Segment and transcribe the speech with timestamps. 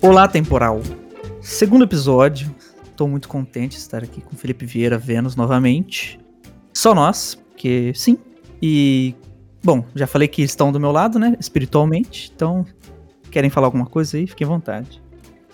[0.00, 0.80] Olá, temporal.
[1.40, 2.54] Segundo episódio.
[2.84, 6.20] Estou muito contente de estar aqui com Felipe Vieira Vênus novamente.
[6.72, 8.16] Só nós, porque sim.
[8.62, 9.16] E,
[9.62, 11.36] bom, já falei que estão do meu lado, né?
[11.40, 12.32] Espiritualmente.
[12.34, 12.64] Então,
[13.28, 14.28] querem falar alguma coisa aí?
[14.28, 15.02] Fiquem à vontade.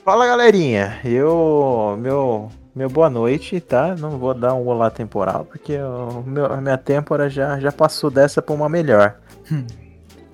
[0.05, 1.99] Fala galerinha, eu.
[1.99, 3.95] Meu, meu boa noite, tá?
[3.95, 8.11] Não vou dar um olá temporal, porque o meu, a minha têmpora já, já passou
[8.11, 9.17] dessa pra uma melhor.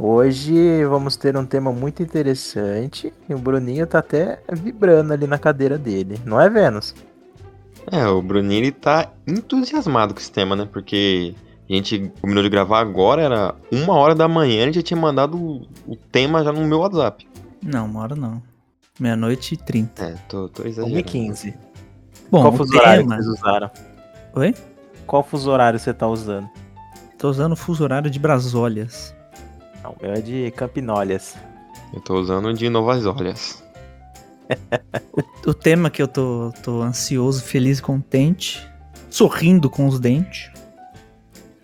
[0.03, 5.37] Hoje vamos ter um tema muito interessante e o Bruninho tá até vibrando ali na
[5.37, 6.95] cadeira dele, não é, Vênus?
[7.93, 10.67] É, o Bruninho ele tá entusiasmado com esse tema, né?
[10.73, 11.35] Porque
[11.69, 15.37] a gente combinou de gravar agora, era uma hora da manhã, ele já tinha mandado
[15.37, 17.29] o, o tema já no meu WhatsApp.
[17.63, 18.43] Não, uma hora não.
[18.99, 20.05] Meia-noite e trinta.
[20.05, 20.99] É, tô, tô 1 exagerando.
[20.99, 21.55] e 15.
[22.31, 23.23] Bom, Qual o fuso horário que tema...
[23.23, 23.71] vocês usaram?
[24.33, 24.55] Oi?
[25.07, 26.49] Qual fuso horário você tá usando?
[27.19, 29.15] Tô usando o fuso horário de Brasólias.
[29.83, 31.37] Não, o meu é de Campinolhas.
[31.93, 33.63] Eu tô usando de Novas Olhas.
[35.47, 38.69] O tema que eu tô, tô ansioso, feliz e contente,
[39.09, 40.51] sorrindo com os dentes,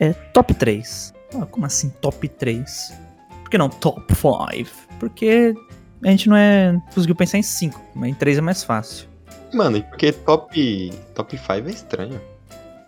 [0.00, 1.14] é top 3.
[1.34, 2.94] Ah, como assim top 3?
[3.42, 4.70] Por que não top 5?
[4.98, 5.54] Porque
[6.02, 6.80] a gente não é.
[6.94, 9.08] conseguiu pensar em 5, mas em 3 é mais fácil.
[9.52, 12.20] Mano, e porque top, top 5 é estranho.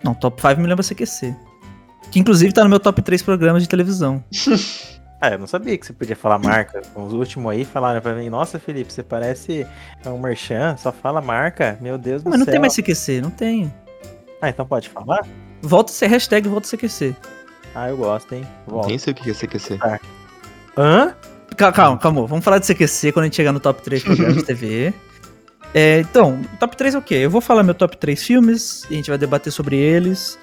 [0.03, 1.37] Não, top 5 me lembra CQC.
[2.11, 4.25] Que inclusive tá no meu top 3 programas de televisão.
[5.21, 6.81] Ah, eu não sabia que você podia falar marca.
[6.95, 9.67] Os últimos aí falaram pra mim, nossa Felipe, você parece
[10.07, 11.77] um merchan, só fala marca.
[11.81, 12.53] Meu Deus do Mas não céu.
[12.53, 13.73] tem mais CQC, não tem.
[14.41, 15.27] Ah, então pode falar?
[15.61, 17.17] Volta a ser hashtag volta CQC.
[17.75, 18.47] Ah, eu gosto, hein?
[18.67, 18.89] Volta.
[18.89, 19.79] Nem sei o que é CQC.
[20.77, 21.15] Hã?
[21.57, 22.27] Calma, calma, calma.
[22.27, 24.95] Vamos falar de CQC quando a gente chegar no top 3 programas de TV.
[25.75, 27.15] É, então, top 3 é o quê?
[27.17, 30.39] Eu vou falar meu top 3 filmes, e a gente vai debater sobre eles.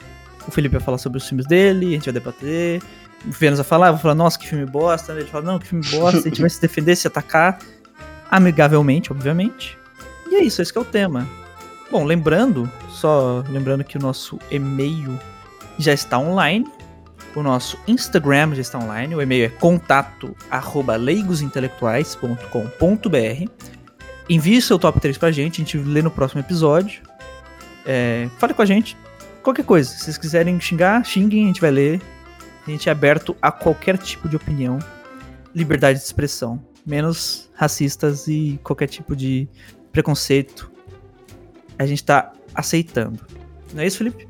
[0.47, 2.81] O Felipe vai falar sobre os filmes dele, a gente vai debater.
[3.27, 5.13] Vênus vai falar, eu vou falar, nossa, que filme bosta.
[5.13, 6.19] Ele fala, não, que filme bosta.
[6.19, 7.59] A gente vai se defender, se atacar.
[8.29, 9.77] Amigavelmente, obviamente.
[10.29, 11.27] E é isso, esse é o tema.
[11.91, 15.19] Bom, lembrando, só lembrando que o nosso e-mail
[15.77, 16.65] já está online.
[17.35, 19.13] O nosso Instagram já está online.
[19.15, 23.51] O e-mail é contato arroba leigosintelectuais.com.br.
[24.29, 27.01] Envie seu top 3 pra gente, a gente lê no próximo episódio.
[27.85, 28.97] É, fale com a gente.
[29.43, 29.89] Qualquer coisa.
[29.89, 32.01] Se vocês quiserem xingar, xinguem, a gente vai ler.
[32.65, 34.79] A gente é aberto a qualquer tipo de opinião.
[35.53, 36.59] Liberdade de expressão.
[36.85, 39.47] Menos racistas e qualquer tipo de
[39.91, 40.71] preconceito.
[41.77, 43.25] A gente tá aceitando.
[43.73, 44.27] Não é isso, Felipe?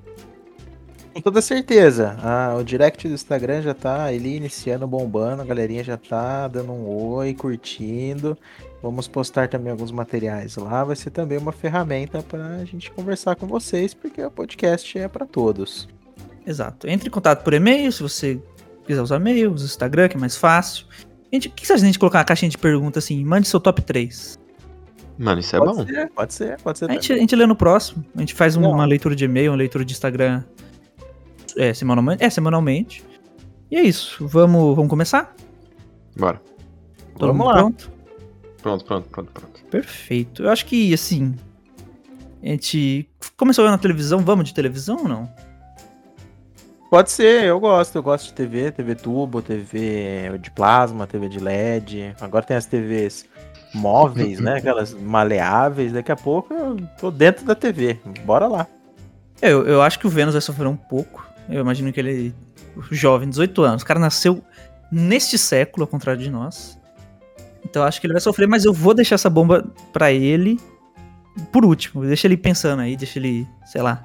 [1.13, 2.17] Com toda certeza.
[2.21, 5.41] Ah, o direct do Instagram já tá ali iniciando, bombando.
[5.41, 8.37] A galerinha já tá dando um oi, curtindo.
[8.81, 10.83] Vamos postar também alguns materiais lá.
[10.83, 15.25] Vai ser também uma ferramenta pra gente conversar com vocês, porque o podcast é pra
[15.25, 15.87] todos.
[16.45, 16.87] Exato.
[16.87, 18.39] Entre em contato por e-mail, se você
[18.85, 20.85] quiser usar e-mail, usa o Instagram, que é mais fácil.
[21.33, 23.23] Gente, o que você acha de a gente colocar uma caixinha de pergunta assim?
[23.25, 24.39] Mande seu top 3.
[25.17, 25.85] Mano, isso é pode bom.
[25.85, 26.89] ser, pode ser, pode ser.
[26.89, 28.05] A gente, a gente lê no próximo.
[28.15, 28.71] A gente faz um- Não.
[28.71, 30.43] uma leitura de e-mail, uma leitura de Instagram
[31.57, 32.23] é, semanalmente.
[32.23, 33.03] É, semanalmente.
[33.71, 34.27] E é isso.
[34.27, 35.33] Vamos, vamos começar?
[36.17, 36.41] Bora.
[37.17, 37.53] Todo Vamos mundo lá.
[37.55, 37.91] pronto?
[38.61, 39.63] Pronto, pronto, pronto, pronto.
[39.71, 40.43] Perfeito.
[40.43, 41.33] Eu acho que, assim.
[42.43, 44.19] A gente começou a ver na televisão.
[44.19, 45.29] Vamos de televisão ou não?
[46.89, 47.95] Pode ser, eu gosto.
[47.95, 52.15] Eu gosto de TV, TV tubo, TV de plasma, TV de LED.
[52.21, 53.25] Agora tem as TVs
[53.73, 54.57] móveis, né?
[54.57, 55.91] Aquelas maleáveis.
[55.91, 57.99] Daqui a pouco eu tô dentro da TV.
[58.23, 58.67] Bora lá.
[59.41, 61.25] Eu, eu acho que o Vênus vai sofrer um pouco.
[61.49, 62.33] Eu imagino que ele.
[62.91, 63.83] Jovem, 18 anos.
[63.83, 64.43] O cara nasceu
[64.91, 66.79] neste século, ao contrário de nós.
[67.63, 70.59] Então eu acho que ele vai sofrer, mas eu vou deixar essa bomba pra ele
[71.51, 72.05] por último.
[72.05, 74.03] Deixa ele pensando aí, deixa ele, sei lá.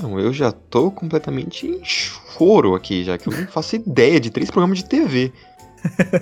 [0.00, 4.30] Não, eu já tô completamente em choro aqui, já que eu não faço ideia de
[4.30, 5.32] três programas de TV.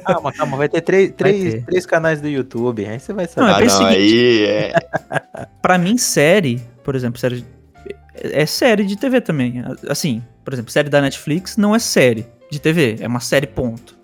[0.05, 0.57] Calma, calma.
[0.57, 1.65] Vai ter três, três, ter.
[1.65, 2.87] três canais do YouTube.
[2.87, 3.51] Aí você vai Não, saber.
[3.51, 3.97] é ah, não, seguinte.
[3.97, 4.73] aí é.
[5.61, 7.45] Pra mim, série, por exemplo, série.
[8.15, 9.65] É série de TV também.
[9.89, 13.97] Assim, por exemplo, série da Netflix não é série de TV, é uma série ponto.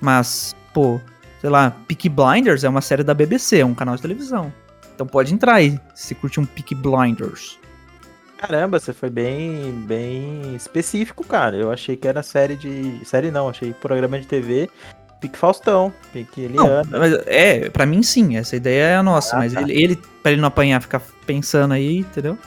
[0.00, 0.98] Mas, pô,
[1.42, 4.50] sei lá, Peaky Blinders é uma série da BBC, é um canal de televisão.
[4.94, 7.58] Então pode entrar aí, se curte um Peaky Blinders.
[8.40, 11.56] Caramba, você foi bem, bem específico, cara.
[11.56, 13.00] Eu achei que era série de.
[13.04, 14.70] Série não, achei programa de TV.
[15.20, 16.98] Pique Faustão, Pique Não, Eliana.
[16.98, 19.60] mas é, pra mim sim, essa ideia é a nossa, Ah, mas tá.
[19.60, 22.38] ele, ele, pra ele não apanhar, ficar pensando aí, entendeu?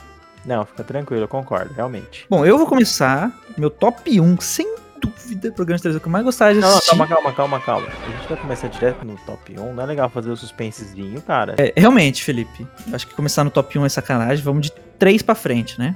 [0.44, 2.26] Não, fica tranquilo, eu concordo, realmente.
[2.28, 6.24] Bom, eu vou começar meu top 1, sem dúvida, programa de televisão que eu mais
[6.24, 6.90] gostava de Não, não, assistir.
[6.98, 7.86] calma, calma, calma, calma.
[7.86, 9.72] A gente vai começar direto no top 1.
[9.72, 11.54] Não é legal fazer o suspensezinho, cara.
[11.56, 12.66] É, realmente, Felipe.
[12.92, 14.42] Acho que começar no top 1 é sacanagem.
[14.44, 15.94] Vamos de 3 pra frente, né?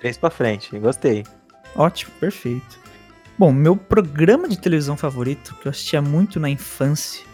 [0.00, 1.24] Três pra frente, gostei.
[1.76, 2.80] Ótimo, perfeito.
[3.38, 7.24] Bom, meu programa de televisão favorito, que eu assistia muito na infância,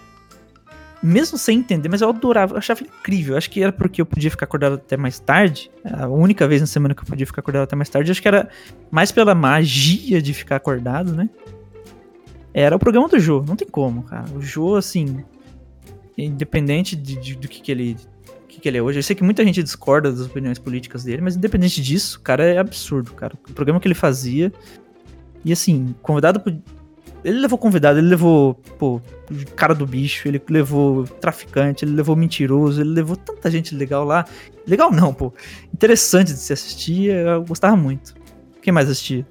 [1.03, 3.37] mesmo sem entender, mas eu adorava, eu achava incrível.
[3.37, 5.71] Acho que era porque eu podia ficar acordado até mais tarde.
[5.85, 8.11] A única vez na semana que eu podia ficar acordado até mais tarde.
[8.11, 8.49] Acho que era
[8.91, 11.29] mais pela magia de ficar acordado, né?
[12.53, 14.25] Era o programa do Jô, não tem como, cara.
[14.35, 15.25] O Jô, assim,
[16.17, 17.97] independente de, de, do que, que ele
[18.59, 18.99] que, que ele é hoje.
[18.99, 22.45] Eu sei que muita gente discorda das opiniões políticas dele, mas independente disso, o cara
[22.45, 23.35] é absurdo, cara.
[23.49, 24.53] O programa que ele fazia.
[25.45, 26.55] E assim, convidado por.
[27.25, 29.01] Ele levou convidado, ele levou, pô,
[29.57, 34.25] cara do bicho, ele levou traficante, ele levou mentiroso, ele levou tanta gente legal lá.
[34.67, 35.33] Legal não, pô.
[35.75, 38.15] Interessante de se assistir, eu gostava muito.
[38.63, 39.27] Quem mais assistia?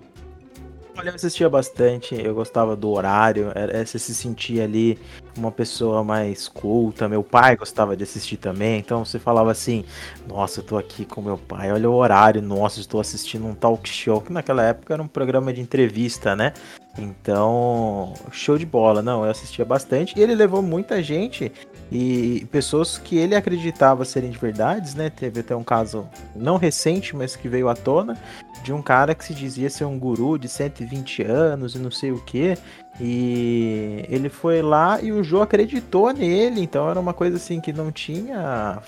[1.04, 5.00] Eu assistia bastante, eu gostava do horário, era, você se sentia ali
[5.38, 9.86] uma pessoa mais culta, meu pai gostava de assistir também, então você falava assim,
[10.28, 13.88] nossa, eu tô aqui com meu pai, olha o horário, nossa, estou assistindo um talk
[13.88, 16.54] show, que naquela época era um programa de entrevista, né?
[16.98, 21.52] Então, show de bola, não, eu assistia bastante, e ele levou muita gente
[21.92, 25.10] e pessoas que ele acreditava serem de verdades, né?
[25.10, 28.18] Teve até um caso não recente, mas que veio à tona,
[28.63, 32.12] de um cara que se dizia ser um guru de 120 anos e não sei
[32.12, 32.57] o que.
[33.00, 37.71] E ele foi lá e o Joe acreditou nele, então era uma coisa assim que
[37.71, 38.80] não tinha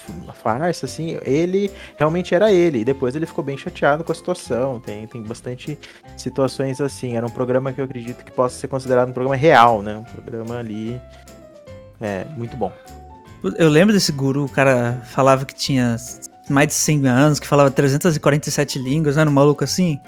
[0.42, 2.80] farsa, assim, ele realmente era ele.
[2.80, 4.80] E depois ele ficou bem chateado com a situação.
[4.80, 5.78] Tem, tem bastante
[6.18, 7.16] situações assim.
[7.16, 9.98] Era um programa que eu acredito que possa ser considerado um programa real, né?
[9.98, 11.00] Um programa ali
[12.02, 12.72] é muito bom.
[13.58, 15.96] Eu lembro desse guru, o cara falava que tinha
[16.52, 20.00] mais de 100 anos, que falava 347 línguas, não era um maluco assim?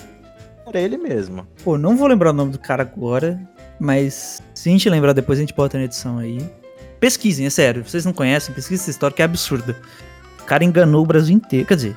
[0.65, 1.45] Era ele mesmo.
[1.63, 3.39] Pô, não vou lembrar o nome do cara agora,
[3.79, 6.39] mas se a gente lembrar depois a gente bota na edição aí.
[6.99, 9.75] Pesquisem, é sério, vocês não conhecem, pesquisem essa história que é absurda.
[10.39, 11.95] O cara enganou o Brasil inteiro, quer dizer,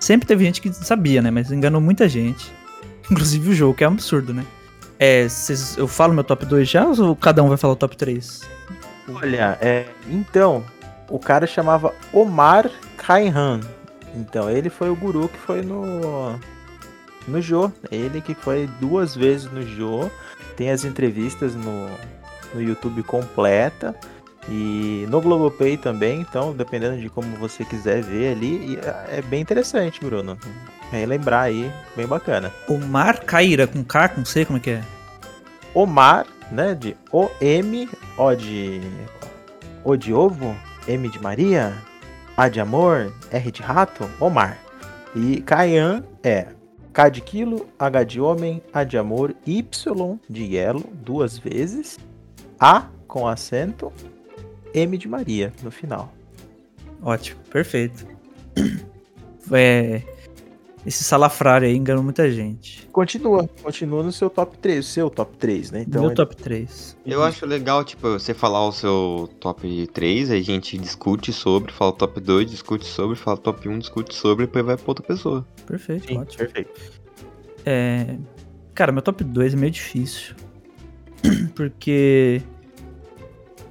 [0.00, 2.50] sempre teve gente que sabia, né, mas enganou muita gente.
[3.10, 4.44] Inclusive o jogo, que é um absurdo, né?
[4.98, 7.96] É, cês, eu falo meu top 2 já ou cada um vai falar o top
[7.96, 8.42] 3?
[9.12, 10.64] Olha, é, então,
[11.08, 13.60] o cara chamava Omar Kaihan.
[14.14, 16.38] Então, ele foi o guru que foi no
[17.26, 17.70] no Jô.
[17.90, 20.10] Ele que foi duas vezes no Jô.
[20.56, 21.88] Tem as entrevistas no,
[22.54, 23.94] no YouTube completa.
[24.48, 28.78] E no Globopay também, então, dependendo de como você quiser ver ali,
[29.08, 30.38] é bem interessante, Bruno.
[30.92, 32.52] É lembrar aí, bem bacana.
[32.68, 34.84] Omar Caira, com K, com C, como é que é?
[35.72, 38.82] Omar, né, de O-M, O de...
[39.82, 40.54] O de ovo,
[40.86, 41.72] M de Maria,
[42.36, 44.58] A de amor, R de rato, Omar.
[45.14, 46.48] E Caian é
[46.92, 49.66] K de quilo, H de homem, A de amor, Y
[50.28, 51.98] de yellow, duas vezes,
[52.58, 53.92] A com acento,
[54.72, 56.12] M de Maria no final.
[57.02, 58.06] Ótimo, perfeito.
[59.52, 60.00] É,
[60.86, 62.86] esse salafrário aí enganou muita gente.
[62.92, 65.84] Continua, continua no seu top 3, seu top 3, né?
[65.86, 66.16] Então, Meu ele...
[66.16, 66.96] top 3.
[67.06, 71.72] Eu acho legal, tipo, você falar o seu top 3, aí a gente discute sobre,
[71.72, 74.76] fala o top 2, discute sobre, fala o top 1, discute sobre, e depois vai
[74.76, 75.46] pra outra pessoa.
[75.66, 76.38] Perfeito, Sim, ótimo.
[76.38, 76.80] Perfeito.
[77.64, 78.16] É...
[78.74, 80.34] Cara, meu top 2 é meio difícil.
[81.54, 82.42] Porque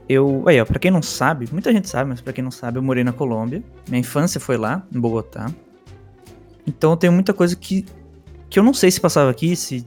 [0.07, 2.77] eu, aí, ó, pra quem não sabe, muita gente sabe, mas pra quem não sabe,
[2.77, 3.63] eu morei na Colômbia.
[3.88, 5.51] Minha infância foi lá, em Bogotá.
[6.65, 7.86] Então tem muita coisa que,
[8.50, 9.86] que eu não sei se passava aqui, se.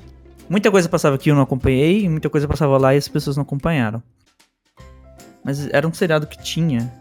[0.49, 3.36] Muita coisa passava aqui eu não acompanhei, e muita coisa passava lá e as pessoas
[3.36, 4.03] não acompanharam.
[5.43, 6.93] Mas era um seriado que tinha.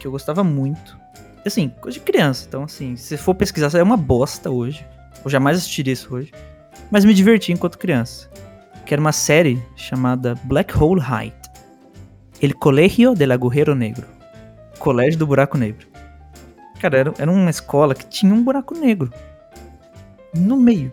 [0.00, 0.96] Que eu gostava muito.
[1.44, 2.46] Assim, coisa de criança.
[2.48, 4.84] Então, assim, se for pesquisar, é uma bosta hoje.
[5.24, 6.32] Eu jamais assistiria isso hoje.
[6.90, 8.30] Mas me diverti enquanto criança.
[8.86, 11.36] Que era uma série chamada Black Hole Height.
[12.40, 14.06] El Colegio del Agujero Negro.
[14.78, 15.91] Colégio do Buraco Negro.
[16.82, 19.12] Cara, era, era uma escola que tinha um buraco negro.
[20.34, 20.92] No meio.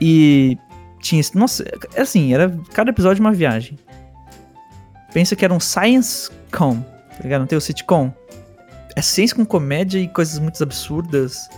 [0.00, 0.56] E
[1.00, 1.20] tinha.
[1.34, 1.64] Nossa,
[1.96, 3.76] assim, era cada episódio uma viagem.
[5.12, 7.40] Pensa que era um science com, tá ligado?
[7.40, 8.12] Não tem o sitcom.
[8.94, 11.48] É ciência com comédia e coisas muito absurdas.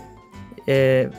[0.65, 1.11] É.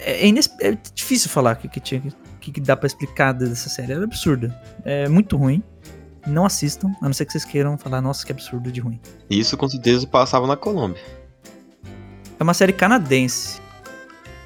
[0.00, 2.02] É, é, é difícil falar o que, que tinha.
[2.40, 3.92] que, que dá pra explicar dessa série.
[3.92, 4.58] Era absurda.
[4.86, 5.62] É muito ruim.
[6.26, 8.98] Não assistam, a não ser que vocês queiram falar, nossa, que absurdo de ruim.
[9.28, 11.02] Isso com certeza passava na Colômbia.
[12.42, 13.60] É uma série canadense.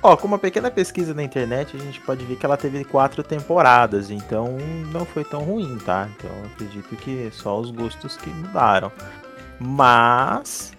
[0.02, 3.22] Ó, com uma pequena pesquisa na internet, a gente pode ver que ela teve quatro
[3.22, 4.58] temporadas, então
[4.92, 6.06] não foi tão ruim, tá?
[6.14, 8.92] Então eu acredito que só os gostos que mudaram.
[9.58, 10.74] Mas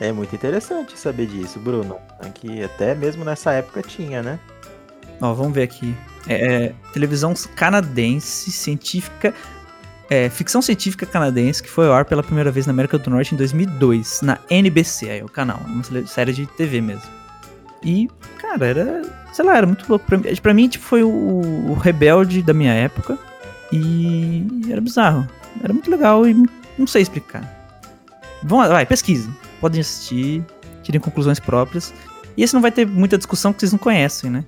[0.00, 1.98] é muito interessante saber disso, Bruno.
[2.36, 4.40] Que até mesmo nessa época tinha, né?
[5.20, 5.94] Ó, vamos ver aqui.
[6.26, 9.34] É, é, televisão canadense, científica
[10.10, 13.32] é, ficção científica canadense que foi ao ar pela primeira vez na América do Norte
[13.32, 17.08] em 2002, na NBC, aí é o canal, uma série de TV mesmo.
[17.82, 19.02] E, cara, era,
[19.32, 20.04] sei lá, era muito louco.
[20.04, 23.16] Pra, pra mim, tipo, foi o, o, rebelde da minha época
[23.72, 25.26] e era bizarro.
[25.62, 26.34] Era muito legal e
[26.76, 27.42] não sei explicar.
[28.42, 29.34] Vão, vai, pesquisem.
[29.60, 30.44] Podem assistir,
[30.82, 31.94] tirem conclusões próprias.
[32.36, 34.44] E esse não vai ter muita discussão que vocês não conhecem, né?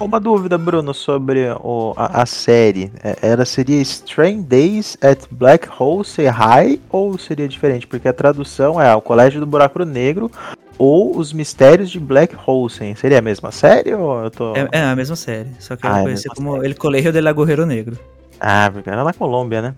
[0.00, 2.90] Uma dúvida, Bruno, sobre o, a, a série.
[3.02, 7.86] É, Ela seria Strange Days at Black Hole Say High ou seria diferente?
[7.86, 10.30] Porque a tradução é o Colégio do Buraco Negro
[10.76, 12.94] ou Os Mistérios de Black Holsen.
[12.96, 14.56] Seria a mesma série ou eu tô...
[14.56, 15.50] É, é a mesma série.
[15.60, 17.96] Só que eu Ah, é a conheci mesma como El Colegio del Agujero Negro.
[18.40, 19.74] Ah, porque era na Colômbia, né?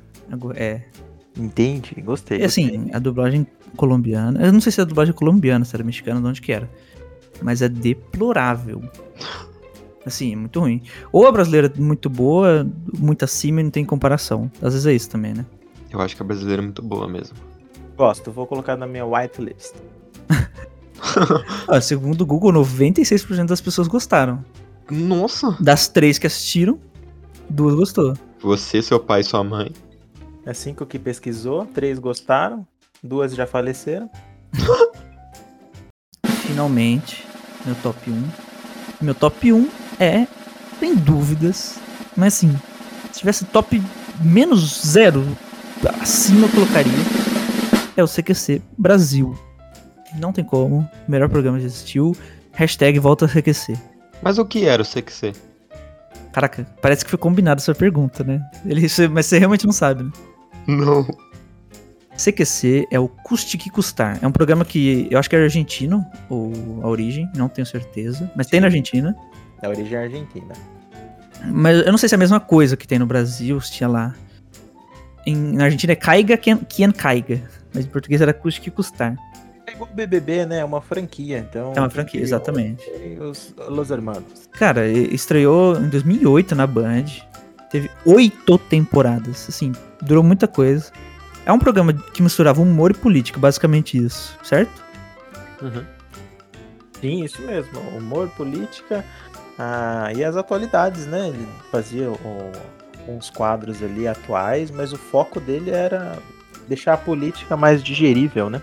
[0.55, 0.81] É.
[1.39, 2.41] Entendi, gostei.
[2.41, 3.47] E assim, a dublagem
[3.77, 4.47] colombiana.
[4.47, 6.69] Eu não sei se é a dublagem colombiana, se era mexicana, de onde que era.
[7.43, 8.83] Mas é deplorável.
[10.07, 10.81] Assim, é muito ruim.
[11.11, 12.65] Ou a brasileira é muito boa,
[12.97, 14.49] muito acima e não tem comparação.
[14.63, 15.45] Às vezes é isso também, né?
[15.91, 17.37] Eu acho que a brasileira é muito boa mesmo.
[17.97, 19.75] Gosto, vou colocar na minha whitelist.
[21.69, 24.45] Ah, segundo o Google, 96% das pessoas gostaram.
[24.91, 25.57] Nossa!
[25.61, 26.81] Das três que assistiram,
[27.49, 28.15] duas gostou.
[28.41, 29.73] Você, seu pai e sua mãe.
[30.45, 32.67] É cinco que pesquisou, três gostaram,
[33.03, 34.11] duas já faleceram.
[36.47, 37.27] Finalmente,
[37.65, 38.25] meu top 1.
[39.01, 40.27] Meu top 1 é,
[40.79, 41.79] sem dúvidas,
[42.17, 42.55] mas assim,
[43.13, 43.83] se tivesse top
[44.21, 45.25] menos zero,
[46.01, 46.93] acima eu colocaria,
[47.97, 49.39] é o CQC Brasil.
[50.19, 52.17] Não tem como, melhor programa já existiu,
[52.53, 53.77] hashtag volta a CQC.
[54.23, 55.33] Mas o que era o CQC?
[56.33, 58.41] Caraca, parece que foi combinado essa pergunta, né?
[58.65, 60.11] Ele, mas você realmente não sabe, né?
[60.67, 61.07] Não.
[62.17, 64.19] CQC é o Custe que Custar.
[64.23, 68.31] É um programa que eu acho que é argentino, ou a origem, não tenho certeza,
[68.35, 69.15] mas tem na Argentina.
[69.67, 70.55] Da origem argentina.
[71.45, 73.89] Mas eu não sei se é a mesma coisa que tem no Brasil, se tinha
[73.89, 74.15] lá.
[75.27, 77.43] Em, na Argentina é Caiga quien, Caiga.
[77.75, 79.17] Mas em português era Custe que Custar.
[79.67, 80.61] É igual o BBB, né?
[80.61, 81.73] É uma franquia, então...
[81.75, 82.89] É uma franquia, exatamente.
[83.21, 84.49] Os Los Hermanos.
[84.53, 87.07] Cara, estreou em 2008 na Band.
[87.69, 89.47] Teve oito temporadas.
[89.49, 90.93] Assim, durou muita coisa.
[91.45, 94.85] É um programa que misturava humor e política, basicamente isso, certo?
[95.61, 95.97] Uhum.
[97.01, 97.79] Sim, isso mesmo.
[97.97, 99.05] Humor, política
[99.59, 101.29] ah, e as atualidades, né?
[101.29, 102.53] Ele fazia o-
[103.09, 106.19] uns quadros ali atuais, mas o foco dele era
[106.69, 108.61] deixar a política mais digerível, né?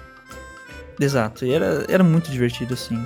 [1.00, 3.02] Exato, e era, era muito divertido, assim.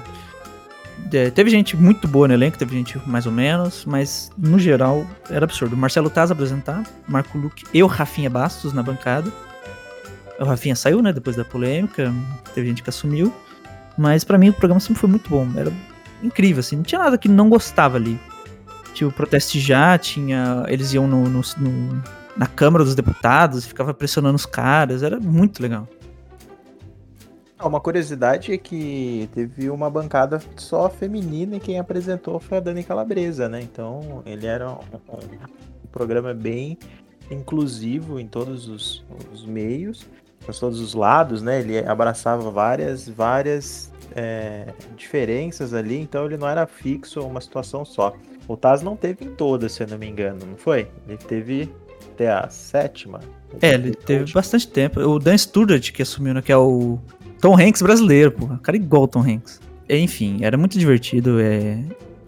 [1.13, 5.05] É, teve gente muito boa no elenco, teve gente mais ou menos, mas no geral
[5.29, 5.77] era absurdo.
[5.77, 9.31] Marcelo Taz apresentar, Marco Luque e o Rafinha Bastos na bancada.
[10.39, 12.13] O Rafinha saiu, né, depois da polêmica,
[12.53, 13.33] teve gente que assumiu.
[13.97, 15.71] Mas pra mim o programa sempre foi muito bom, era
[16.23, 18.19] incrível, assim, não tinha nada que não gostava ali.
[18.93, 20.63] Tinha o Proteste Já, tinha.
[20.67, 22.03] Eles iam no, no- no-
[22.35, 25.87] na Câmara dos Deputados, ficava pressionando os caras, era muito legal.
[27.59, 32.61] Ah, Uma curiosidade é que teve uma bancada só feminina e quem apresentou foi a
[32.61, 33.61] Dani Calabresa, né?
[33.61, 36.77] Então ele era um, um programa bem
[37.31, 40.05] inclusivo em todos os, os meios,
[40.45, 41.59] para todos os lados, né?
[41.59, 48.15] Ele abraçava várias, várias é, diferenças ali, então ele não era fixo uma situação só.
[48.47, 50.87] O Taz não teve em todas, se eu não me engano, não foi?
[51.07, 51.69] Ele teve
[52.13, 53.19] até a sétima.
[53.61, 54.99] É, ele teve bastante tempo.
[55.01, 56.41] O Dan Stewart que assumiu, né?
[56.41, 56.97] Que é o
[57.39, 58.31] Tom Hanks brasileiro,
[58.63, 59.61] cara igual o Tom Hanks.
[59.87, 61.39] Enfim, era muito divertido.
[61.39, 61.79] É...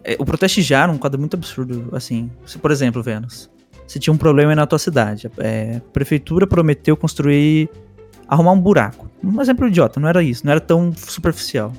[0.04, 2.30] é, o Proteste Já era um quadro muito absurdo, assim.
[2.46, 3.50] Se, por exemplo, Vênus,
[3.88, 7.68] se tinha um problema na tua cidade, é, a prefeitura prometeu construir,
[8.28, 9.09] arrumar um buraco.
[9.24, 11.74] Um exemplo idiota, não era isso, não era tão superficial.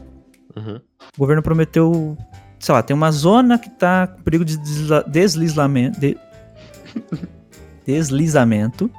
[0.56, 0.76] Uhum.
[1.16, 2.16] O governo prometeu,
[2.58, 5.98] sei lá, tem uma zona que tá com perigo de desla- deslizamento.
[5.98, 6.18] de-
[7.86, 8.90] deslizamento.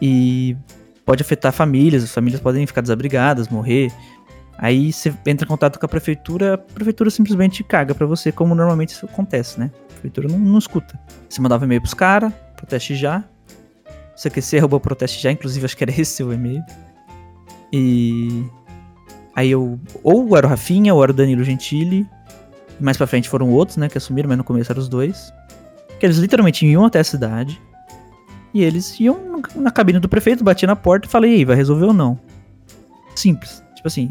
[0.00, 0.56] E
[1.04, 3.92] pode afetar famílias, as famílias podem ficar desabrigadas, morrer.
[4.58, 8.54] Aí você entra em contato com a prefeitura, a prefeitura simplesmente caga pra você, como
[8.54, 9.70] normalmente isso acontece, né?
[9.84, 10.98] A prefeitura não, não escuta.
[11.28, 13.22] Você mandava e-mail pros caras, proteste já.
[14.16, 16.62] CQC roubou proteste já, inclusive acho que era esse o e-mail.
[17.76, 18.44] E.
[19.34, 19.78] Aí eu.
[20.02, 22.06] Ou era o Rafinha, ou era o Danilo Gentili.
[22.80, 23.88] Mais pra frente foram outros, né?
[23.88, 25.32] Que assumiram, mas no começo eram os dois.
[25.98, 27.60] Que eles literalmente iam até a cidade.
[28.52, 31.56] E eles iam na cabine do prefeito, batiam na porta e falei, e aí, vai
[31.56, 32.18] resolver ou não?
[33.14, 33.62] Simples.
[33.74, 34.10] Tipo assim.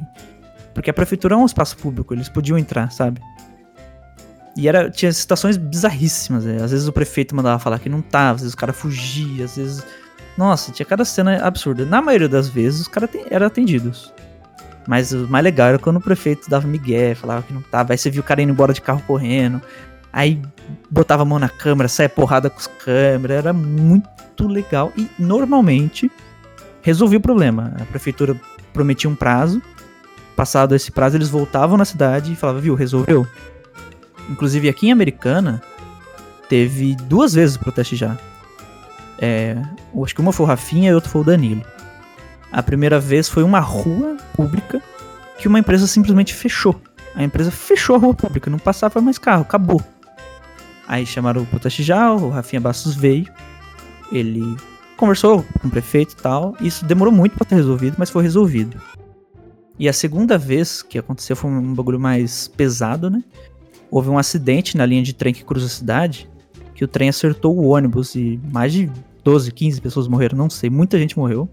[0.73, 3.21] Porque a prefeitura é um espaço público, eles podiam entrar, sabe?
[4.57, 6.45] E era, tinha situações bizarríssimas.
[6.45, 6.61] né?
[6.61, 9.57] Às vezes o prefeito mandava falar que não tava, às vezes o cara fugia, às
[9.57, 9.83] vezes.
[10.37, 11.85] Nossa, tinha cada cena absurda.
[11.85, 14.13] Na maioria das vezes os caras eram atendidos.
[14.87, 17.93] Mas o mais legal era quando o prefeito dava migué, falava que não tava.
[17.93, 19.61] Aí você viu o cara indo embora de carro correndo.
[20.13, 20.41] Aí
[20.89, 23.37] botava a mão na câmera, saia porrada com os câmeras.
[23.37, 24.91] Era muito legal.
[24.95, 26.11] E normalmente
[26.81, 27.73] resolvia o problema.
[27.81, 28.39] A prefeitura
[28.73, 29.61] prometia um prazo.
[30.35, 33.25] Passado esse prazo, eles voltavam na cidade e falavam, viu, resolveu.
[34.29, 35.61] Inclusive aqui em Americana,
[36.49, 38.17] teve duas vezes o protesto já.
[39.19, 39.55] É,
[40.03, 41.63] acho que uma foi o Rafinha e outra foi o Danilo.
[42.51, 44.81] A primeira vez foi uma rua pública
[45.37, 46.79] que uma empresa simplesmente fechou.
[47.13, 49.81] A empresa fechou a rua pública, não passava mais carro, acabou.
[50.87, 53.25] Aí chamaram o Potachijal, o Rafinha Bastos veio,
[54.11, 54.43] ele
[54.95, 56.55] conversou com o prefeito e tal.
[56.61, 58.79] Isso demorou muito para ser resolvido, mas foi resolvido.
[59.77, 63.23] E a segunda vez que aconteceu foi um bagulho mais pesado, né?
[63.91, 66.29] Houve um acidente na linha de trem que cruza a cidade,
[66.75, 68.91] que o trem acertou o ônibus e mais de
[69.23, 71.49] 12, 15 pessoas morreram, não sei, muita gente morreu.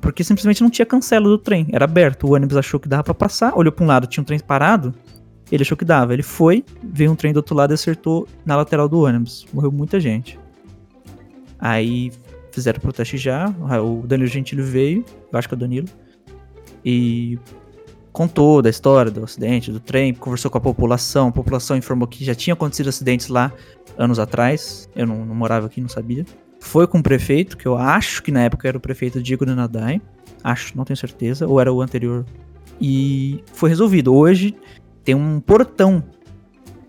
[0.00, 2.26] Porque simplesmente não tinha cancela do trem, era aberto.
[2.26, 4.94] O ônibus achou que dava para passar, olhou para um lado, tinha um trem parado,
[5.52, 6.14] ele achou que dava.
[6.14, 9.46] Ele foi, veio um trem do outro lado e acertou na lateral do ônibus.
[9.52, 10.38] Morreu muita gente.
[11.58, 12.10] Aí
[12.50, 15.88] fizeram protesto já, o Danilo Gentili veio, eu acho que é o Danilo,
[16.84, 17.38] e
[18.18, 22.24] contou da história do acidente, do trem, conversou com a população, a população informou que
[22.24, 23.52] já tinha acontecido acidentes lá
[23.96, 26.26] anos atrás, eu não, não morava aqui, não sabia.
[26.58, 30.02] Foi com o prefeito, que eu acho que na época era o prefeito Diego Nanadai,
[30.42, 32.26] acho, não tenho certeza, ou era o anterior,
[32.80, 34.12] e foi resolvido.
[34.12, 34.52] Hoje
[35.04, 36.02] tem um portão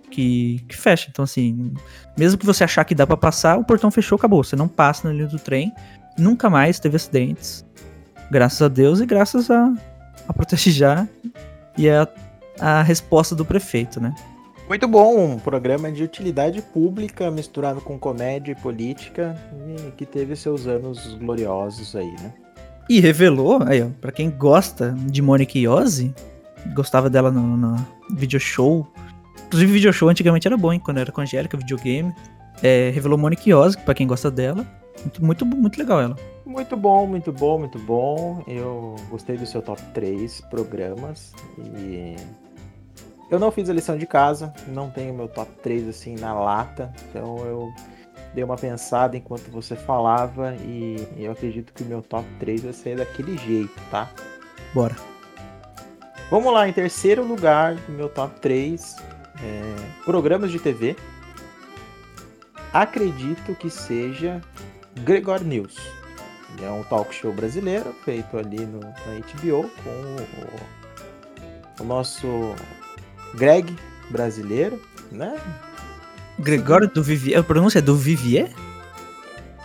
[0.10, 1.10] que, que fecha.
[1.12, 1.72] Então, assim,
[2.18, 4.44] mesmo que você achar que dá para passar, o portão fechou, acabou.
[4.44, 5.72] Você não passa na linha do trem.
[6.18, 7.64] Nunca mais teve acidentes.
[8.32, 9.72] Graças a Deus e graças a,
[10.30, 11.10] a protestar
[11.78, 12.08] e a,
[12.60, 14.16] a resposta do prefeito, né?
[14.68, 19.36] Muito bom, um programa de utilidade pública misturado com comédia e política
[19.68, 22.32] e que teve seus anos gloriosos aí, né?
[22.88, 26.14] E revelou, aí ó, pra quem gosta de Monique Iose,
[26.76, 27.76] gostava dela no, no
[28.16, 28.88] video show
[29.50, 30.80] Inclusive, video show antigamente era bom, hein?
[30.80, 32.14] Quando era com a Angélica, videogame.
[32.62, 34.64] É, revelou Monique Oz, pra quem gosta dela.
[35.02, 36.16] Muito, muito, muito legal ela.
[36.46, 38.44] Muito bom, muito bom, muito bom.
[38.48, 41.34] Eu gostei do seu top 3 programas.
[41.58, 42.16] E
[43.30, 46.92] eu não fiz a lição de casa, não tenho meu top 3 assim na lata.
[47.10, 47.72] Então eu
[48.34, 52.74] dei uma pensada enquanto você falava e eu acredito que o meu top 3 vai
[52.74, 54.10] ser daquele jeito, tá?
[54.74, 54.96] Bora.
[56.30, 58.96] Vamos lá, em terceiro lugar, meu top 3
[59.44, 60.96] é, programas de TV.
[62.72, 64.42] Acredito que seja
[65.04, 65.78] Gregor News.
[66.62, 69.90] é um talk show brasileiro feito ali no, na HBO com
[71.82, 72.56] o, o nosso
[73.36, 73.76] Greg
[74.10, 74.82] brasileiro,
[75.12, 75.38] né?
[76.40, 77.40] Gregório do Vivier.
[77.40, 78.50] A pronúncia é do Vivier?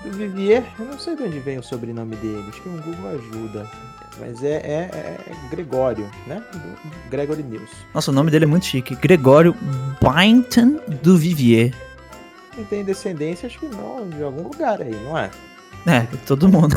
[0.04, 3.10] Do Vivier, eu não sei de onde vem o sobrenome dele, acho que um Google
[3.10, 3.70] ajuda.
[4.18, 6.42] Mas é, é, é Gregório, né?
[6.52, 7.70] Do Gregory News.
[7.92, 8.94] Nossa, o nome dele é muito chique.
[8.94, 9.56] Gregório
[10.00, 11.72] Boynton do Vivier.
[12.56, 15.30] Ele tem descendência, acho que não, de algum lugar aí, não é?
[15.86, 16.74] É, todo mundo.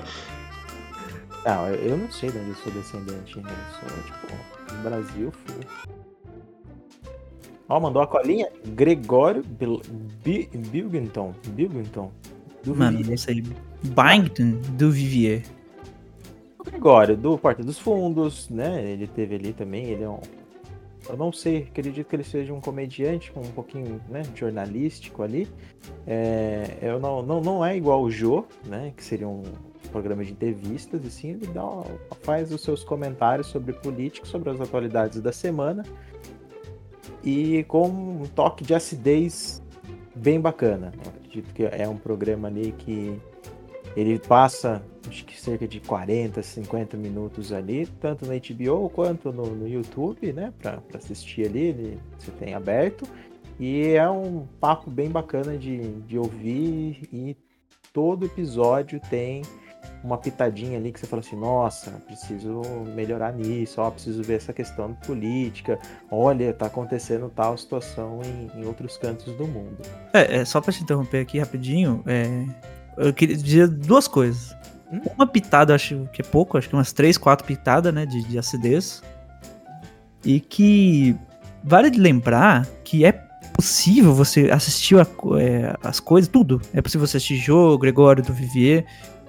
[1.44, 3.50] não, eu não sei de onde eu sou descendente ainda.
[3.50, 5.60] Eu sou, tipo, no Brasil, fui.
[7.68, 8.48] Ó, mandou a colinha.
[8.68, 11.34] Gregório Bilgington.
[11.48, 12.10] Bilgington.
[12.64, 13.10] Do Mano, Vivier.
[13.10, 13.44] não sei.
[13.82, 15.42] Byington do Vivier.
[16.58, 18.84] O Gregório, do Porta dos Fundos, né?
[18.84, 20.20] Ele teve ali também, ele é um.
[21.10, 25.48] Eu não sei, acredito que ele seja um comediante com um pouquinho né, jornalístico ali.
[26.06, 28.92] É, eu não, não, não é igual o Jô, né?
[28.96, 29.42] Que seria um
[29.90, 31.64] programa de entrevistas, assim, ele dá,
[32.22, 35.84] faz os seus comentários sobre política, sobre as atualidades da semana.
[37.24, 39.62] E com um toque de acidez
[40.14, 40.92] bem bacana.
[41.04, 43.20] Eu acredito que é um programa ali que
[43.96, 49.46] ele passa acho que cerca de 40, 50 minutos ali, tanto na HBO quanto no,
[49.46, 50.52] no YouTube, né?
[50.60, 53.06] Para assistir ali, ele, você tem aberto.
[53.58, 57.36] E é um papo bem bacana de, de ouvir e
[57.92, 59.42] todo episódio tem
[60.02, 62.62] uma pitadinha ali que você fala assim, nossa, preciso
[62.94, 65.78] melhorar nisso, ó, preciso ver essa questão política,
[66.10, 69.76] olha, tá acontecendo tal situação em, em outros cantos do mundo.
[70.12, 72.46] É, é só para te interromper aqui rapidinho, é,
[73.06, 74.54] eu queria dizer duas coisas.
[75.16, 78.38] Uma pitada, acho que é pouco, acho que umas três, quatro pitadas, né, de, de
[78.38, 79.02] acidez.
[80.24, 81.16] E que
[81.62, 83.12] vale lembrar que é
[83.54, 85.06] possível você assistir a,
[85.38, 86.60] é, as coisas, tudo.
[86.72, 88.84] É possível você assistir jogo, Gregório do Vivier,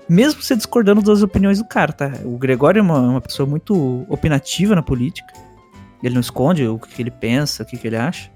[0.09, 2.11] mesmo você discordando das opiniões do cara, tá?
[2.25, 5.33] O Gregório é uma, uma pessoa muito opinativa na política.
[6.01, 8.31] Ele não esconde o que ele pensa, o que ele acha.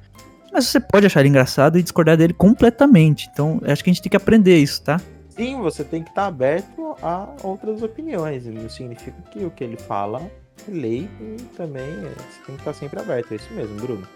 [0.53, 3.29] Mas você pode achar ele engraçado e discordar dele completamente.
[3.33, 5.01] Então, acho que a gente tem que aprender isso, tá?
[5.35, 8.45] Sim, você tem que estar aberto a outras opiniões.
[8.45, 12.61] Não significa que o que ele fala é lei e também é, você tem que
[12.61, 13.33] estar sempre aberto.
[13.33, 14.07] É isso mesmo, Bruno.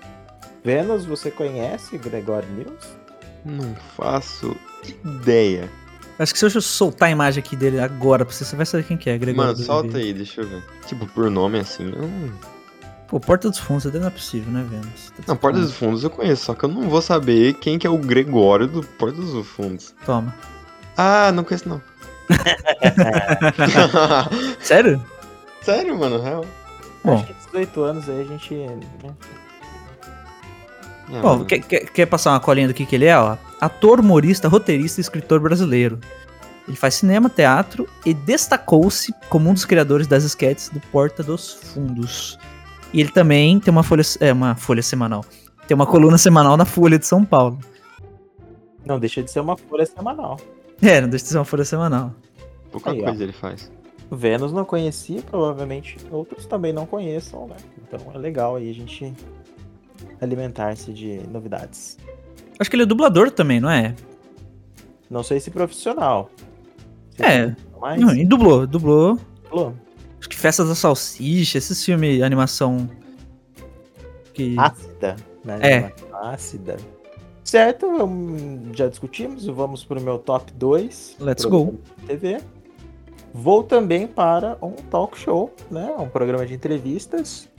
[0.63, 2.97] Vênus, você conhece Gregório News?
[3.45, 4.55] Não faço
[5.03, 5.69] ideia.
[6.17, 8.83] Acho que se eu soltar a imagem aqui dele agora pra você, você vai saber
[8.83, 9.53] quem que é, Gregório.
[9.53, 10.63] Mano, solta aí, deixa eu ver.
[10.85, 12.33] Tipo, por nome assim, eu não...
[13.07, 15.11] Pô, Porta dos Fundos até não é possível, né, Vênus?
[15.11, 17.87] Tá Não, Porta dos Fundos eu conheço, só que eu não vou saber quem que
[17.87, 19.95] é o Gregório do Porta dos Fundos.
[20.05, 20.35] Toma.
[21.01, 21.81] Ah, não conheço não.
[24.59, 25.01] Sério?
[25.61, 26.43] Sério, mano, real.
[27.05, 28.53] Bom, Acho que 18 anos aí a gente.
[28.53, 28.79] né?
[31.13, 33.37] É, Bom, quer, quer, quer passar uma colinha do que, que ele é, ó?
[33.61, 36.01] Ator, humorista, roteirista e escritor brasileiro.
[36.67, 41.53] Ele faz cinema, teatro e destacou-se como um dos criadores das esquetes do Porta dos
[41.53, 42.37] Fundos.
[42.91, 45.23] E ele também tem uma folha, é, uma folha semanal.
[45.65, 47.57] Tem uma coluna semanal na Folha de São Paulo.
[48.85, 50.37] Não deixa de ser uma folha semanal.
[50.81, 52.13] É, não deixa de ser uma folha semanal.
[52.71, 53.05] Pouca Aí, ó.
[53.05, 53.71] coisa ele faz.
[54.11, 57.57] Vênus não conhecia, provavelmente outros também não conheçam, né?
[57.81, 59.13] Então é legal aí a gente
[60.19, 61.97] alimentar-se de novidades.
[62.57, 63.95] Acho que ele é dublador também, não é?
[65.09, 66.29] Não sei se profissional.
[67.15, 67.55] Se É.
[67.79, 69.17] Mas, Não, e dublou, dublou.
[69.49, 69.75] falou.
[70.19, 72.89] Acho que Festas da Salsicha, esses filmes, animação.
[74.33, 74.55] Que.
[74.57, 75.59] ácida, né?
[75.61, 75.93] É.
[76.13, 76.77] Ácida.
[77.49, 81.17] Certo, vamos- já discutimos, vamos pro meu top 2.
[81.19, 81.79] Let's go.
[82.05, 82.39] TV.
[83.33, 85.91] Vou também para um talk show, né?
[85.97, 87.49] Um programa de entrevistas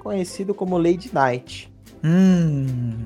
[0.00, 1.72] conhecido como Lady Night.
[2.02, 3.04] Hum.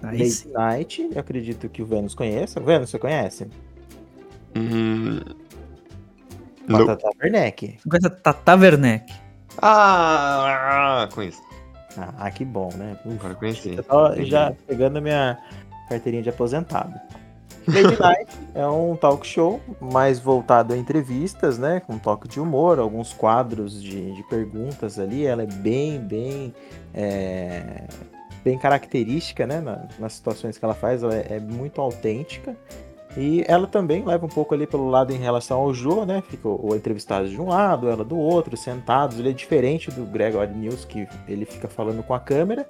[0.00, 0.52] Lady sim.
[0.52, 2.60] Night, eu acredito que o Vênus conheça.
[2.60, 3.48] Vênus, você conhece?
[4.56, 5.18] Hum...
[6.68, 6.86] Não.
[6.86, 7.78] Batata Werneck.
[8.22, 9.12] Tata Werneck.
[9.60, 11.42] Ah, conheço.
[11.96, 12.96] Ah, que bom, né?
[13.04, 13.74] Uf, Agora conheci.
[13.76, 15.38] Eu tô já pegando a minha
[15.88, 16.98] carteirinha de aposentado.
[17.68, 21.80] Lady Night é um talk show mais voltado a entrevistas, né?
[21.80, 25.26] Com toque de humor, alguns quadros de, de perguntas ali.
[25.26, 26.54] Ela é bem, bem.
[26.94, 27.84] é,
[28.44, 29.60] bem característica, né?
[29.60, 31.02] na- nas situações que ela faz.
[31.04, 32.56] Ela é, é muito autêntica.
[33.16, 36.22] E ela também leva um pouco ali pelo lado em relação ao Jô, né?
[36.28, 39.18] Fica o, entrevistado de um lado, ela do outro, sentados.
[39.18, 42.66] Ele é diferente do Gregory News, que ele fica falando com a câmera.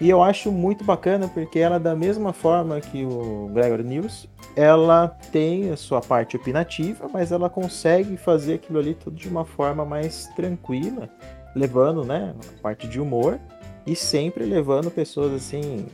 [0.00, 5.08] E eu acho muito bacana porque ela, da mesma forma que o Gregory News, ela
[5.32, 9.84] tem a sua parte opinativa, mas ela consegue fazer aquilo ali tudo de uma forma
[9.84, 11.08] mais tranquila,
[11.54, 13.38] levando, né, a parte de humor
[13.86, 15.86] e sempre levando pessoas assim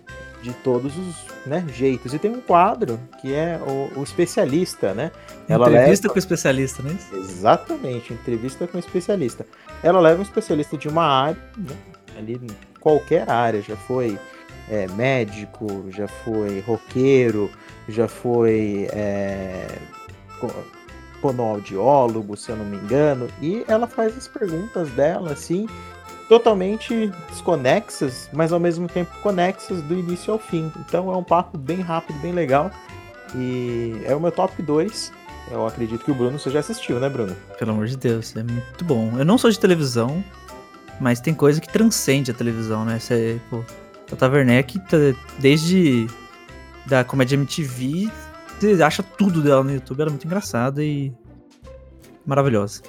[0.42, 1.14] de todos os
[1.46, 2.14] né, jeitos.
[2.14, 5.11] E tem um quadro que é o, o especialista, né?
[5.48, 6.96] Ela Entrevista leva- com o especialista, né?
[7.12, 9.46] Exatamente, entrevista com um especialista.
[9.83, 11.76] Ela leva um especialista de uma área, né,
[12.16, 12.40] ali
[12.81, 14.18] qualquer área, já foi
[14.70, 17.50] é, médico, já foi roqueiro,
[17.88, 19.66] já foi é,
[21.20, 25.66] fonoaudiólogo, se eu não me engano, e ela faz as perguntas dela assim,
[26.31, 30.71] totalmente desconexas, mas ao mesmo tempo conexas do início ao fim.
[30.87, 32.71] Então é um papo bem rápido, bem legal.
[33.35, 35.12] E é o meu top 2.
[35.51, 37.37] Eu acredito que o Bruno você já assistiu, né, Bruno?
[37.59, 39.19] Pelo amor de Deus, é muito bom.
[39.19, 40.25] Eu não sou de televisão,
[41.01, 43.01] mas tem coisa que transcende a televisão, né?
[43.01, 43.64] Você, pô,
[44.07, 46.07] Tata tá- desde
[46.87, 48.09] da comédia MTV,
[48.61, 51.12] você acha tudo dela no YouTube, ela é muito engraçada e
[52.25, 52.83] maravilhosa.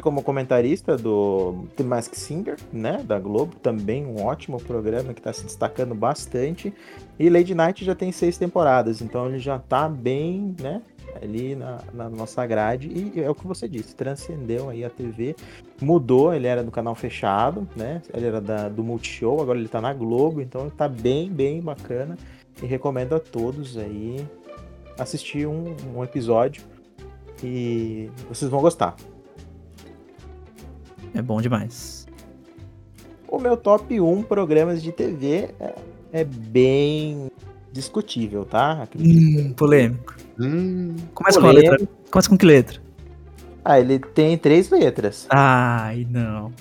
[0.00, 5.32] Como comentarista do The Mask Singer, né, da Globo, também um ótimo programa que está
[5.32, 6.72] se destacando bastante.
[7.18, 10.82] E Lady Night já tem seis temporadas, então ele já tá bem, né,
[11.22, 12.88] ali na, na nossa grade.
[12.88, 15.36] E é o que você disse, transcendeu aí a TV,
[15.80, 19.80] mudou, ele era do canal fechado, né, ele era da, do Multishow, agora ele tá
[19.80, 22.16] na Globo, então ele tá bem, bem bacana.
[22.62, 24.24] E recomendo a todos aí
[24.98, 26.62] assistir um, um episódio
[27.42, 28.96] e vocês vão gostar.
[31.14, 32.06] É bom demais.
[33.28, 35.74] O meu top 1 programas de TV é,
[36.12, 37.30] é bem
[37.72, 38.82] discutível, tá?
[38.82, 39.48] Acredito.
[39.48, 40.14] Hum, polêmico.
[40.38, 41.72] Hum, Começa com a Polêmico.
[41.72, 41.88] letra.
[42.10, 42.80] Começa com que letra?
[43.64, 45.26] Ah, ele tem três letras.
[45.30, 46.52] Ai, não.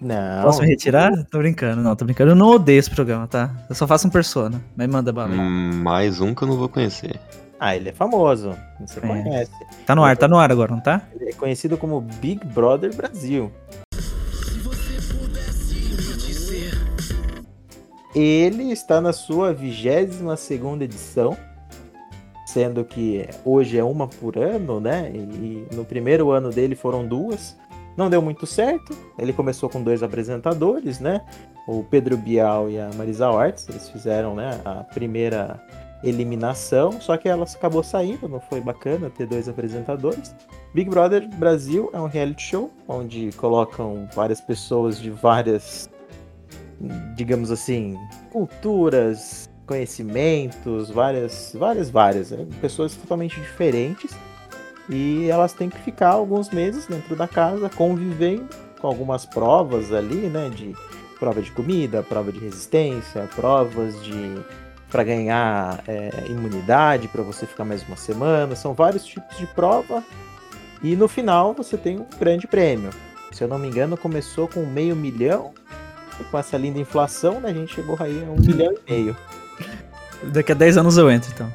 [0.00, 0.42] Não.
[0.44, 1.10] Posso me retirar?
[1.30, 2.30] Tô brincando, não, tô brincando.
[2.30, 3.52] Eu não odeio esse programa, tá?
[3.68, 4.62] Eu só faço um persona.
[4.76, 5.32] Mas manda bala.
[5.32, 5.38] aí.
[5.38, 7.18] hum, mais um que eu não vou conhecer.
[7.60, 8.54] Ah, ele é famoso.
[8.80, 9.02] Você É.
[9.02, 9.50] conhece.
[9.84, 11.02] Tá no ar, tá no ar agora, não tá?
[11.18, 13.50] Ele é conhecido como Big Brother Brasil.
[18.14, 21.36] Ele está na sua 22 segunda edição,
[22.46, 25.10] sendo que hoje é uma por ano, né?
[25.14, 27.56] E, e no primeiro ano dele foram duas.
[27.96, 28.96] Não deu muito certo.
[29.18, 31.20] Ele começou com dois apresentadores, né?
[31.66, 33.68] O Pedro Bial e a Marisa Ortiz.
[33.68, 35.60] Eles fizeram, né, a primeira
[36.02, 40.34] eliminação, só que ela acabou saindo, não foi bacana ter dois apresentadores.
[40.72, 45.90] Big Brother Brasil é um reality show onde colocam várias pessoas de várias,
[47.16, 47.98] digamos assim,
[48.30, 52.46] culturas, conhecimentos, várias, várias, várias, né?
[52.60, 54.16] pessoas totalmente diferentes
[54.88, 58.48] e elas têm que ficar alguns meses dentro da casa convivendo
[58.80, 60.48] com algumas provas ali, né?
[60.48, 60.74] De
[61.18, 64.36] prova de comida, prova de resistência, provas de
[64.90, 68.56] para ganhar é, imunidade, para você ficar mais uma semana.
[68.56, 70.02] São vários tipos de prova.
[70.82, 72.90] E no final você tem um grande prêmio.
[73.32, 75.52] Se eu não me engano, começou com meio milhão.
[76.20, 79.16] E com essa linda inflação, né, a gente chegou aí a um milhão e meio.
[80.32, 81.52] Daqui a 10 anos eu entro, então.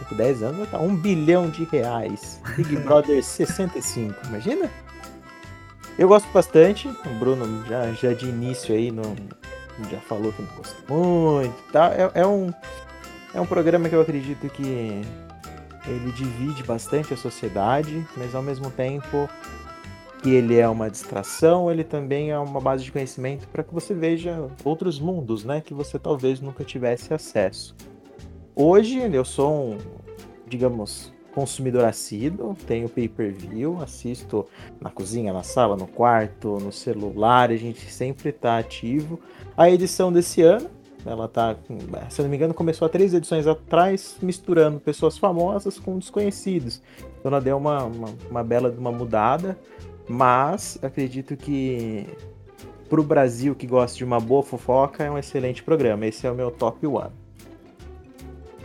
[0.00, 2.40] Daqui a 10 anos vai estar um bilhão de reais.
[2.56, 4.70] Big Brother 65, imagina?
[5.98, 6.88] Eu gosto bastante.
[6.88, 9.16] O Bruno já, já de início aí não,
[9.88, 11.72] já falou que não gostou muito.
[11.72, 11.92] Tá?
[11.94, 12.52] É, é, um,
[13.34, 15.02] é um programa que eu acredito que
[15.86, 19.28] ele divide bastante a sociedade, mas ao mesmo tempo
[20.22, 23.94] que ele é uma distração, ele também é uma base de conhecimento para que você
[23.94, 27.74] veja outros mundos, né, que você talvez nunca tivesse acesso.
[28.54, 29.78] Hoje eu sou um,
[30.46, 34.46] digamos, consumidor assíduo, tenho pay-per-view, assisto
[34.80, 39.18] na cozinha, na sala, no quarto, no celular, a gente sempre está ativo.
[39.56, 40.68] A edição desse ano,
[41.04, 41.56] ela tá,
[42.08, 46.82] se não me engano, começou há três edições atrás, misturando pessoas famosas com desconhecidos.
[47.18, 49.58] Então ela deu uma, uma, uma bela uma mudada,
[50.08, 52.06] mas acredito que
[52.88, 56.06] para o Brasil que gosta de uma boa fofoca é um excelente programa.
[56.06, 57.12] Esse é o meu top one.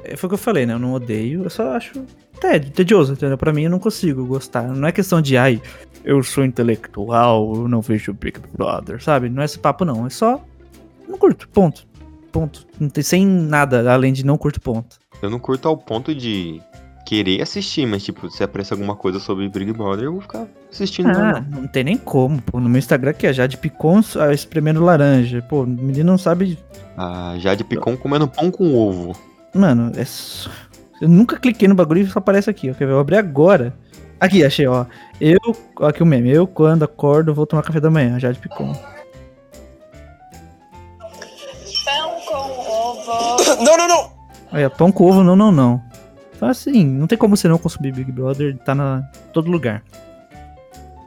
[0.04, 0.73] É, foi o que eu falei, né?
[0.73, 2.04] Eu não odeio, eu só acho
[2.39, 3.37] tédio, tedioso, entendeu?
[3.37, 4.63] Pra mim eu não consigo gostar.
[4.63, 5.61] Não é questão de, ai,
[6.03, 9.29] eu sou intelectual, eu não vejo Big Brother, sabe?
[9.29, 10.05] Não é esse papo, não.
[10.05, 10.43] É só.
[11.07, 11.87] Não curto, ponto.
[12.31, 12.67] Ponto.
[12.79, 14.97] Não tem sem nada além de não curto ponto.
[15.21, 16.61] Eu não curto ao ponto de
[17.05, 21.09] querer assistir, mas tipo, se aparecer alguma coisa sobre Big Brother, eu vou ficar assistindo.
[21.09, 22.59] Ah, não, não tem nem como, pô.
[22.59, 24.01] No meu Instagram que é Jade Picon
[24.33, 25.41] espremendo laranja.
[25.43, 26.57] Pô, o menino não sabe.
[26.97, 29.15] Ah, Jade Picon comendo pão com ovo.
[29.53, 30.05] Mano, é.
[31.01, 32.67] Eu nunca cliquei no bagulho e só aparece aqui.
[32.67, 33.73] Eu vou abrir agora.
[34.19, 34.86] Aqui, achei, ó.
[35.19, 35.39] Eu.
[35.81, 36.31] Aqui o meme.
[36.31, 38.19] Eu, quando acordo, vou tomar café da manhã.
[38.19, 38.73] Já de Picon.
[41.84, 43.63] Pão com ovo.
[43.63, 44.12] Não, não, não!
[44.51, 45.84] Olha, pão com ovo, não, não, não.
[46.36, 48.58] Então, assim, não tem como você não consumir Big Brother.
[48.60, 49.03] Tá na
[49.34, 49.84] todo lugar.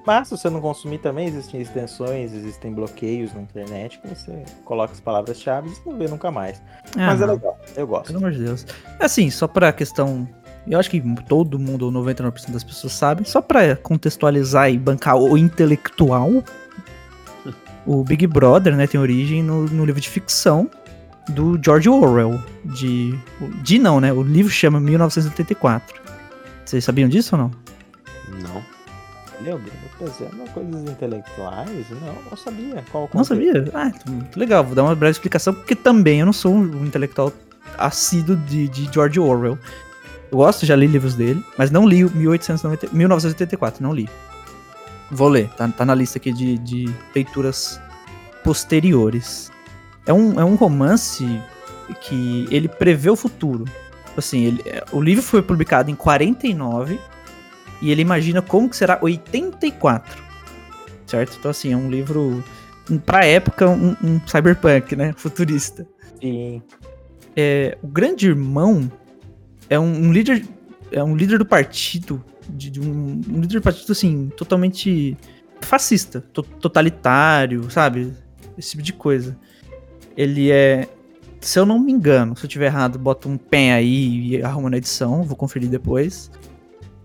[0.08, 4.94] Mas se você não consumir também, existem extensões, existem bloqueios na internet que você coloca
[4.94, 6.62] as palavras-chave e não vê nunca mais.
[6.96, 8.06] Ah, Mas é legal, eu gosto.
[8.06, 8.66] Pelo amor de Deus.
[8.98, 10.26] Assim, só pra questão.
[10.66, 15.14] Eu acho que todo mundo, ou 99% das pessoas sabem, só pra contextualizar e bancar
[15.18, 16.42] o intelectual,
[17.84, 20.70] o Big Brother, né, tem origem no, no livro de ficção
[21.28, 22.42] do George Orwell.
[22.64, 23.14] De.
[23.62, 24.10] De não, né?
[24.10, 26.00] O livro chama 1984.
[26.64, 27.50] Vocês sabiam disso ou não?
[28.42, 28.77] Não.
[29.40, 29.72] Lembra?
[29.98, 31.90] Trazendo coisas intelectuais?
[31.90, 32.84] Não, não sabia.
[32.90, 33.52] Qual não sabia?
[33.72, 34.64] Ah, então, muito legal.
[34.64, 37.32] Vou dar uma breve explicação, porque também eu não sou um intelectual
[37.76, 39.58] assíduo de, de George Orwell.
[40.30, 44.08] Eu gosto, já li livros dele, mas não li o 1890, 1984, não li.
[45.10, 47.80] Vou ler, tá, tá na lista aqui de, de leituras
[48.44, 49.50] posteriores.
[50.04, 51.40] É um, é um romance
[52.02, 53.64] que ele prevê o futuro.
[54.16, 56.98] Assim, ele, é, o livro foi publicado em 49
[57.80, 60.22] e ele imagina como que será 84.
[61.06, 61.36] Certo?
[61.38, 62.44] Então, assim, é um livro,
[63.06, 65.14] pra época, um, um cyberpunk, né?
[65.16, 65.86] Futurista.
[66.20, 66.62] Sim.
[67.36, 68.90] É, o grande irmão
[69.70, 70.44] é um, um, líder
[70.90, 75.16] é um líder do partido de, de um, um, líder do partido assim totalmente
[75.60, 78.12] fascista to, totalitário sabe
[78.56, 79.38] esse tipo de coisa
[80.16, 80.88] ele é
[81.40, 84.70] se eu não me engano se eu tiver errado bota um pen aí e arruma
[84.70, 86.30] na edição vou conferir depois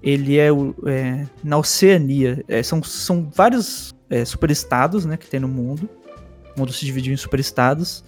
[0.03, 0.49] ele é,
[0.85, 2.43] é na Oceania.
[2.47, 5.89] É, são, são vários é, superestados né, que tem no mundo.
[6.55, 8.03] O mundo se dividiu em superestados.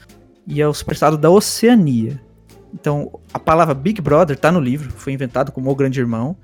[0.45, 2.21] E é o superestado da Oceania.
[2.73, 6.35] Então, a palavra Big Brother está no livro, foi inventado como O Grande Irmão.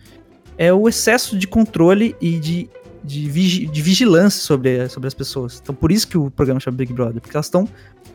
[0.58, 2.70] É o excesso de controle e de,
[3.04, 5.60] de, vigi de vigilância sobre, sobre as pessoas.
[5.62, 7.68] Então, por isso que o programa chama Big Brother, porque elas estão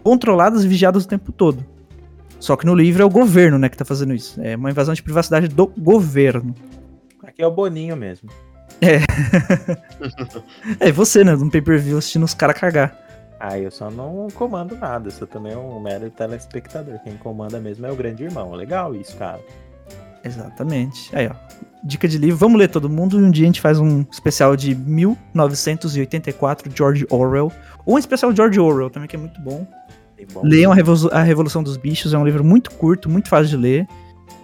[0.03, 1.64] controladas e vigiadas o tempo todo.
[2.40, 4.40] Só que no livro é o governo né, que está fazendo isso.
[4.40, 6.55] É uma invasão de privacidade do governo.
[7.37, 8.31] Aqui é o Boninho mesmo.
[8.81, 9.01] É.
[10.88, 11.37] é você, né?
[11.37, 12.99] Num pay-per-view assistindo os caras cagar.
[13.38, 16.99] Ah, eu só não comando nada, eu sou também um mero telespectador.
[17.05, 18.53] Quem comanda mesmo é o grande irmão.
[18.53, 19.38] Legal isso, cara.
[20.25, 21.14] Exatamente.
[21.14, 21.35] Aí, ó.
[21.85, 22.38] Dica de livro.
[22.38, 27.07] Vamos ler todo mundo e um dia a gente faz um especial de 1984, George
[27.11, 27.53] Orwell.
[27.85, 29.66] Ou um especial George Orwell também, que é muito bom.
[30.33, 33.87] bom Leiam a Revolução dos Bichos, é um livro muito curto, muito fácil de ler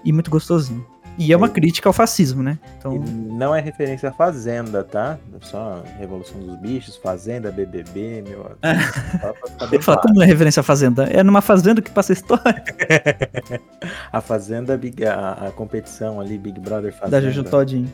[0.05, 0.92] e muito gostosinho.
[1.23, 2.59] E é uma crítica ao fascismo, né?
[2.77, 2.99] Então...
[2.99, 5.17] não é referência à Fazenda, tá?
[5.41, 8.57] Só Revolução dos Bichos, Fazenda, BBB, meu.
[9.71, 11.05] Eu falar, como não é referência à Fazenda?
[11.05, 12.65] É numa Fazenda que passa a história.
[14.13, 17.21] a Fazenda, a, a, competição ali, Big Brother Fazenda.
[17.21, 17.89] Da Juju Todinho.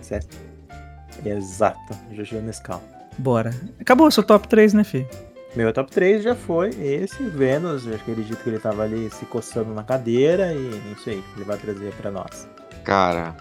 [1.22, 2.82] Exato, Juju Nescau.
[3.18, 3.52] Bora.
[3.78, 5.06] Acabou o seu top 3, né, Fê?
[5.54, 7.86] Meu top 3 já foi esse, Vênus.
[7.86, 11.58] Eu acredito que ele tava ali se coçando na cadeira e não sei, ele vai
[11.58, 12.48] trazer pra nós.
[12.88, 13.36] Cara,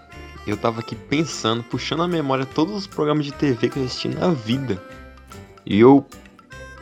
[0.46, 4.06] eu tava aqui pensando, puxando a memória todos os programas de TV que eu assisti
[4.08, 4.78] na vida.
[5.64, 6.06] E eu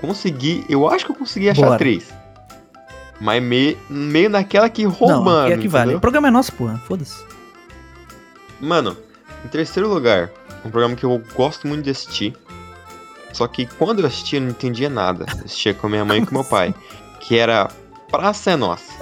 [0.00, 1.78] consegui, eu acho que eu consegui achar Bora.
[1.78, 2.12] três.
[3.20, 5.44] Mas me- meio naquela que Não, roubando.
[5.44, 5.82] aqui é que vale.
[5.84, 5.98] entendeu?
[5.98, 6.76] O programa é nosso, porra.
[6.88, 7.24] Foda-se.
[8.60, 8.96] Mano,
[9.44, 10.28] em terceiro lugar,
[10.64, 12.36] um programa que eu gosto muito de assistir.
[13.32, 15.24] Só que quando eu assistia, eu não entendia nada.
[15.28, 16.74] Eu assistia com a minha mãe e com meu pai.
[17.20, 17.68] Que era
[18.10, 18.92] Praça é Nossa.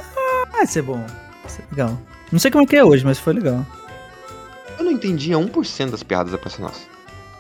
[0.53, 1.03] Ah, isso é bom.
[1.47, 1.99] Isso é legal.
[2.35, 3.65] Não sei como é que é hoje, mas foi legal.
[4.77, 6.81] Eu não entendia 1% das piadas da Praça Nossa.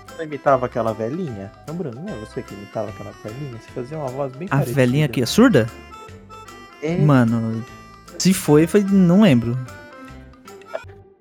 [0.06, 1.50] Você imitava aquela velhinha?
[1.66, 3.58] Não, Bruno, não é você que imitava aquela velhinha?
[3.60, 4.76] Você fazia uma voz bem A parecida.
[4.76, 5.68] velhinha aqui é surda?
[6.80, 7.64] É, Mano,
[8.20, 8.84] se foi, foi.
[8.84, 9.58] Não lembro.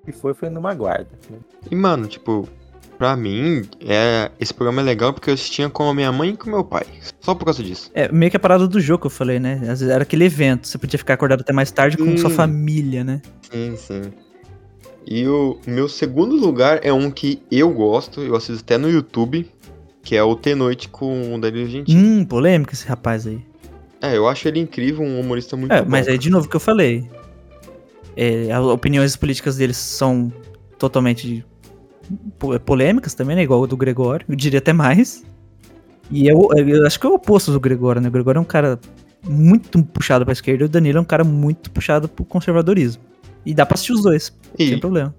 [0.04, 1.08] que foi, foi numa guarda.
[1.68, 2.48] E, mano, tipo,
[3.04, 4.30] pra mim, é...
[4.40, 6.86] esse programa é legal porque eu assistia com a minha mãe e com meu pai.
[7.20, 7.90] Só por causa disso.
[7.94, 9.54] É meio que a parada do jogo que eu falei, né?
[9.62, 12.16] Às vezes era aquele evento, você podia ficar acordado até mais tarde com Hum.
[12.16, 13.20] sua família, né?
[13.50, 14.02] Sim, sim.
[15.06, 19.46] E o meu segundo lugar é um que eu gosto, eu assisto até no YouTube,
[20.02, 21.98] que é o T-Noite com o Danilo Gentili.
[21.98, 23.38] Hum, polêmica esse rapaz aí.
[24.00, 25.90] É, eu acho ele incrível, um humorista muito É, bom.
[25.90, 27.06] mas aí de novo que eu falei.
[28.16, 30.32] É, as opiniões políticas deles são
[30.78, 31.44] totalmente
[32.64, 33.42] polêmicas também, né?
[33.42, 34.26] Igual o do Gregório.
[34.28, 35.24] Eu diria até mais.
[36.10, 38.08] E eu, eu acho que é o oposto do Gregório, né?
[38.08, 38.78] O Gregório é um cara
[39.26, 43.02] muito puxado pra esquerda e o Danilo é um cara muito puxado pro conservadorismo.
[43.46, 45.14] E dá pra assistir os dois, sem E, problema.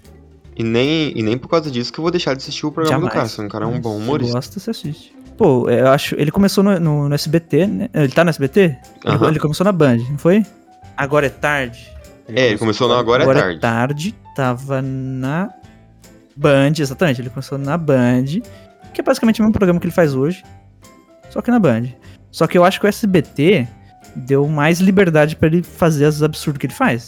[0.55, 3.07] e, nem, e nem por causa disso que eu vou deixar de assistir o programa
[3.07, 3.27] do cara.
[3.27, 4.33] Se o cara é um bom Se humorista.
[4.35, 5.15] gosta, você assiste.
[5.37, 6.15] Pô, eu acho.
[6.15, 7.89] Ele começou no, no- no SBT, né?
[7.93, 8.77] Ele tá no SBT?
[9.03, 10.45] Ele, ele começou na Band, não foi?
[10.95, 11.91] Agora é tarde.
[12.27, 14.15] É, ele começou no Agora, Agora é Tarde.
[14.35, 15.49] tava na
[16.35, 17.21] Band, exatamente.
[17.21, 18.25] Ele começou na Band,
[18.93, 20.43] que é basicamente o mesmo programa que ele faz hoje,
[21.29, 21.87] só que na Band.
[22.31, 23.67] Só que eu acho que o SBT
[24.15, 27.07] deu mais liberdade pra ele fazer os absurdos que ele faz.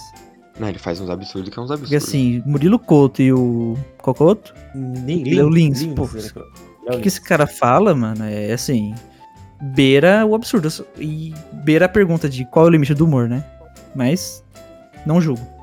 [0.59, 1.89] Não, ele faz uns absurdos que é uns absurdos.
[1.89, 3.77] Porque assim, Murilo Couto e o.
[3.97, 4.53] Qual que é o outro?
[4.73, 6.03] Lin, Léo Lins, pô.
[6.03, 8.95] O que, que esse cara fala, mano, é assim.
[9.61, 10.67] Beira o absurdo.
[10.97, 13.43] E beira a pergunta de qual é o limite do humor, né?
[13.95, 14.43] Mas.
[15.05, 15.56] Não julgo.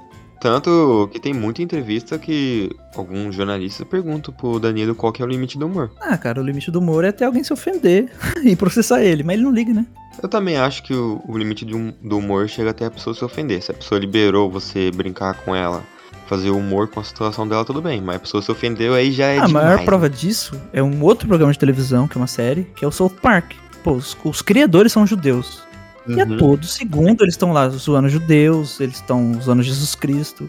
[0.45, 5.29] Tanto que tem muita entrevista que alguns jornalistas perguntam pro Danilo qual que é o
[5.29, 5.91] limite do humor.
[5.99, 8.13] Ah, cara, o limite do humor é até alguém se ofender
[8.45, 9.87] e processar ele, mas ele não liga, né?
[10.23, 13.25] Eu também acho que o, o limite um- do humor chega até a pessoa se
[13.25, 13.63] ofender.
[13.63, 15.83] Se a pessoa liberou você brincar com ela,
[16.27, 18.03] fazer humor com a situação dela, tudo bem.
[18.03, 19.65] Mas a pessoa se ofendeu, aí já é a demais.
[19.65, 19.85] maior né?
[19.87, 22.93] prova disso é um outro programa de televisão, que é uma série, que é o
[22.93, 23.53] South Park.
[23.83, 25.64] Pô, os, os criadores são judeus.
[26.07, 26.37] E a Uhum.
[26.37, 30.49] todo segundo eles estão lá zoando judeus, eles estão zoando Jesus Cristo.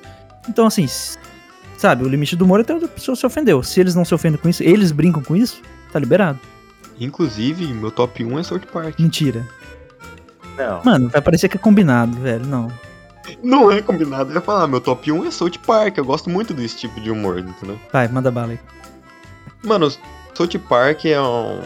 [0.49, 0.85] Então, assim,
[1.77, 3.63] sabe, o limite do humor é até a pessoa se ofendeu.
[3.63, 5.61] Se eles não se ofendem com isso, eles brincam com isso,
[5.93, 6.39] tá liberado.
[6.99, 8.99] Inclusive, meu top 1 é South Park.
[8.99, 9.45] Mentira.
[10.57, 10.81] Não.
[10.83, 12.45] Mano, vai parecer que é combinado, velho.
[12.45, 12.71] Não.
[13.43, 15.97] Não é combinado, eu ia falar, meu top 1 é South Park.
[15.97, 17.79] Eu gosto muito desse tipo de humor, entendeu?
[17.91, 18.59] Vai, manda bala aí.
[19.63, 19.89] Mano,
[20.33, 21.61] South Park é um-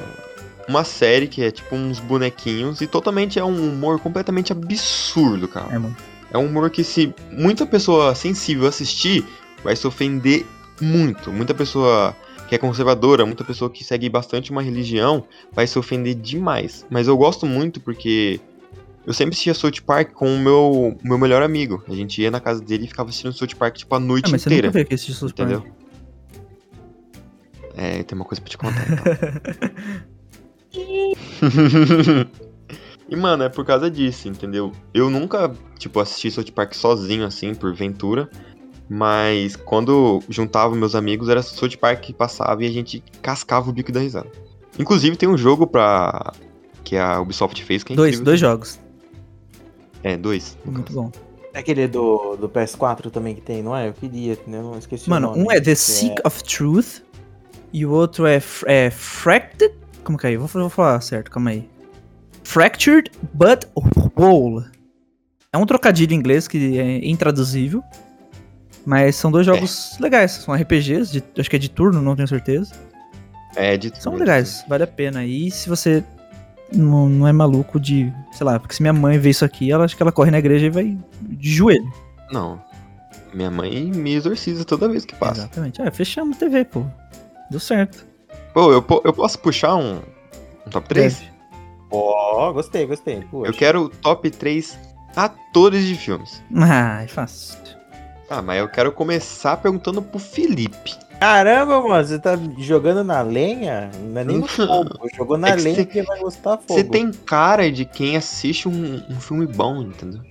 [0.69, 5.73] uma série que é tipo uns bonequinhos e totalmente é um humor completamente absurdo, cara.
[5.73, 5.97] É, mano.
[6.31, 9.25] É um humor que se muita pessoa sensível assistir,
[9.63, 10.45] vai se ofender
[10.79, 11.31] muito.
[11.31, 12.15] Muita pessoa
[12.47, 16.85] que é conservadora, muita pessoa que segue bastante uma religião, vai se ofender demais.
[16.87, 18.39] Mas eu gosto muito porque
[19.07, 21.83] eu sempre assistia South Park com o meu, meu melhor amigo.
[21.89, 24.31] A gente ia na casa dele e ficava assistindo South Park tipo a noite Ah,
[24.33, 24.67] mas você inteira.
[24.67, 25.49] nunca veio aqui assistir South Park.
[25.51, 25.65] Entendeu?
[27.75, 30.09] É, tem uma coisa pra te contar então.
[33.09, 34.71] e, mano, é por causa disso, entendeu?
[34.93, 38.29] Eu nunca, tipo, assisti South Park sozinho, assim, por ventura.
[38.91, 43.73] Mas quando juntava meus amigos, era South Park que passava e a gente cascava o
[43.73, 44.29] bico da risada.
[44.79, 46.33] Inclusive, tem um jogo pra.
[46.83, 48.25] que a Ubisoft fez que é Dois, incrível.
[48.25, 48.79] dois jogos.
[50.03, 50.57] É, dois.
[50.65, 50.93] Muito caso.
[51.03, 51.11] bom.
[51.53, 53.89] É aquele do, do PS4 também que tem, não é?
[53.89, 54.57] Eu queria, né?
[54.59, 55.43] Eu não esqueci o Mano, nome.
[55.43, 57.01] um é The Seek of Truth
[57.73, 59.75] e o outro é, é Fractured.
[60.03, 60.31] Como que é?
[60.35, 61.67] Eu Vou, vou falar certo, calma aí.
[62.43, 63.65] Fractured but
[64.17, 64.65] whole.
[65.51, 67.83] É um trocadilho em inglês que é intraduzível.
[68.85, 70.31] Mas são dois jogos legais.
[70.31, 72.73] São RPGs, de- acho que é de turno, não tenho certeza.
[73.55, 74.21] É, de São tudo.
[74.21, 75.25] legais, vale a pena.
[75.25, 76.03] E se você
[76.73, 78.11] não, não é maluco de.
[78.31, 80.39] Sei lá, porque se minha mãe vê isso aqui, ela acha que ela corre na
[80.39, 81.91] igreja e vai de joelho.
[82.31, 82.61] Não.
[83.33, 85.41] Minha mãe me exorciza toda vez que passa.
[85.41, 85.81] Exatamente.
[85.81, 86.83] Ah, fechamos a TV, pô.
[87.51, 88.05] Deu certo.
[88.59, 90.01] Pô, eu, eu posso puxar um,
[90.67, 91.13] um top 3?
[91.19, 91.31] Deve.
[91.91, 93.21] Ó, gostei, gostei.
[93.31, 93.49] Poxa.
[93.49, 94.77] Eu quero top 3
[95.15, 96.43] atores de filmes.
[96.55, 97.57] Ah, é fácil.
[98.29, 100.93] Ah, mas eu quero começar perguntando pro Felipe.
[101.19, 103.89] Caramba, mano, você tá jogando na lenha?
[104.01, 104.89] Não é nem no fogo.
[105.15, 106.73] Jogou na É que lenha cê- que vai gostar fogo.
[106.73, 110.21] Você tem cara de quem assiste um, um filme bom, entendeu?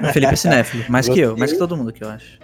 [0.00, 1.38] O Felipe é cinéfilo, mais que eu, Gostei.
[1.40, 2.38] mais que todo mundo que eu acho.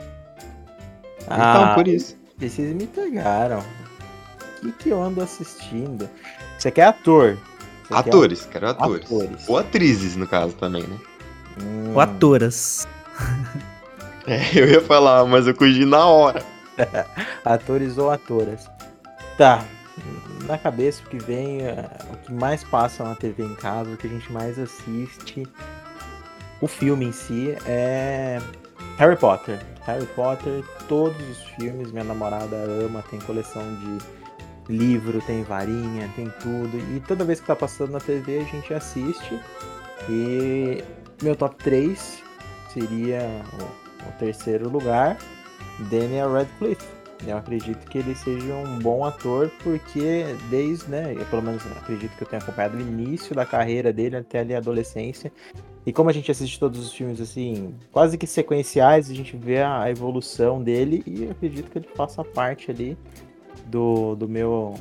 [1.29, 2.17] Ah, então, por isso.
[2.39, 3.63] Vocês me pegaram.
[4.59, 6.09] O que, que eu ando assistindo?
[6.59, 7.37] Você quer ator?
[7.83, 9.05] Você quer- Atores, quero atores.
[9.07, 9.49] Atores.
[9.49, 10.99] Ou atrizes, no caso, também, né?
[11.63, 12.87] Hum, Ou atoras.
[14.29, 16.43] É, eu ia falar, mas eu fugi na hora.
[17.45, 18.69] atores ou atoras.
[19.39, 19.65] Tá.
[20.49, 23.97] Na cabeça o que vem, é, o que mais passa na TV em casa, o
[23.97, 25.47] que a gente mais assiste,
[26.61, 28.41] o filme em si é
[28.99, 29.61] Harry Potter.
[29.87, 33.99] Harry Potter, todos os filmes, minha namorada ama, tem coleção de
[34.69, 36.79] livro, tem varinha, tem tudo.
[36.95, 39.39] E toda vez que tá passando na TV a gente assiste.
[40.09, 40.83] E
[41.23, 42.23] meu top 3
[42.73, 45.17] seria o, o terceiro lugar,
[45.91, 46.97] Daniel Radcliffe.
[47.27, 52.15] Eu acredito que ele seja um bom ator, porque desde, né, eu pelo menos acredito
[52.15, 55.33] que eu tenha acompanhado o início da carreira dele até ali a adolescência.
[55.87, 59.63] E como a gente assiste todos os filmes assim, quase que sequenciais, a gente vê
[59.63, 62.99] a, evolução dele e acredito que ele faça parte ali
[63.69, 64.75] do, do meu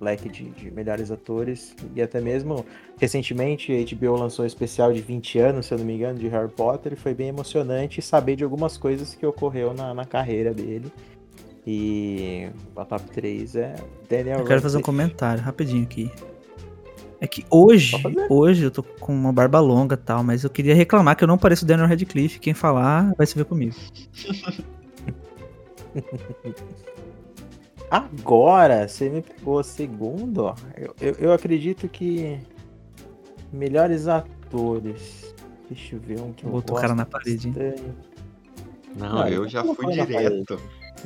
[0.00, 1.74] leque de, de melhores atores.
[1.94, 2.64] E até mesmo
[2.98, 6.28] recentemente a HBO lançou um especial de 20 anos, se eu não me engano, de
[6.28, 10.52] Harry Potter, e foi bem emocionante saber de algumas coisas que ocorreu na, na carreira
[10.54, 10.92] dele.
[11.66, 13.74] E a top 3 é
[14.08, 16.10] Daniel Eu quero fazer um comentário rapidinho aqui.
[17.20, 17.96] É que hoje,
[18.30, 21.28] hoje eu tô com uma barba longa e tal, mas eu queria reclamar que eu
[21.28, 22.38] não pareço o Daniel Radcliffe.
[22.38, 23.74] Quem falar vai se ver comigo.
[27.90, 30.54] Agora, você me pegou segundo, ó.
[30.76, 32.38] Eu, eu, eu acredito que
[33.52, 35.34] melhores atores.
[35.68, 37.52] Deixa eu ver um que eu Botou o cara na parede.
[38.96, 40.58] Não, Não, eu já fui direto.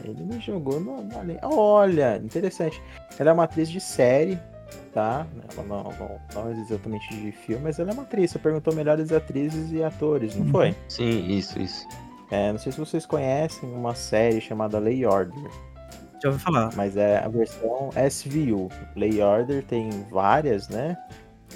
[0.05, 1.41] Ele me jogou no, na linha.
[1.43, 2.81] Olha, interessante.
[3.19, 4.39] Ela é uma atriz de série,
[4.95, 5.27] tá?
[5.53, 8.31] Ela não, não, não é exatamente de filme, mas ela é uma atriz.
[8.31, 10.51] Você perguntou melhores atrizes e atores, não Uhum.
[10.53, 10.75] foi?
[10.89, 11.87] Sim, isso, isso.
[12.31, 15.51] É, não sei se vocês conhecem uma série chamada Lay Order.
[16.23, 16.71] Já ouvi falar.
[16.77, 18.69] Mas é a versão SVU.
[18.95, 20.97] Lay Order tem várias, né?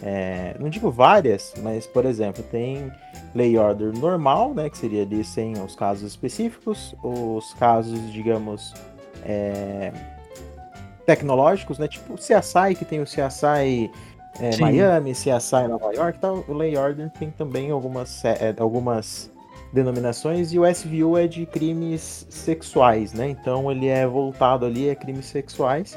[0.03, 2.93] É, não digo várias, mas por exemplo, tem
[3.35, 4.69] Lay Order normal, né?
[4.69, 8.75] Que seria ali sem os casos específicos, os casos, digamos,
[9.25, 9.93] é,
[11.07, 11.87] tecnológicos, né?
[11.87, 13.91] Tipo o CSI, que tem o CSI
[14.41, 14.57] é.
[14.59, 16.45] Miami, CSI Nova York tal.
[16.49, 19.31] O Lay Order tem também algumas, é, algumas
[19.73, 23.29] denominações e o SVU é de crimes sexuais, né?
[23.29, 25.97] Então ele é voltado ali a crimes sexuais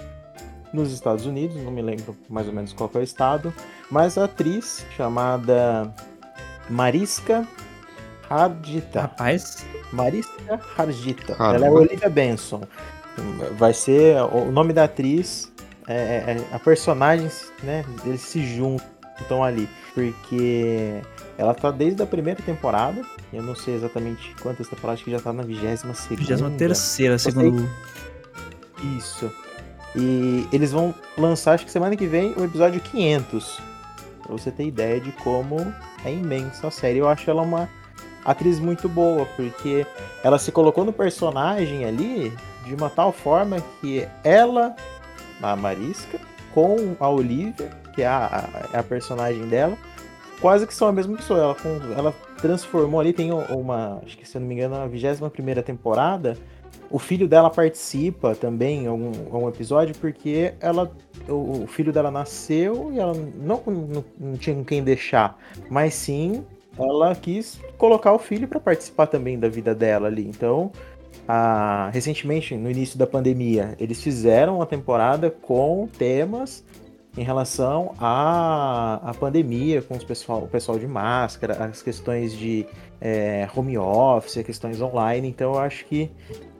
[0.73, 3.53] nos Estados Unidos, não me lembro mais ou menos qual que é o estado,
[3.89, 5.93] mas a atriz chamada
[6.69, 7.47] Mariska
[8.29, 9.01] Hargitta.
[9.01, 11.35] Rapaz, Mariska Hargitta.
[11.35, 11.55] Caramba.
[11.55, 12.61] Ela é Olivia Benson.
[13.57, 15.51] Vai ser o nome da atriz,
[15.87, 17.29] é, é- é a personagem,
[17.63, 17.83] né?
[18.05, 21.01] Eles se juntam ali, porque
[21.39, 23.01] ela tá desde a primeira temporada.
[23.31, 26.35] Eu não sei exatamente quantas temporadas, acho que já tá na vigésima segunda.
[26.35, 26.77] 23
[27.21, 27.69] segundo.
[28.97, 29.31] Isso.
[29.95, 33.61] E eles vão lançar, acho que semana que vem, o episódio 500.
[34.21, 35.73] Pra você ter ideia de como
[36.03, 36.99] é imensa a série.
[36.99, 37.69] Eu acho ela uma
[38.25, 39.87] atriz muito boa, porque
[40.21, 42.33] ela se colocou no personagem ali
[42.65, 44.75] de uma tal forma que ela,
[45.41, 46.19] a Marisca,
[46.53, 48.25] com a Olivia, que é a,
[48.73, 49.77] a, é a personagem dela,
[50.41, 51.39] quase que são a mesma pessoa.
[51.39, 51.55] Ela,
[51.97, 55.61] ela transformou ali, tem uma, acho que se eu não me engano, na 21 primeira
[55.61, 56.37] temporada,
[56.89, 60.91] o filho dela participa também em algum, algum episódio, porque ela.
[61.27, 65.37] O, o filho dela nasceu e ela não, não, não tinha quem deixar.
[65.69, 66.43] Mas sim,
[66.77, 70.27] ela quis colocar o filho para participar também da vida dela ali.
[70.27, 70.71] Então,
[71.91, 76.63] recentemente, no início da pandemia, eles fizeram uma temporada com temas
[77.17, 82.65] em relação à, à pandemia, com os pessoal, o pessoal de máscara, as questões de
[83.01, 85.27] é, home office, questões online.
[85.27, 86.09] Então, eu acho que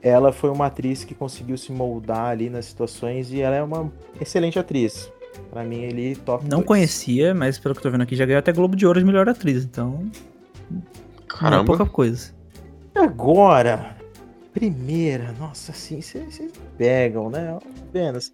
[0.02, 3.90] ela foi uma atriz que conseguiu se moldar ali nas situações e ela é uma
[4.20, 5.10] excelente atriz.
[5.50, 6.44] Pra mim, ele top.
[6.44, 6.66] Não dois.
[6.66, 9.04] conhecia, mas pelo que eu tô vendo aqui, já ganhou até Globo de Ouro de
[9.06, 10.04] melhor atriz, então.
[10.70, 10.82] Não é
[11.26, 11.64] Caramba.
[11.64, 12.32] pouca coisa.
[12.94, 13.96] Agora,
[14.52, 16.40] primeira, nossa, assim, vocês
[16.76, 17.56] pegam, né?
[17.88, 18.32] Apenas.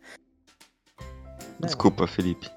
[1.61, 2.51] Né, Desculpa, Felipe.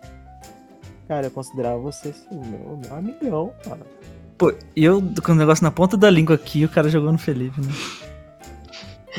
[1.08, 3.82] Cara, eu considerava você assim, o meu, meu amigão, cara.
[4.38, 7.18] Pô, e eu com o negócio na ponta da língua aqui, o cara jogou no
[7.18, 7.74] Felipe, né?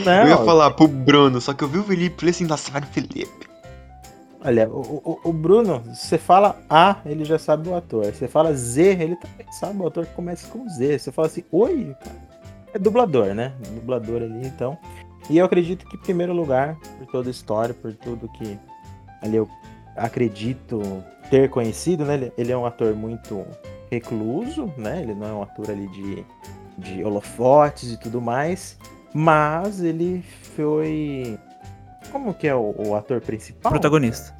[0.05, 2.47] Não, Eu ia falar pro Bruno, só que eu vi o Felipe e falei assim,
[2.47, 3.51] nossa, vai no Felipe.
[4.43, 8.07] Olha, o, o, o Bruno, você fala A, ele já sabe o ator.
[8.07, 10.99] Você fala Z, ele também sabe o ator que começa com Z.
[10.99, 12.17] Você fala assim, oi, cara.
[12.73, 13.53] É dublador, né?
[13.75, 14.79] Dublador ali, então.
[15.29, 18.59] E eu acredito que, em primeiro lugar, por toda a história, por tudo que
[19.21, 19.49] ali eu
[20.01, 22.33] acredito ter conhecido, né?
[22.37, 23.47] Ele, é um ator muito
[23.91, 25.03] recluso, né?
[25.03, 26.25] Ele não é um ator ali de,
[26.79, 28.77] de holofotes e tudo mais.
[29.13, 30.25] Mas ele
[30.57, 31.39] foi.
[32.11, 33.71] Como que é o, o ator principal?
[33.71, 34.35] Protagonista.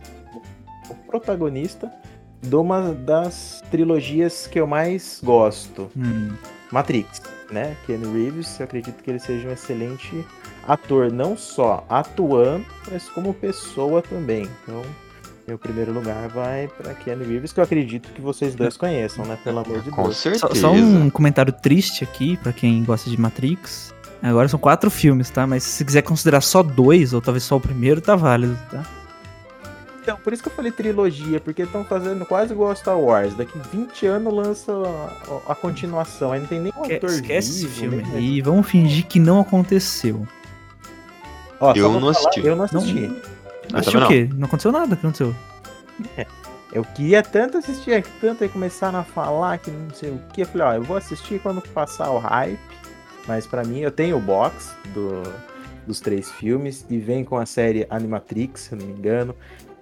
[0.89, 1.93] o protagonista
[2.41, 6.35] de uma das trilogias que eu mais gosto, Hum.
[6.73, 7.77] Matrix, né?
[7.85, 10.25] Keanu Reeves, eu acredito que ele seja um excelente
[10.67, 14.49] ator, não só atuando, mas como pessoa também.
[14.63, 14.83] Então,
[15.51, 19.37] meu primeiro lugar vai para Keanu Reeves, que eu acredito que vocês dois conheçam, né?
[19.43, 20.17] Pelo amor de Com Deus.
[20.17, 20.47] certeza.
[20.47, 23.93] Só, só um comentário triste aqui, pra quem gosta de Matrix.
[24.23, 25.47] Agora são quatro filmes, tá?
[25.49, 28.85] Mas se quiser considerar só dois, ou talvez só o primeiro, tá válido, tá?
[30.03, 33.35] Então, por isso que eu falei trilogia, porque estão fazendo quase igual a Star Wars.
[33.35, 36.31] Daqui 20 anos lança a, a continuação.
[36.33, 39.05] Aí não tem nem um ator Esquece esse vivo, filme nem- aí e vamos fingir
[39.07, 40.27] que não aconteceu.
[41.59, 42.47] Ó, Eu não falar, assisti.
[42.47, 43.13] Eu não assisti.
[43.73, 44.29] Assistiu o quê?
[44.35, 45.35] Não aconteceu nada, o que aconteceu?
[46.73, 50.43] Eu queria tanto assistir aqui, tanto aí começaram a falar que não sei o que.
[50.43, 52.59] Eu falei, ó, eu vou assistir quando passar o hype.
[53.27, 55.23] Mas pra mim, eu tenho o box do,
[55.87, 59.35] dos três filmes e vem com a série Animatrix, se eu não me engano.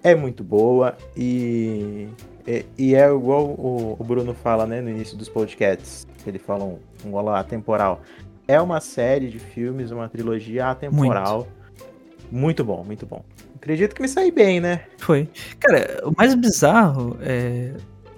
[0.03, 2.07] É muito boa e,
[2.47, 6.07] e, e é igual o, o Bruno fala, né, no início dos podcasts.
[6.25, 8.01] Ele fala um, um olá atemporal.
[8.47, 11.39] É uma série de filmes, uma trilogia atemporal.
[11.39, 11.58] Muito
[12.63, 13.23] bom, muito bom.
[13.55, 14.81] Acredito que me saí bem, né?
[14.97, 15.27] Foi.
[15.59, 17.73] Cara, o mais bizarro é.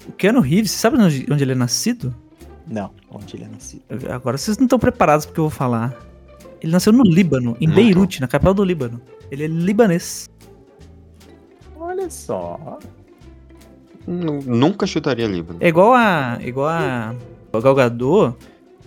[0.07, 2.13] O Keanu Reeves, você sabe onde, onde ele é nascido?
[2.67, 3.81] Não, onde ele é nascido.
[4.11, 5.95] Agora vocês não estão preparados porque eu vou falar.
[6.61, 9.01] Ele nasceu no Líbano, em Não Beirute, na capital do Líbano.
[9.31, 10.29] Ele é libanês.
[11.79, 12.79] Olha só.
[14.07, 15.59] Nu- Nunca chutaria Líbano.
[15.61, 16.37] É igual a.
[16.41, 17.15] igual a.
[17.53, 18.35] A Gal Gadot,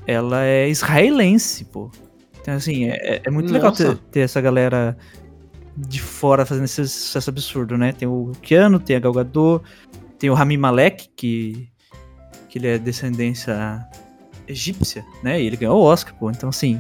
[0.07, 1.91] ela é israelense, pô.
[2.45, 3.95] Então, assim, é, é muito legal Nossa.
[3.95, 4.95] ter, ter essa galera
[5.75, 7.91] de fora fazendo esse sucesso absurdo, né?
[7.93, 9.65] Tem o Keanu, tem a Gal Gadot,
[10.19, 11.71] tem o Rami Malek, que,
[12.51, 13.89] que ele é descendência
[14.47, 15.41] egípcia, né?
[15.41, 16.31] E ele ganhou o Oscar, pô.
[16.31, 16.79] Então, assim,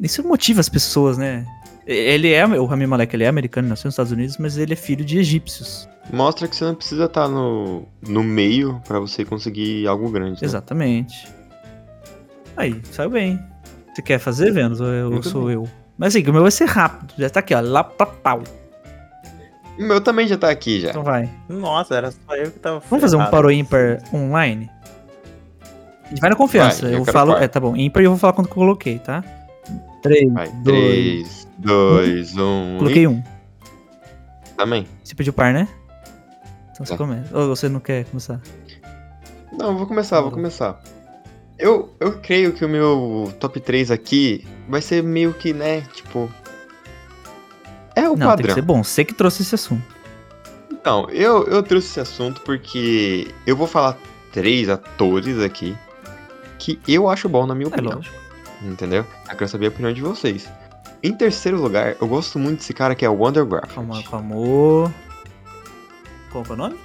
[0.00, 1.46] isso motiva as pessoas, né?
[1.86, 4.76] Ele é, o Rami Malek, ele é americano, nasceu nos Estados Unidos, mas ele é
[4.76, 5.86] filho de egípcios.
[6.10, 10.40] Mostra que você não precisa estar no, no meio pra você conseguir algo grande.
[10.40, 10.46] né?
[10.46, 11.28] Exatamente.
[12.56, 13.38] Aí, saiu bem.
[13.96, 14.78] Você quer fazer, Vênus?
[14.78, 15.54] Ou eu, Muito sou bem.
[15.54, 15.66] eu?
[15.96, 17.14] Mas assim, o meu vai ser rápido.
[17.16, 17.60] Já tá aqui, ó.
[17.60, 18.42] Lá pra pau.
[19.78, 20.90] O meu também já tá aqui já.
[20.90, 21.30] Então vai.
[21.48, 22.80] Nossa, era só eu que tava.
[22.90, 23.30] Vamos fazer um ferrado.
[23.30, 24.70] paro ímpar online?
[26.04, 26.82] A gente vai na confiança.
[26.82, 27.32] Vai, eu eu falo.
[27.32, 27.42] par.
[27.42, 27.74] É, tá bom.
[27.74, 29.24] Ímpar e eu vou falar quanto que eu coloquei, tá?
[30.02, 30.62] 3, Vai, 2.
[30.62, 32.76] 3, 2, 1.
[32.78, 33.22] Coloquei um.
[34.58, 34.86] Também.
[35.02, 35.66] Você pediu par, né?
[36.72, 36.96] Então você É.
[36.98, 37.34] começa.
[37.38, 38.42] Ou você não quer começar?
[39.50, 40.78] Não, eu vou começar, vou começar.
[41.58, 46.30] Eu, eu creio que o meu top 3 aqui vai ser meio que, né, tipo.
[47.94, 48.46] É o não, tem padrão.
[48.48, 48.82] que ser bom.
[48.84, 49.82] Você que trouxe esse assunto.
[50.70, 53.96] Então, eu, eu trouxe esse assunto porque eu vou falar
[54.32, 55.76] três atores aqui
[56.58, 57.96] que eu acho bom, na minha É opinião.
[57.96, 58.14] lógico.
[58.62, 59.04] entendeu?
[59.30, 60.48] Eu quero saber a opinião de vocês.
[61.02, 64.08] Em terceiro lugar, eu gosto muito desse cara que é o Wonder Calma, Garfield.
[64.10, 64.94] calma.
[66.30, 66.78] Qual é o nome?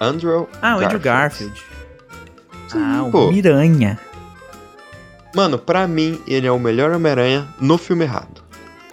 [0.00, 1.62] Andrew Ah, o Andrew Garfield.
[2.68, 3.26] Sim, ah, pô.
[3.26, 3.98] o Miranha.
[5.34, 8.42] Mano, pra mim, ele é o melhor Homem-Aranha no filme errado.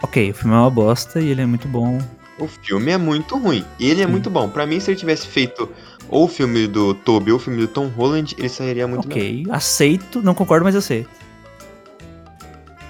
[0.02, 2.00] Ok, o filme é uma bosta e ele é muito bom.
[2.40, 3.64] O filme é muito ruim.
[3.80, 4.12] Ele é Sim.
[4.12, 4.50] muito bom.
[4.50, 5.70] Pra mim, se ele tivesse feito
[6.10, 9.22] ou o filme do Tobey ou o filme do Tom Holland, ele sairia muito melhor.
[9.22, 11.10] ok, aceito, não concordo, mas aceito.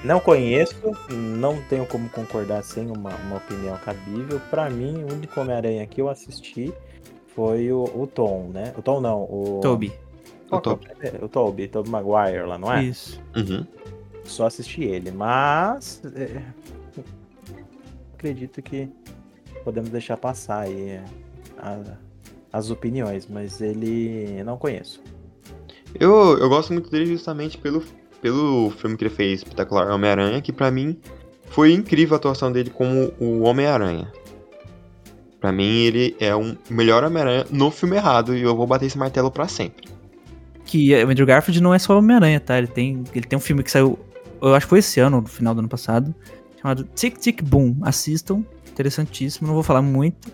[0.03, 0.75] Não conheço,
[1.11, 4.41] não tenho como concordar sem uma, uma opinião cabível.
[4.49, 6.73] Pra mim, o único Homem-Aranha que eu assisti
[7.35, 8.73] foi o, o Tom, né?
[8.77, 9.59] O Tom não, o.
[9.61, 9.93] Toby.
[10.59, 12.83] Qual O é o- Toby, Toby Maguire lá, não é?
[12.83, 13.19] Isso.
[13.35, 13.65] Uhum.
[14.25, 16.01] Só assisti ele, mas.
[16.15, 16.41] é,
[18.13, 18.89] acredito que
[19.63, 21.03] podemos deixar passar aí é,
[21.57, 21.97] a-
[22.53, 25.01] as opiniões, mas ele não conheço.
[25.99, 27.83] Eu, eu gosto muito dele justamente pelo,
[28.21, 30.97] pelo filme que ele fez, Espetacular Homem-Aranha, que pra mim
[31.47, 34.11] foi incrível a atuação dele como o Homem-Aranha.
[35.39, 38.97] Pra mim, ele é o melhor Homem-Aranha no filme errado e eu vou bater esse
[38.97, 39.89] martelo pra sempre.
[40.71, 42.57] Que é, o Andrew Garfield não é só Homem-Aranha, tá?
[42.57, 43.99] Ele tem, ele tem um filme que saiu,
[44.41, 46.15] eu acho que foi esse ano, no final do ano passado,
[46.61, 47.75] chamado Tic Tic Boom.
[47.81, 50.31] Assistam, interessantíssimo, não vou falar muito.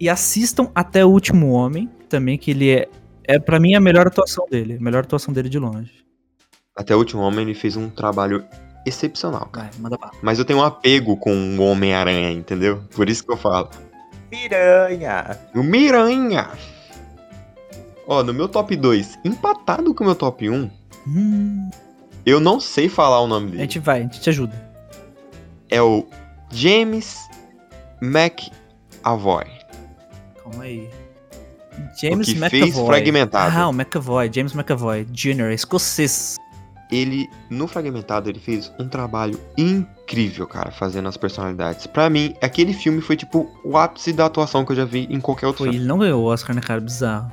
[0.00, 2.88] E assistam até o Último Homem, também, que ele é,
[3.24, 5.92] é para mim a melhor atuação dele, a melhor atuação dele de longe.
[6.74, 8.44] Até o último homem, ele fez um trabalho
[8.86, 9.68] excepcional, cara.
[9.72, 10.12] Vai, manda bala.
[10.22, 12.82] Mas eu tenho um apego com o Homem-Aranha, entendeu?
[12.94, 13.68] Por isso que eu falo.
[14.30, 15.38] Piranha!
[15.54, 16.50] O Miranha!
[18.08, 20.70] Ó, no meu top 2, empatado com o meu top 1,
[21.06, 21.70] Hum,
[22.26, 23.62] eu não sei falar o nome a dele.
[23.62, 24.54] gente vai, a gente te ajuda.
[25.70, 26.06] é o
[26.50, 27.28] James
[28.00, 29.44] McAvoy.
[30.42, 30.88] Calma aí.
[32.00, 32.60] James O que McAvoy.
[32.62, 33.56] fez Fragmentado.
[33.56, 36.36] Ah, o McAvoy, James McAvoy Jr., escocês.
[36.90, 41.86] Ele, no Fragmentado, ele fez um trabalho incrível, cara, fazendo as personalidades.
[41.86, 45.20] Pra mim, aquele filme foi tipo o ápice da atuação que eu já vi em
[45.20, 45.78] qualquer outro Pô, filme.
[45.78, 46.80] ele não ganhou o Oscar, né, cara?
[46.80, 47.30] Bizarro.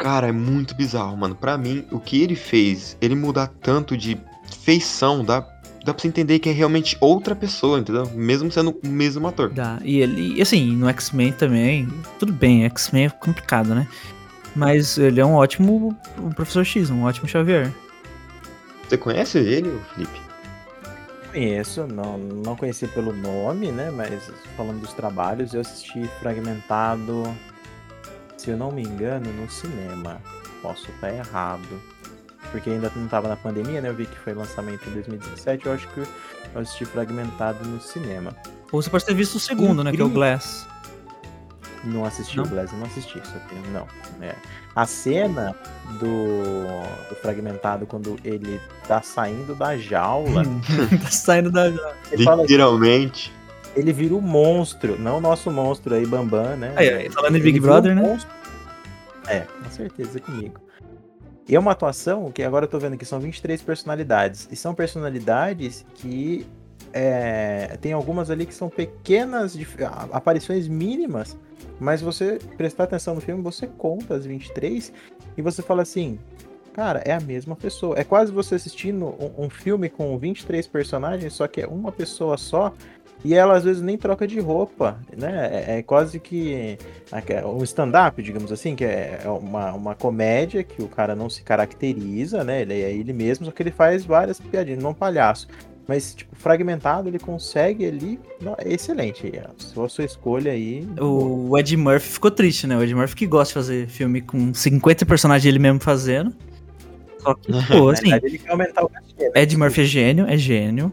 [0.00, 1.34] Cara, é muito bizarro, mano.
[1.34, 4.18] Pra mim, o que ele fez, ele mudar tanto de
[4.62, 5.40] feição, dá,
[5.84, 8.08] dá pra você entender que é realmente outra pessoa, entendeu?
[8.14, 9.50] Mesmo sendo o mesmo ator.
[9.50, 9.78] Dá.
[9.84, 11.86] E ele, e assim, no X-Men também,
[12.18, 13.86] tudo bem, X-Men é complicado, né?
[14.56, 17.70] Mas ele é um ótimo um professor X, um ótimo Xavier.
[18.88, 20.18] Você conhece ele, Felipe?
[21.30, 23.90] Conheço, não, não conheci pelo nome, né?
[23.90, 27.22] Mas falando dos trabalhos, eu assisti Fragmentado,
[28.40, 30.20] se eu não me engano, no cinema.
[30.62, 31.80] Posso estar errado.
[32.50, 33.90] Porque ainda não tava na pandemia, né?
[33.90, 38.34] Eu vi que foi lançamento em 2017, eu acho que eu assisti Fragmentado no cinema.
[38.72, 39.92] Ou você pode ter visto o segundo, né?
[39.92, 40.14] Que é o Incrível.
[40.14, 40.66] Glass.
[41.84, 42.44] Não assisti Não?
[42.44, 43.86] o Glass, eu não assisti isso aqui, não.
[44.22, 44.34] É.
[44.74, 45.54] A cena
[45.98, 50.42] do, do Fragmentado, quando ele tá saindo da jaula,
[51.02, 51.70] tá saindo da.
[52.24, 53.32] fala assim, Literalmente.
[53.74, 56.72] Ele vira um monstro, não o nosso monstro aí, Bambam, né?
[56.76, 58.02] Aí, aí, falando em Big Brother, né?
[58.02, 58.30] monstro.
[59.26, 60.60] É, com certeza comigo.
[61.48, 64.48] E é uma atuação que agora eu tô vendo que são 23 personalidades.
[64.50, 66.46] E são personalidades que
[66.92, 69.56] é, tem algumas ali que são pequenas
[70.12, 71.36] aparições mínimas,
[71.78, 74.92] mas você prestar atenção no filme, você conta as 23
[75.36, 76.18] e você fala assim,
[76.72, 77.98] cara, é a mesma pessoa.
[77.98, 82.36] É quase você assistindo um, um filme com 23 personagens, só que é uma pessoa
[82.36, 82.72] só.
[83.24, 85.64] E ela às vezes nem troca de roupa, né?
[85.66, 86.78] É, é quase que
[87.46, 92.42] um stand-up, digamos assim, que é uma, uma comédia que o cara não se caracteriza,
[92.42, 92.62] né?
[92.62, 95.46] Ele é ele mesmo, só que ele faz várias piadinhas, não é um palhaço.
[95.86, 98.20] Mas, tipo, fragmentado, ele consegue ali.
[98.58, 99.30] é excelente.
[99.58, 100.86] Se for a sua escolha aí.
[101.00, 102.76] O Ed Murphy ficou triste, né?
[102.76, 106.32] O Ed Murphy que gosta de fazer filme com 50 personagens ele mesmo fazendo.
[107.18, 109.30] Só que, pô, Na assim, verdade, ele quer aumentar o cachê.
[109.34, 109.42] né?
[109.42, 110.92] Ed Murphy é gênio, é gênio.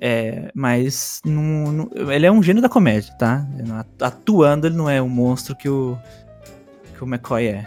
[0.00, 3.46] É, mas não, não- ele é um gênio da comédia, tá?
[4.00, 5.96] Atuando, ele não é o monstro que o,
[6.96, 7.66] que o McCoy é.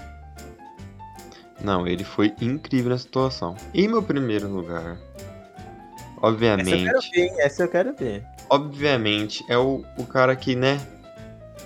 [1.61, 3.55] Não, ele foi incrível nessa situação.
[3.73, 4.99] Em meu primeiro lugar, Essa
[6.19, 7.29] eu obviamente, quero ver?
[7.39, 8.23] Essa eu quero ver.
[8.49, 10.79] obviamente, é o, o cara que, né,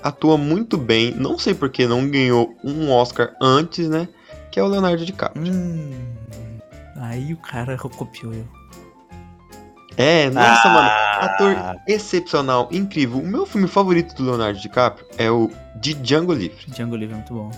[0.01, 1.11] atua muito bem.
[1.11, 4.07] Não sei porque não ganhou um Oscar antes, né?
[4.51, 5.51] Que é o Leonardo DiCaprio.
[5.51, 5.91] Hum,
[6.95, 8.47] aí o cara copiou eu.
[9.97, 10.87] É, nossa, mano.
[10.89, 11.55] Ah, Ator
[11.87, 13.19] excepcional, incrível.
[13.19, 16.57] O meu filme favorito do Leonardo DiCaprio é o de Django Livre.
[16.67, 17.51] Django Livre é muito bom.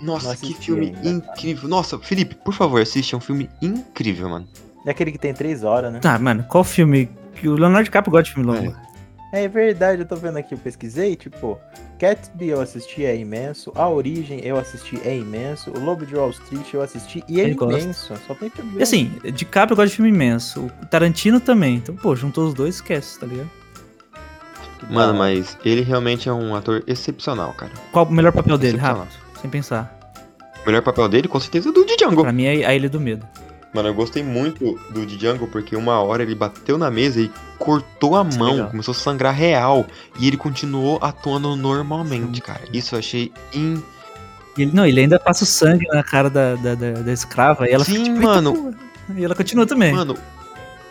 [0.00, 1.68] Nossa, Não que filme ainda, incrível.
[1.68, 3.14] Nossa, Felipe, por favor, assiste.
[3.14, 4.46] É um filme incrível, mano.
[4.84, 5.98] É aquele que tem três horas, né?
[6.00, 7.10] Tá, mano, qual filme?
[7.44, 8.70] O Leonardo DiCaprio gosta de filme longo.
[8.70, 8.86] É
[9.48, 11.58] verdade, eu tô vendo aqui, eu pesquisei, tipo,
[11.98, 16.30] Gatsby eu assisti, é imenso, A Origem eu assisti, é imenso, O Lobo de Wall
[16.30, 17.78] Street eu assisti e é Ele gosta.
[17.80, 18.80] imenso, só tem que ver.
[18.80, 20.70] E assim, DiCaprio gosta de filme imenso.
[20.82, 21.76] O Tarantino também.
[21.76, 23.50] Então, pô, juntou os dois, esquece, tá ligado?
[24.90, 27.72] Mano, mas ele realmente é um ator excepcional, cara.
[27.92, 28.78] Qual o melhor papel dele?
[28.78, 29.08] Rápido,
[29.40, 29.92] sem pensar.
[30.62, 32.22] O melhor papel dele, com certeza, é do Django.
[32.22, 33.26] Pra mim é A Ilha do Medo.
[33.76, 38.16] Mano, eu gostei muito do Django porque uma hora ele bateu na mesa e cortou
[38.16, 38.70] a Isso mão, legal.
[38.70, 39.84] começou a sangrar real.
[40.18, 42.62] E ele continuou atuando normalmente, cara.
[42.72, 43.82] Isso eu achei in...
[44.56, 47.72] Ele, não, ele ainda passa o sangue na cara da, da, da, da escrava e
[47.72, 48.74] ela Sim, fica tipo, mano.
[49.14, 49.92] E ela continua também.
[49.92, 50.16] Mano,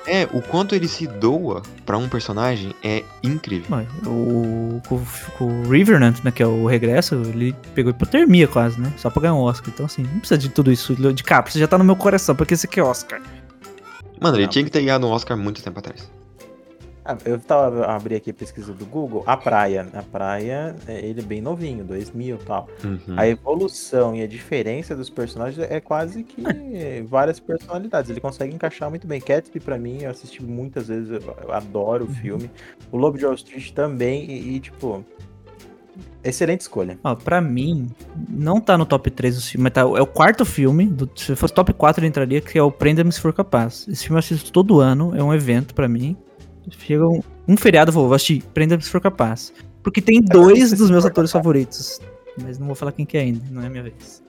[0.08, 3.66] é, o quanto ele se doa pra um personagem é incrível.
[3.70, 8.91] Mano, o, o, o Revenant, né, que é o regresso, ele pegou hipotermia quase, né?
[8.97, 9.70] Só pra ganhar um Oscar.
[9.74, 10.95] Então, assim, não precisa de tudo isso.
[10.95, 13.22] De capa, você já tá no meu coração, porque esse aqui é Oscar.
[14.20, 16.10] Mano, ele Não, tinha que ter ganhado um Oscar muito tempo atrás.
[17.08, 21.20] Ah, eu tava abri aqui a pesquisa do Google, a praia, a praia, é, ele
[21.20, 22.68] é bem novinho, 2000 e tal.
[22.84, 22.99] Uhum.
[23.16, 26.41] A evolução e a diferença dos personagens é quase que
[27.08, 28.10] várias personalidades.
[28.10, 29.22] Ele consegue encaixar muito bem.
[29.24, 32.49] Gatsby, pra mim, eu assisti muitas vezes, eu, adoro o filme.
[32.91, 35.06] O Lobo de Wall Street também, e, e, tipo.
[36.24, 36.97] Excelente escolha.
[37.03, 37.88] Ó, pra mim,
[38.28, 40.88] não tá no top 3 do filme, mas tá, é o quarto filme.
[40.88, 43.86] do- se fosse top 4, ele entraria, que é o Prenda-me se for capaz.
[43.88, 46.18] Esse filme eu assisto todo ano, é um evento pra mim.
[46.72, 49.53] Chega um, um feriado, vou, assistir Prenda-me se for capaz.
[49.84, 51.43] Porque tem dois dos meus atores Capaz.
[51.43, 51.99] favoritos.
[52.41, 54.22] Mas não vou falar quem que é ainda, não é a minha vez.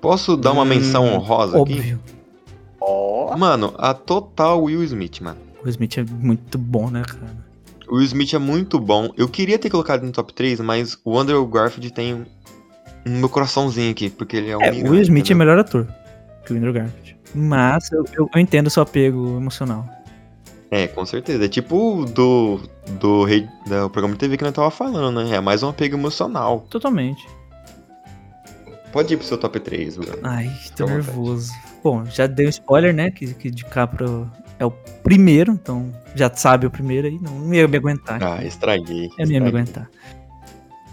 [0.00, 1.74] Posso dar uma Hum, menção honrosa aqui?
[1.74, 2.00] Óbvio.
[2.80, 5.38] Ó, Mano, a total Will Smith, mano.
[5.64, 7.36] O Smith é muito bom, né, cara?
[7.88, 9.10] O Will Smith é muito bom.
[9.16, 12.24] Eu queria ter colocado no top 3, mas o Andrew Garfield tem um,
[13.06, 15.36] um meu coraçãozinho aqui, porque ele é um É, o Will Smith é entendeu?
[15.36, 15.86] melhor ator
[16.44, 17.16] que o Andrew Garfield.
[17.34, 19.86] Mas eu, eu, eu entendo o seu apego emocional.
[20.72, 21.44] É, com certeza.
[21.44, 22.58] É tipo do,
[22.98, 25.36] do, rei- do programa de TV que nós tava falando, né?
[25.36, 26.66] É mais um apego emocional.
[26.70, 27.28] Totalmente.
[28.90, 30.18] Pode ir pro seu top 3, Bruno.
[30.22, 31.52] Ai, tô Fica nervoso.
[31.84, 33.10] Bom, já dei um spoiler, né?
[33.10, 34.70] Que, que DiCaprio é o
[35.02, 37.18] primeiro, então já sabe o primeiro aí.
[37.20, 38.22] Não ia me aguentar.
[38.22, 39.10] Ah, estraguei.
[39.18, 39.90] Eu não ia me aguentar.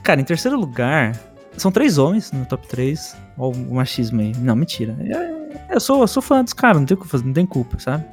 [0.04, 1.18] Cara, em terceiro lugar,
[1.56, 3.16] são três homens no top 3.
[3.38, 4.34] Ó, o machismo aí.
[4.40, 4.94] Não, mentira.
[5.00, 7.46] É- Eu sou, eu sou fã dos caras, não tem o que fazer, não tem
[7.46, 8.04] culpa, sabe?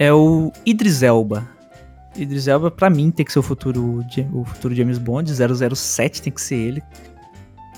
[0.00, 1.46] É o Idris Elba.
[2.16, 5.30] Idris Elba, pra mim, tem que ser o futuro, o futuro James Bond.
[5.30, 6.82] 007 tem que ser ele.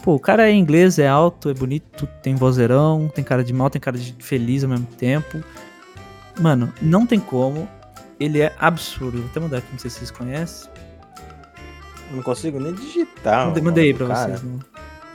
[0.04, 3.68] Pô, o cara é inglês, é alto, é bonito, tem vozeirão, tem cara de mal,
[3.68, 5.42] tem cara de feliz ao mesmo tempo.
[6.40, 7.68] Mano, não tem como.
[8.20, 9.18] Ele é absurdo.
[9.18, 10.70] Vou até mudar aqui, não sei se vocês conhecem.
[12.08, 13.52] Eu Não consigo nem digitar.
[13.60, 14.28] Mandei, aí pra cara.
[14.28, 14.42] vocês.
[14.44, 14.60] Não.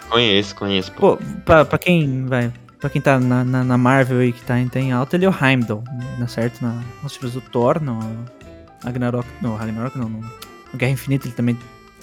[0.09, 0.91] Conheço, conheço.
[0.91, 1.15] Pô.
[1.15, 2.51] Pô, pra, pra quem vai.
[2.79, 5.25] Pra quem tá na, na, na Marvel aí que tá, em- tá em alta, ele
[5.25, 5.83] é o Heimdall,
[6.19, 6.61] né, certo?
[6.61, 7.99] Na, nos filmes do Thor, no
[8.83, 9.27] Ragnarok.
[9.41, 10.31] No Ragnarok não, no, no
[10.77, 11.57] Guerra Infinita ele também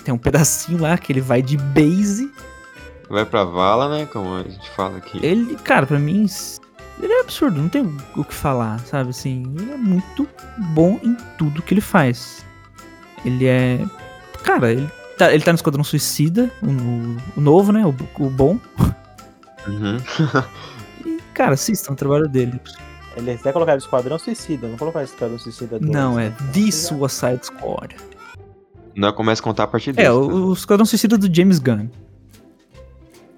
[0.04, 2.30] tem um pedacinho lá que ele vai de base.
[3.08, 4.06] Vai pra vala, né?
[4.06, 5.24] Como a gente fala aqui.
[5.24, 6.26] Ele, cara, pra mim,
[7.00, 7.82] ele é absurdo, não tem
[8.16, 9.10] o que falar, sabe?
[9.10, 10.26] Assim, ele é muito
[10.74, 12.44] bom em tudo que ele faz.
[13.24, 13.80] Ele é.
[14.42, 17.84] Cara, ele tá, ele tá no Esquadrão Suicida, o, o- o novo, né?
[17.86, 17.94] O,
[18.24, 18.58] o bom.
[19.66, 19.98] Uhum.
[21.04, 22.58] E, cara, assistam o trabalho dele.
[23.16, 25.92] Ele até colocaram Esquadrão Suicida, não colocaram Esquadrão Suicida 2.
[25.92, 26.36] Não, é né?
[26.52, 27.96] The Suicide Squad.
[28.96, 30.06] Nós começa a contar a partir desse.
[30.06, 30.14] É, né?
[30.14, 31.88] o, o Esquadrão Suicida do James Gunn.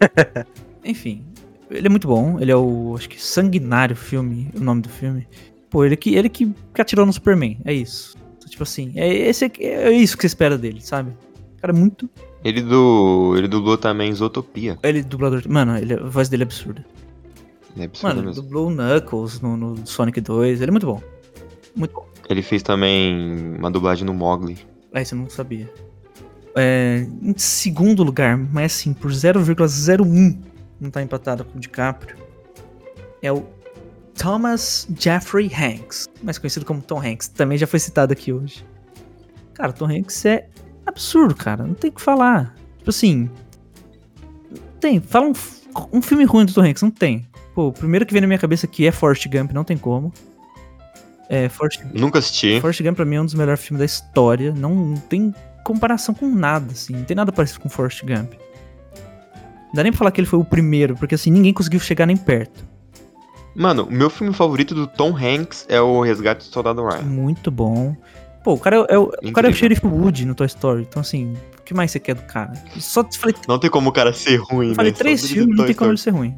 [0.84, 1.24] Enfim,
[1.70, 2.38] ele é muito bom.
[2.40, 5.26] Ele é o, acho que Sanguinário filme, o nome do filme.
[5.68, 8.16] Pô, ele que, ele que, atirou no Superman, é isso.
[8.48, 11.10] Tipo assim, é, esse, é isso que você espera dele, sabe?
[11.10, 12.08] O cara é muito...
[12.44, 13.34] Ele do.
[13.36, 14.78] Ele dublou também Zootopia.
[14.82, 15.42] Ele dublador...
[15.48, 16.84] Mano, ele, a voz dele é absurda.
[17.76, 18.42] É absurdo Mano, ele mesmo.
[18.42, 20.60] dublou o Knuckles no, no Sonic 2.
[20.60, 21.02] Ele é muito bom.
[21.74, 22.06] Muito bom.
[22.28, 24.58] Ele fez também uma dublagem no Mogli.
[24.92, 25.70] Ah, isso eu não sabia.
[26.54, 30.38] É, em segundo lugar, mas assim, por 0,01,
[30.80, 32.16] não tá empatado com o DiCaprio,
[33.20, 33.44] é o
[34.18, 37.28] Thomas Jeffrey Hanks, mais conhecido como Tom Hanks.
[37.28, 38.64] Também já foi citado aqui hoje.
[39.52, 40.48] Cara, Tom Hanks é
[40.86, 41.64] absurdo, cara.
[41.64, 42.54] Não tem o que falar.
[42.78, 43.30] Tipo assim.
[44.80, 45.00] Tem.
[45.00, 45.32] Fala um,
[45.92, 47.26] um filme ruim do Tom Hanks, não tem.
[47.54, 50.12] Pô, o primeiro que vem na minha cabeça aqui é Forrest Gump, não tem como.
[51.28, 52.60] É, Forrest Nunca assisti.
[52.60, 54.52] Forrest Gump pra mim é um dos melhores filmes da história.
[54.52, 55.34] Não, não tem
[55.64, 56.94] comparação com nada, assim.
[56.94, 58.34] Não tem nada parecido com Forrest Gump.
[58.34, 62.06] Não dá nem pra falar que ele foi o primeiro, porque assim, ninguém conseguiu chegar
[62.06, 62.64] nem perto.
[63.54, 67.02] Mano, o meu filme favorito do Tom Hanks é o Resgate do Soldado Ryan.
[67.02, 67.96] Muito bom.
[68.46, 69.52] Pô, o cara é, é o, o cara é o.
[69.52, 70.82] Sheriff Wood no Toy Story.
[70.88, 72.52] Então, assim, o que mais você quer do cara?
[72.78, 74.96] Só te falei, Não tem como o cara ser ruim, falei né?
[74.96, 76.32] três filmes, não tem como ele ser ruim.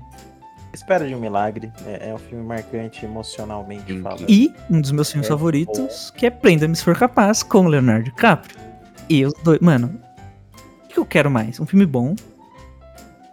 [0.73, 1.71] Espera de um milagre.
[1.85, 4.25] É, é um filme marcante emocionalmente falando.
[4.27, 7.69] E um dos meus filmes É favoritos, que é Prenda-me se for capaz, com o
[7.69, 8.57] Leonardo DiCaprio.
[9.07, 9.61] E os dois.
[9.61, 10.01] Mano,
[10.85, 11.61] o que eu quero mais?
[11.61, 12.17] Um filme bom.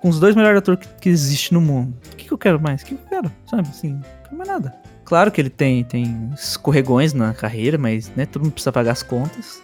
[0.01, 1.95] Com os dois melhores atores que, que existe no mundo.
[2.11, 2.81] O que, que eu quero mais?
[2.81, 3.31] O que, que eu quero?
[3.49, 4.75] Sabe, assim, não quero mais nada.
[5.05, 9.03] Claro que ele tem, tem escorregões na carreira, mas, né, todo mundo precisa pagar as
[9.03, 9.61] contas.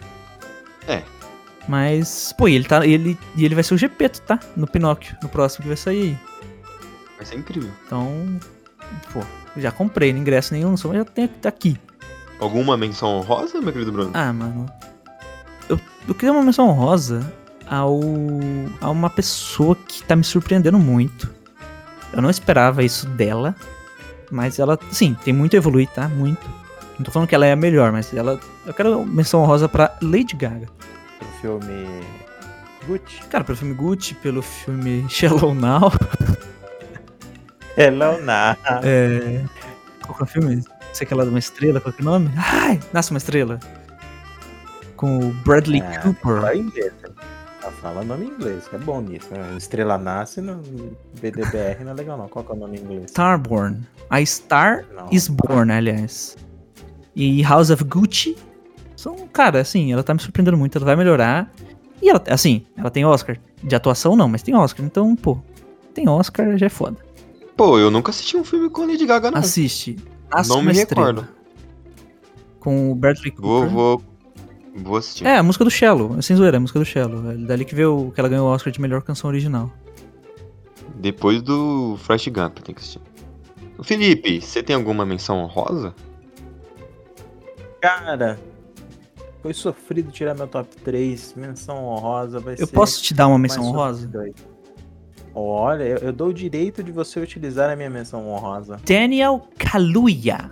[0.86, 1.02] É.
[1.68, 2.86] Mas, pô, ele tá.
[2.86, 4.38] Ele, e ele vai ser o Gepeto, tá?
[4.56, 6.18] No Pinóquio, no próximo que vai sair aí.
[7.16, 7.70] Vai ser incrível.
[7.86, 8.40] Então,
[9.12, 9.20] pô,
[9.56, 11.76] já comprei, não ingresso nenhum, só já tem tá aqui.
[12.40, 14.10] Alguma menção honrosa, meu querido Bruno?
[14.14, 14.66] Ah, mano.
[15.68, 15.78] Eu,
[16.08, 17.32] eu queria uma menção honrosa
[17.68, 18.00] ao,
[18.80, 21.32] a uma pessoa que tá me surpreendendo muito.
[22.12, 23.54] Eu não esperava isso dela.
[24.32, 26.08] Mas ela, sim, tem muito a evoluir, tá?
[26.08, 26.40] Muito.
[26.98, 28.40] Não tô falando que ela é a melhor, mas ela.
[28.66, 30.66] Eu quero menção honrosa pra Lady Gaga.
[31.20, 31.86] O filme.
[32.86, 33.22] Gucci.
[33.30, 35.92] Cara, pelo filme Gucci, pelo filme Shallow Now.
[37.76, 38.60] É Leonardo.
[38.84, 39.44] É.
[40.02, 40.64] Qual que é o filme?
[40.94, 42.30] Sei que é lá de uma estrela, qual que é o nome?
[42.36, 42.80] Ai!
[42.92, 43.60] Nasce uma estrela.
[44.96, 46.40] Com o Bradley Ah, Cooper.
[46.42, 46.90] Né?
[47.62, 49.28] Tá falando nome em inglês, que é bom nisso.
[49.32, 49.56] Né?
[49.56, 50.56] Estrela nasce no
[51.20, 52.28] BDBR não é legal não.
[52.28, 53.04] Qual que é o nome em inglês?
[53.06, 53.80] Starborn.
[54.10, 55.08] A Star Não.
[55.12, 56.36] is Born, aliás.
[57.14, 58.36] E House of Gucci.
[58.96, 61.52] São, cara, assim, ela tá me surpreendendo muito, ela vai melhorar.
[62.00, 63.38] E ela, assim, ela tem Oscar.
[63.62, 64.84] De atuação não, mas tem Oscar.
[64.84, 65.38] Então, pô,
[65.94, 66.96] tem Oscar, já é foda.
[67.56, 69.38] Pô, eu nunca assisti um filme com Lady Gaga, não.
[69.38, 69.96] Assiste.
[70.30, 71.06] Nasce Não me estrela.
[71.08, 71.28] recordo.
[72.58, 73.68] Com o Bradley Cooper.
[73.70, 73.98] vou.
[73.98, 74.02] Vou
[74.96, 75.26] assistir.
[75.26, 76.18] É, a música do Shallow.
[76.18, 77.30] É sem zoeira, é a música do Shallow.
[77.30, 79.70] É dali que veio que ela ganhou o Oscar de melhor canção original.
[80.96, 83.00] Depois do Flash Gump, tem que assistir.
[83.82, 85.94] Felipe, você tem alguma menção honrosa?
[87.80, 88.38] Cara,
[89.42, 91.34] foi sofrido tirar meu top 3.
[91.36, 92.62] Menção honrosa vai ser.
[92.62, 94.06] Eu posso te dar uma menção honrosa?
[94.06, 94.52] sofrido.
[95.34, 98.78] Olha, eu, eu dou o direito de você utilizar a minha menção honrosa.
[98.84, 100.50] Daniel Kaluuya.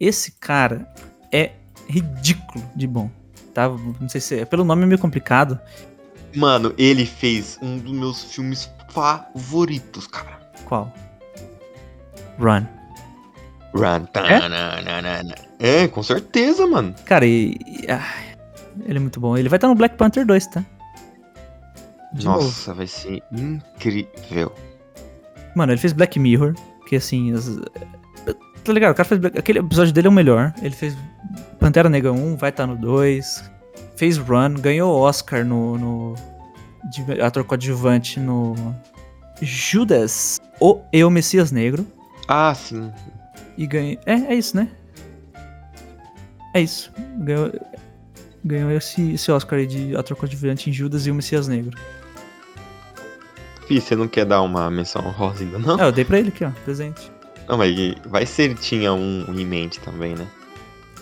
[0.00, 0.92] Esse cara
[1.30, 1.52] é
[1.88, 3.08] ridículo de bom.
[3.54, 3.68] Tá?
[3.68, 4.44] Não sei se.
[4.46, 5.58] Pelo nome é meio complicado.
[6.34, 10.40] Mano, ele fez um dos meus filmes favoritos, cara.
[10.64, 10.92] Qual?
[12.38, 12.64] Run.
[13.74, 14.04] Run.
[14.12, 15.34] tananana.
[15.58, 16.94] É, com certeza, mano.
[17.04, 17.56] Cara, e.
[17.66, 18.02] e- ah,
[18.86, 19.36] ele é muito bom.
[19.36, 20.64] Ele vai estar no Black Panther 2, tá?
[22.14, 22.42] De novo.
[22.44, 24.52] Nossa, vai ser incrível.
[25.54, 26.54] Mano, ele fez Black Mirror,
[26.88, 27.32] que assim.
[27.34, 27.58] as-
[28.64, 28.92] Tá ligado?
[28.92, 29.22] O cara fez.
[29.24, 30.54] Aquele episódio dele é o melhor.
[30.62, 30.96] Ele fez
[31.62, 33.48] Pantera Negra 1, vai estar no 2.
[33.94, 35.78] Fez Run, ganhou Oscar no.
[35.78, 36.14] no
[36.90, 38.56] de ator coadjuvante no.
[39.40, 41.86] Judas, o Eu Messias Negro.
[42.26, 42.90] Ah, sim.
[43.56, 43.96] E ganhou.
[44.04, 44.68] É, é isso, né?
[46.52, 46.90] É isso.
[47.18, 47.52] Ganhou,
[48.44, 51.78] ganhou esse, esse Oscar aí de ator coadjuvante em Judas e o Messias Negro.
[53.68, 55.80] Fih, você não quer dar uma menção rosa ainda, não?
[55.80, 57.08] Ah, eu dei pra ele aqui, ó, presente.
[57.48, 57.72] Não, mas
[58.06, 60.26] vai ser ele tinha um em mente também, né?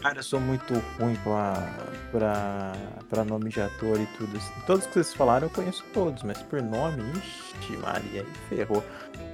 [0.02, 1.68] Cara, eu sou muito ruim pra,
[2.10, 2.72] pra,
[3.08, 4.34] pra nome de ator e tudo.
[4.36, 4.52] assim.
[4.66, 8.82] Todos que vocês falaram eu conheço todos, mas por nome, ixi, Maria, aí ferrou.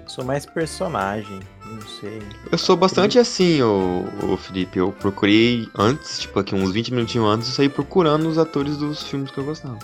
[0.09, 2.21] Sou mais personagem, não sei.
[2.51, 4.79] Eu sou bastante assim, ô, ô Felipe.
[4.79, 9.03] Eu procurei antes, tipo aqui uns 20 minutinhos antes, eu saí procurando os atores dos
[9.05, 9.79] filmes que eu gostava.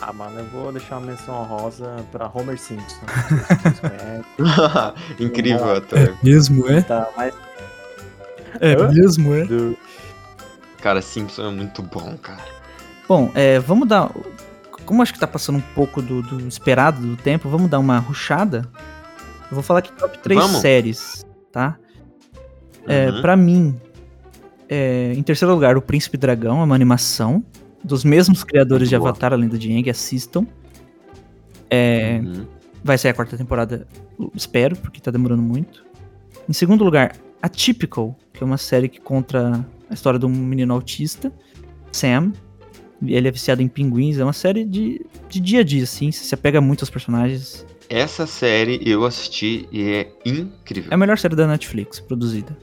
[0.00, 3.06] Ah, mano, eu vou deixar uma menção rosa pra Homer Simpson.
[5.16, 6.14] Se Incrível ator.
[6.22, 6.82] Mesmo, é?
[6.82, 7.34] tá mais
[8.60, 8.88] É Hã?
[8.92, 9.44] mesmo, é?
[9.44, 9.76] do...
[10.80, 12.42] Cara, Simpson é muito bom, cara.
[13.08, 14.10] Bom, é, vamos dar.
[14.84, 17.98] Como acho que tá passando um pouco do, do esperado do tempo, vamos dar uma
[17.98, 18.68] ruchada.
[19.50, 20.60] Eu vou falar aqui top 3 Vamos.
[20.60, 21.76] séries, tá?
[22.86, 23.22] É, Uhum.
[23.22, 23.80] Pra mim,
[24.68, 27.42] é, em terceiro lugar, O Príncipe Dragão, é uma animação
[27.82, 28.96] dos mesmos criadores de.
[28.96, 30.46] Avatar, além do Aang, assistam.
[31.70, 32.46] É, Uhum.
[32.82, 33.86] Vai sair a quarta temporada,
[34.34, 35.82] espero, porque tá demorando muito.
[36.46, 40.72] Em segundo lugar, Atypical, que é uma série que conta a história de um menino
[40.72, 41.30] autista,
[41.92, 42.32] Sam.
[43.06, 46.24] Ele é viciado em pinguins, é uma série de, de dia a dia, assim, você
[46.24, 47.66] se apega muito aos personagens.
[47.90, 50.90] Essa série eu assisti e é incrível.
[50.90, 52.56] É a melhor série da Netflix produzida.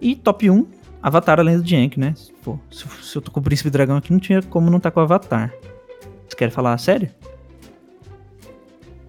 [0.00, 0.66] E top 1,
[1.02, 2.14] Avatar, além do Jank, né?
[2.42, 4.90] Pô, se, se eu tô com o Príncipe Dragão aqui, não tinha como não tá
[4.90, 5.52] com o Avatar.
[6.26, 7.10] Você quer falar a série?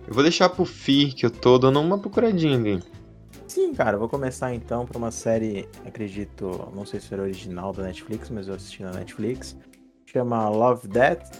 [0.06, 2.84] Eu vou deixar pro Fi, que eu tô dando uma procuradinha ali.
[3.48, 7.84] Sim, cara, vou começar então por uma série, acredito, não sei se era original da
[7.84, 9.56] Netflix, mas eu assisti na Netflix.
[10.06, 11.32] Chama Love, Death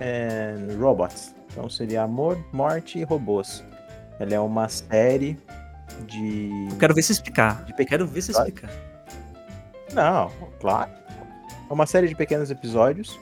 [0.00, 1.34] and Robots.
[1.50, 3.64] Então seria Amor, Morte e Robôs.
[4.18, 5.36] Ela é uma série
[6.06, 6.68] de.
[6.70, 7.64] Eu quero ver você explicar.
[7.64, 8.30] De Eu quero ver Vai.
[8.30, 8.70] explicar.
[9.92, 10.30] Não,
[10.60, 10.90] claro.
[11.68, 13.18] É uma série de pequenos episódios,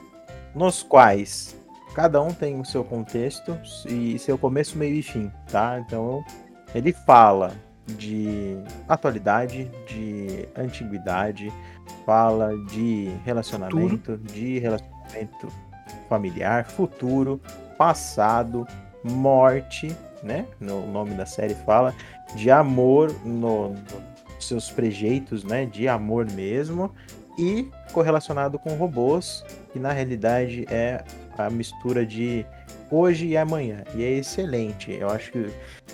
[0.53, 1.55] nos quais
[1.93, 5.79] cada um tem o seu contexto e seu começo, meio e fim, tá?
[5.79, 6.23] Então
[6.73, 7.53] ele fala
[7.97, 11.51] de atualidade, de antiguidade,
[12.05, 15.47] fala de relacionamento, de relacionamento
[16.07, 17.39] familiar, futuro,
[17.77, 18.67] passado,
[19.03, 20.45] morte, né?
[20.59, 21.93] No nome da série fala
[22.35, 24.09] de amor no, no
[24.39, 26.93] seus prejeitos, né, de amor mesmo,
[27.37, 31.03] e correlacionado com robôs, que na realidade é
[31.37, 32.45] a mistura de
[32.91, 33.83] hoje e amanhã.
[33.95, 34.91] E é excelente.
[34.91, 35.49] Eu acho que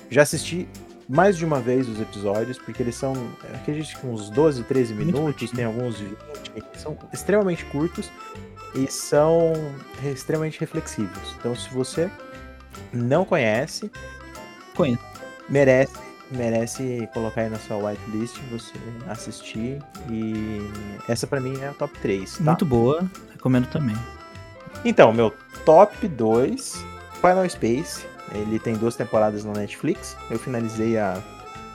[0.09, 0.67] já assisti
[1.07, 3.13] mais de uma vez os episódios, porque eles são,
[3.53, 6.17] acredito que uns 12, 13 Muito minutos, tem alguns 20,
[6.77, 8.11] são extremamente curtos
[8.73, 9.53] e são
[10.03, 11.35] extremamente reflexivos.
[11.39, 12.09] Então, se você
[12.91, 13.91] não conhece,
[14.75, 15.01] Conheço.
[15.49, 18.73] merece merece colocar aí na sua whitelist, você
[19.07, 20.59] assistir e
[21.07, 22.43] essa pra mim é a top 3, tá?
[22.43, 23.95] Muito boa, recomendo também.
[24.83, 25.33] Então, meu
[25.65, 26.83] top 2,
[27.21, 31.21] Final Space, ele tem duas temporadas na Netflix, eu finalizei a,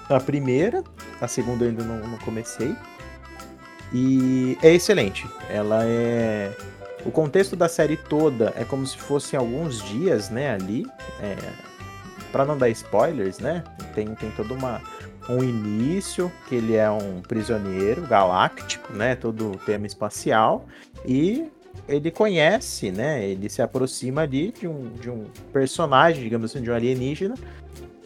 [0.08, 0.82] a primeira,
[1.20, 2.74] a segunda eu ainda não, não comecei,
[3.92, 6.52] e é excelente, ela é...
[7.04, 10.86] O contexto da série toda é como se fossem alguns dias, né, ali,
[11.22, 11.36] é,
[12.30, 14.82] para não dar spoilers, né, tem, tem toda uma
[15.28, 20.66] um início, que ele é um prisioneiro galáctico, né, todo tema espacial,
[21.06, 21.48] e
[21.88, 23.24] ele conhece, né?
[23.28, 27.34] Ele se aproxima ali de um, de um personagem, digamos assim, de um alienígena,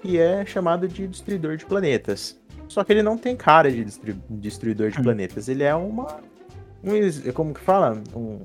[0.03, 2.39] que é chamado de Destruidor de Planetas.
[2.68, 5.03] Só que ele não tem cara de destru- Destruidor de Hum.
[5.03, 5.49] Planetas.
[5.49, 6.18] Ele é uma.
[6.83, 8.03] Um, como que fala?
[8.14, 8.41] Um,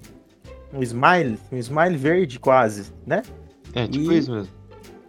[0.74, 1.38] um smile.
[1.52, 3.24] Um smile verde, quase, né?
[3.74, 4.60] É, tipo E- isso mesmo.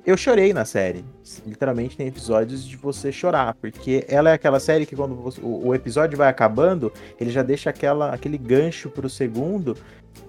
[0.06, 1.04] Eu chorei na série.
[1.46, 5.68] Literalmente tem episódios de você chorar, porque ela é aquela série que quando você- o,
[5.68, 6.90] o episódio vai acabando,
[7.20, 9.76] ele já deixa aquela, aquele gancho pro segundo,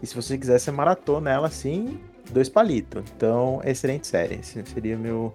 [0.01, 1.99] e se você quiser, você maratona ela assim,
[2.31, 3.03] dois palitos.
[3.15, 4.35] Então, excelente série.
[4.35, 5.33] Esse seria meu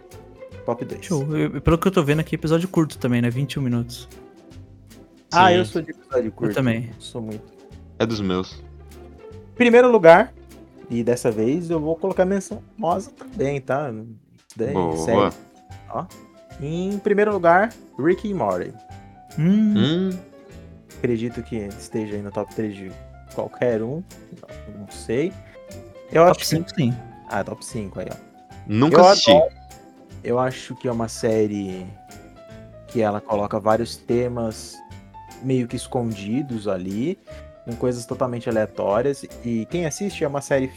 [0.64, 1.04] top 2.
[1.04, 1.36] Show.
[1.36, 3.30] Eu- pelo que eu tô vendo aqui, episódio curto também, né?
[3.30, 4.08] 21 minutos.
[5.32, 5.54] Ah, Sim.
[5.56, 6.54] eu sou de episódio curto.
[6.54, 6.90] também.
[6.98, 7.42] Sou muito.
[7.98, 8.62] É dos meus.
[9.54, 10.32] Primeiro lugar,
[10.90, 13.92] e dessa vez eu vou colocar menção rosa também, tá?
[14.56, 14.96] Daí, Boa.
[14.96, 15.32] sério.
[15.90, 16.04] Ó.
[16.60, 18.72] Em primeiro lugar, Ricky e Morty.
[19.38, 20.10] Hum, Hum,
[20.98, 22.90] Acredito que esteja aí no top 3 de
[23.36, 24.02] qualquer um.
[24.76, 25.32] Não, sei.
[26.10, 26.90] Eu top acho 5 sim.
[26.90, 26.98] Que...
[27.28, 28.16] Ah, top 5 aí, ó.
[28.66, 29.30] nunca Eu assisti.
[29.30, 29.54] adoro.
[30.24, 31.86] Eu acho que é uma série
[32.88, 34.76] que ela coloca vários temas
[35.42, 37.18] meio que escondidos ali,
[37.64, 39.24] com coisas totalmente aleatórias.
[39.44, 40.72] E quem assiste é uma série.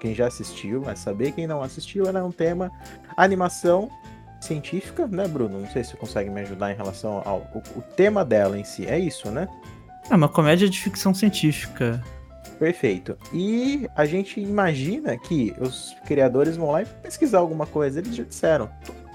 [0.00, 2.72] Quem já assistiu vai saber, quem não assistiu, ela é um tema
[3.16, 3.90] animação
[4.40, 5.60] científica, né, Bruno?
[5.60, 8.64] Não sei se você consegue me ajudar em relação ao o, o tema dela em
[8.64, 8.86] si.
[8.86, 9.46] É isso, né?
[10.10, 12.02] É uma comédia de ficção científica.
[12.58, 13.16] Perfeito.
[13.32, 18.00] E a gente imagina que os criadores vão lá e pesquisar alguma coisa.
[18.00, 18.68] Eles já disseram,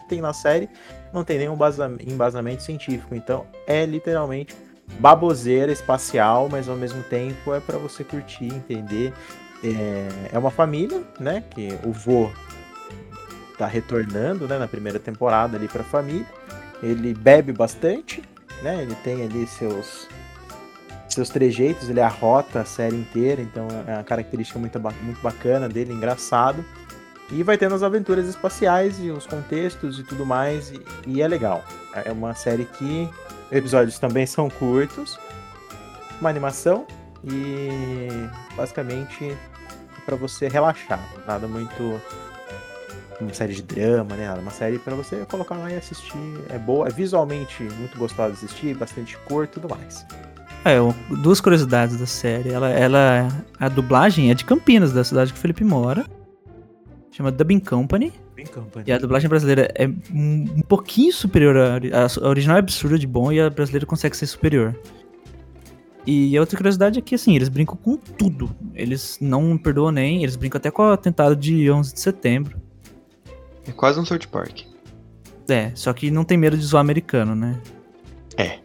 [0.08, 0.70] tem na série
[1.14, 3.14] não tem nenhum embasa- embasamento científico.
[3.14, 4.56] Então é literalmente
[5.00, 9.14] baboseira espacial, mas ao mesmo tempo é para você curtir, entender.
[9.64, 11.44] É, é uma família, né?
[11.52, 12.30] Que o vô
[13.58, 14.58] tá retornando, né?
[14.58, 16.26] Na primeira temporada ali para a família.
[16.84, 18.22] Ele bebe bastante,
[18.62, 18.82] né?
[18.82, 20.08] Ele tem ali seus
[21.16, 25.94] seus trejeitos, ele arrota a série inteira, então é uma característica muito, muito bacana dele,
[25.94, 26.64] engraçado.
[27.32, 31.28] E vai tendo as aventuras espaciais e os contextos e tudo mais, e, e é
[31.28, 31.64] legal.
[31.94, 33.10] É uma série que
[33.52, 35.18] episódios também são curtos,
[36.22, 36.86] uma animação
[37.24, 37.70] e
[38.56, 39.36] basicamente
[40.06, 42.00] para você relaxar, nada muito
[43.20, 44.32] uma série de drama, né?
[44.34, 46.18] Uma série para você colocar lá e assistir.
[46.50, 50.06] É boa, é visualmente muito gostosa de assistir, bastante cor e tudo mais.
[50.66, 52.50] É, o- duas curiosidades da série.
[52.50, 53.28] Ela, ela,
[53.60, 56.06] a dublagem é de Campinas, da cidade que o Felipe mora.
[57.12, 58.12] Chama Dubbing Company.
[58.36, 58.84] Bem campanha.
[58.88, 61.56] E a dublagem brasileira é um, um pouquinho superior.
[61.56, 61.78] à
[62.26, 64.76] a original é absurda de bom e a brasileira consegue ser superior.
[66.06, 68.50] E a outra curiosidade é que, assim, eles brincam com tudo.
[68.74, 72.60] Eles não perdoam nem, eles brincam até com o atentado de 11 de setembro.
[73.68, 74.62] É quase um South Park.
[75.48, 77.60] É, só que não tem medo de zoar americano, né?
[78.38, 78.60] É.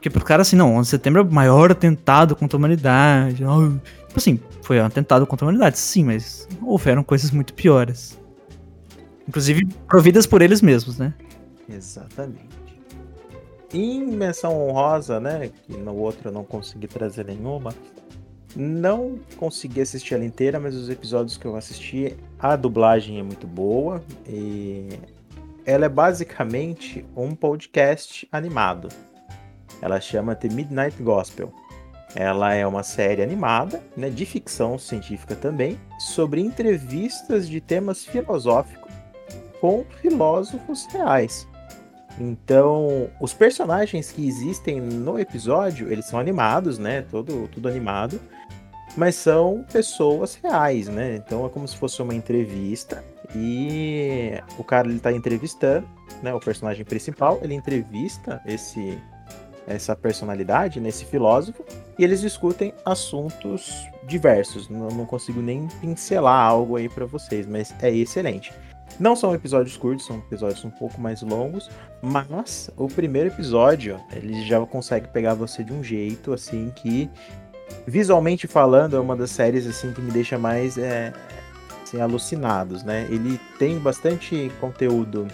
[0.00, 3.44] Porque pro cara, assim, não, 11 de setembro é o maior atentado contra a humanidade.
[3.44, 8.18] Tipo assim, foi um atentado contra a humanidade, sim, mas houveram coisas muito piores.
[9.28, 11.12] Inclusive, providas por eles mesmos, né?
[11.68, 12.48] Exatamente.
[13.74, 15.50] Em menção honrosa, né?
[15.66, 17.74] Que no outro eu não consegui trazer nenhuma.
[18.56, 23.46] Não consegui assistir ela inteira, mas os episódios que eu assisti, a dublagem é muito
[23.46, 24.02] boa.
[24.26, 24.88] E
[25.66, 28.88] ela é basicamente um podcast animado.
[29.82, 31.52] Ela chama The Midnight Gospel.
[32.14, 38.90] Ela é uma série animada, né, de ficção científica também, sobre entrevistas de temas filosóficos
[39.60, 41.46] com filósofos reais.
[42.18, 47.02] Então, os personagens que existem no episódio, eles são animados, né?
[47.02, 48.20] Todo, tudo animado.
[48.96, 51.16] Mas são pessoas reais, né?
[51.16, 53.04] Então é como se fosse uma entrevista.
[53.34, 55.86] E o cara ele tá entrevistando,
[56.22, 56.34] né?
[56.34, 58.98] O personagem principal, ele entrevista esse
[59.74, 61.64] essa personalidade, né, esse filósofo,
[61.98, 64.68] e eles discutem assuntos diversos.
[64.68, 68.52] Não, não consigo nem pincelar algo aí pra vocês, mas é excelente.
[68.98, 71.70] Não são episódios curtos, são episódios um pouco mais longos,
[72.02, 77.08] mas o primeiro episódio, ele já consegue pegar você de um jeito assim que
[77.86, 81.12] visualmente falando é uma das séries assim que me deixa mais é,
[81.82, 83.06] assim, alucinados, né?
[83.10, 85.26] Ele tem bastante conteúdo,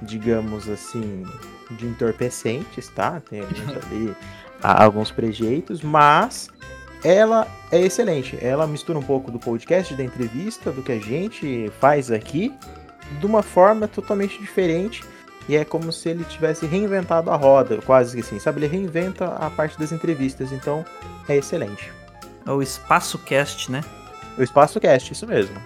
[0.00, 1.24] digamos assim,
[1.72, 3.20] de entorpecentes, tá?
[3.28, 4.16] Tem alguns ali,
[4.62, 6.48] há alguns prejeitos, mas
[7.04, 8.38] ela é excelente.
[8.40, 12.54] Ela mistura um pouco do podcast, da entrevista, do que a gente faz aqui,
[13.18, 15.02] de uma forma totalmente diferente.
[15.48, 18.60] E é como se ele tivesse reinventado a roda, quase que assim, sabe?
[18.60, 20.84] Ele reinventa a parte das entrevistas, então
[21.28, 21.92] é excelente.
[22.46, 23.82] É o Espaço Cast, né?
[24.38, 25.56] O Espaço Cast, isso mesmo.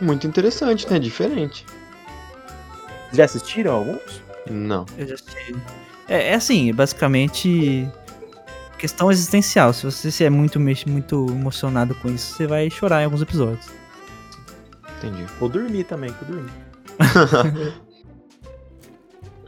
[0.00, 0.98] Muito interessante, né?
[0.98, 1.66] Diferente.
[3.12, 4.22] Já assistiram alguns?
[4.50, 4.86] Não.
[4.96, 5.56] Eu já assisti.
[6.08, 7.86] É, é assim, basicamente
[8.78, 9.72] questão existencial.
[9.72, 13.66] Se você se é muito, muito emocionado com isso, você vai chorar em alguns episódios.
[14.98, 15.24] Entendi.
[15.38, 16.52] Vou dormir também, vou dormir.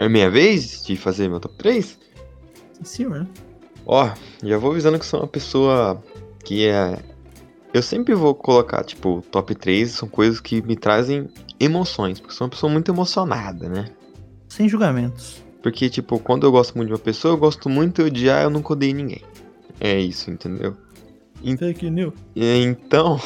[0.01, 1.99] É minha vez de fazer meu top 3?
[2.83, 3.27] Sim, né?
[3.85, 4.11] Ó,
[4.43, 6.03] já vou avisando que sou uma pessoa
[6.43, 6.99] que é.
[7.75, 11.29] Eu sempre vou colocar, tipo, top 3 são coisas que me trazem
[11.61, 13.91] emoções, porque sou uma pessoa muito emocionada, né?
[14.61, 15.43] Sem julgamentos.
[15.63, 18.51] Porque, tipo, quando eu gosto muito de uma pessoa, eu gosto muito de ah, eu
[18.51, 19.23] nunca odeio ninguém.
[19.81, 20.77] É isso, entendeu?
[21.59, 22.13] Fake news.
[22.37, 23.19] Então,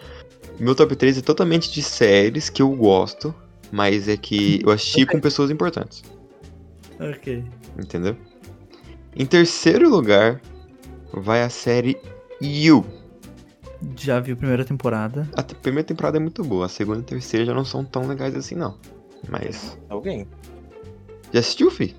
[0.58, 3.34] meu top 3 é totalmente de séries que eu gosto,
[3.70, 6.02] mas é que eu assisti com pessoas importantes.
[6.98, 7.44] Ok.
[7.78, 8.16] Entendeu?
[9.14, 10.40] Em terceiro lugar,
[11.12, 11.98] vai a série
[12.40, 12.82] You.
[13.94, 15.28] Já vi a primeira temporada.
[15.34, 18.08] A primeira temporada é muito boa, a segunda e a terceira já não são tão
[18.08, 18.78] legais assim, não.
[19.28, 19.78] Mas.
[19.90, 20.26] Alguém?
[21.32, 21.94] Já assistiu, fi?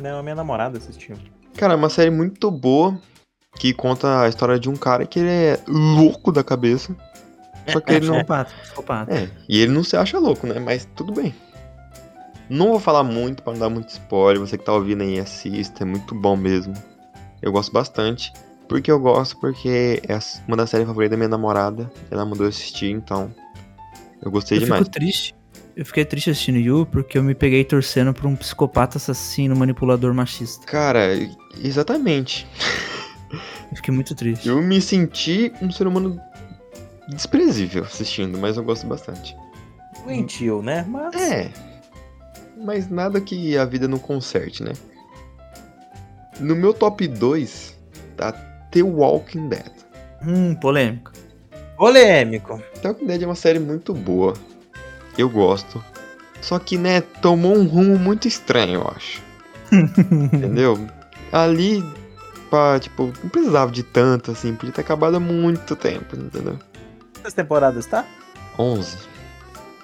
[0.00, 1.16] Não, a minha namorada assistiu.
[1.56, 2.98] Cara, é uma série muito boa
[3.58, 6.96] que conta a história de um cara que ele é louco da cabeça.
[7.68, 8.14] Só que ele não.
[8.14, 9.14] Psicopata, psicopata.
[9.14, 10.58] É, e ele não se acha louco, né?
[10.58, 11.34] Mas tudo bem.
[12.48, 14.40] Não vou falar muito pra não dar muito spoiler.
[14.40, 15.84] Você que tá ouvindo aí, assista.
[15.84, 16.74] É muito bom mesmo.
[17.40, 18.32] Eu gosto bastante.
[18.68, 19.38] Por que eu gosto?
[19.38, 20.18] Porque é
[20.48, 21.90] uma das séries favoritas da minha namorada.
[22.10, 23.32] Ela mandou eu assistir, então.
[24.22, 24.80] Eu gostei Eu demais.
[24.80, 25.34] fico triste.
[25.80, 30.12] Eu fiquei triste assistindo You porque eu me peguei torcendo por um psicopata assassino, manipulador
[30.12, 30.66] machista.
[30.66, 31.06] Cara,
[31.64, 32.46] exatamente.
[33.70, 34.46] Eu fiquei muito triste.
[34.46, 36.20] Eu me senti um ser humano
[37.08, 39.34] desprezível assistindo, mas eu gosto bastante.
[40.04, 40.84] Doentio, né?
[40.86, 41.14] Mas.
[41.14, 41.50] É.
[42.58, 44.74] Mas nada que a vida não conserte, né?
[46.38, 47.74] No meu top 2
[48.18, 48.32] tá
[48.70, 49.72] The Walking Dead.
[50.26, 51.10] Hum, polêmico.
[51.78, 52.62] Polêmico.
[52.82, 54.34] The Walking Dead é uma série muito boa.
[55.16, 55.82] Eu gosto.
[56.40, 59.22] Só que, né, tomou um rumo muito estranho, eu acho.
[59.70, 60.88] Entendeu?
[61.32, 61.84] Ali,
[62.50, 64.54] pá, tipo, não precisava de tanto, assim.
[64.54, 66.58] Podia ter acabado há muito tempo, entendeu?
[67.14, 68.04] Quantas temporadas, tá?
[68.58, 68.96] 11.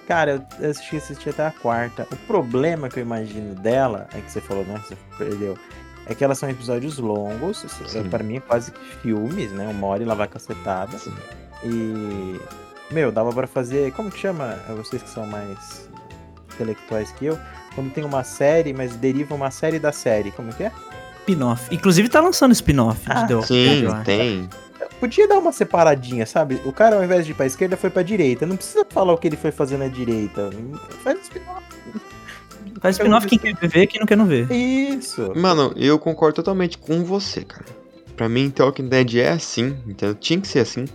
[0.08, 2.06] Cara, eu assisti, assisti até a quarta.
[2.10, 4.80] O problema que eu imagino dela, é que você falou, né?
[4.80, 5.58] que Você perdeu.
[6.06, 7.64] É que elas são episódios longos.
[8.10, 9.66] Pra mim, é quase que filmes, né?
[9.68, 10.96] Uma hora e lá vai cacetada.
[10.98, 11.12] Sim.
[11.64, 12.40] E.
[12.91, 13.93] Meu, dava pra fazer.
[13.93, 14.59] Como que chama?
[14.68, 15.89] É Vocês que são mais
[16.55, 17.39] intelectuais que eu.
[17.74, 20.30] Quando tem uma série, mas deriva uma série da série.
[20.30, 20.72] Como que é?
[21.20, 21.74] Spin-off.
[21.74, 24.49] Inclusive tá lançando spin-off Ah, de The Walking Dead, Sim, tem.
[25.01, 26.61] Podia dar uma separadinha, sabe?
[26.64, 28.47] O cara, ao invés de ir pra esquerda, foi pra direita.
[28.47, 30.51] Não precisa falar o que ele foi fazer na direita.
[31.03, 31.62] Faz spin-off.
[32.80, 34.51] Faz spin-off quem quer ver, quem não quer não ver.
[34.51, 35.32] Isso.
[35.37, 37.64] Mano, eu concordo totalmente com você, cara.
[38.16, 40.14] Pra mim, The Walking Dead é assim, entendeu?
[40.14, 40.87] Tinha que ser assim.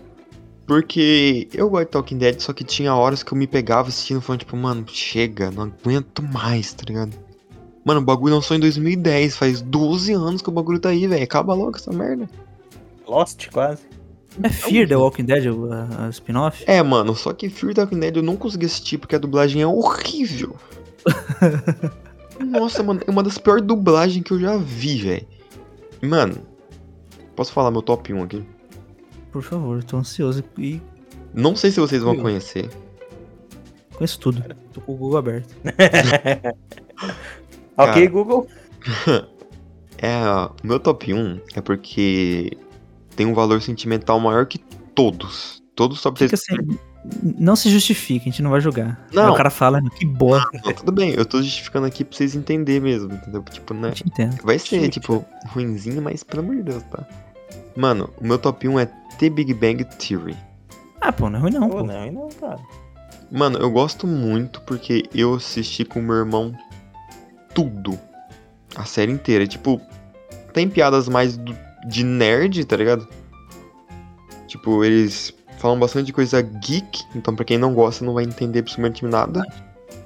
[0.72, 4.22] Porque eu gosto de Talking Dead, só que tinha horas que eu me pegava assistindo
[4.22, 7.12] falando, tipo, mano, chega, não aguento mais, tá ligado?
[7.84, 11.22] Mano, o bagulho lançou em 2010, faz 12 anos que o bagulho tá aí, velho.
[11.26, 12.26] Acaba logo essa merda.
[13.06, 13.82] Lost, quase.
[14.42, 16.64] É Fear The Walking Dead, o- a, a spin-off?
[16.66, 19.62] É, mano, só que Fear the Walking Dead eu não consegui assistir porque a dublagem
[19.62, 20.56] é horrível.
[22.40, 25.28] Nossa, mano, é uma das piores dublagens que eu já vi, velho.
[26.02, 26.38] Mano,
[27.36, 28.46] posso falar meu top 1 aqui?
[29.32, 30.82] Por favor, tô ansioso e
[31.34, 32.70] Não sei se vocês vão conhecer.
[33.94, 34.44] conheço tudo.
[34.74, 35.56] Tô com o Google aberto.
[37.78, 38.08] Ok.
[38.10, 38.48] Google.
[40.04, 42.58] É, ó, o meu top 1 é porque
[43.16, 44.58] tem um valor sentimental maior que
[44.96, 45.62] todos.
[45.76, 46.32] Todos os top 3.
[46.32, 46.80] Fica assim,
[47.38, 49.08] não se justifique, a gente não vai julgar.
[49.14, 49.26] Não.
[49.26, 52.18] Aí o cara fala, "Ah, que boa, Não, tudo bem, eu tô justificando aqui pra
[52.18, 53.44] vocês entenderem mesmo, entendeu?
[53.44, 53.94] Tipo, né?
[54.44, 57.08] Vai ser, tipo, ruinzinho, mas pelo amor de Deus, tá?
[57.76, 58.90] Mano, o meu top 1 é
[59.22, 60.36] The Big Bang Theory.
[61.00, 61.84] Ah, pô, não é ruim não, Pô, pô.
[61.84, 62.60] não, e não, cara.
[63.32, 66.54] Mano, eu gosto muito porque eu assisti com meu irmão
[67.54, 67.98] tudo.
[68.76, 69.46] A série inteira.
[69.46, 69.80] Tipo,
[70.54, 71.56] tem piadas mais do-
[71.88, 73.08] de nerd, tá ligado?
[74.48, 78.60] Tipo, eles falam bastante de coisa geek, então pra quem não gosta não vai entender
[78.60, 79.44] absolutamente nada.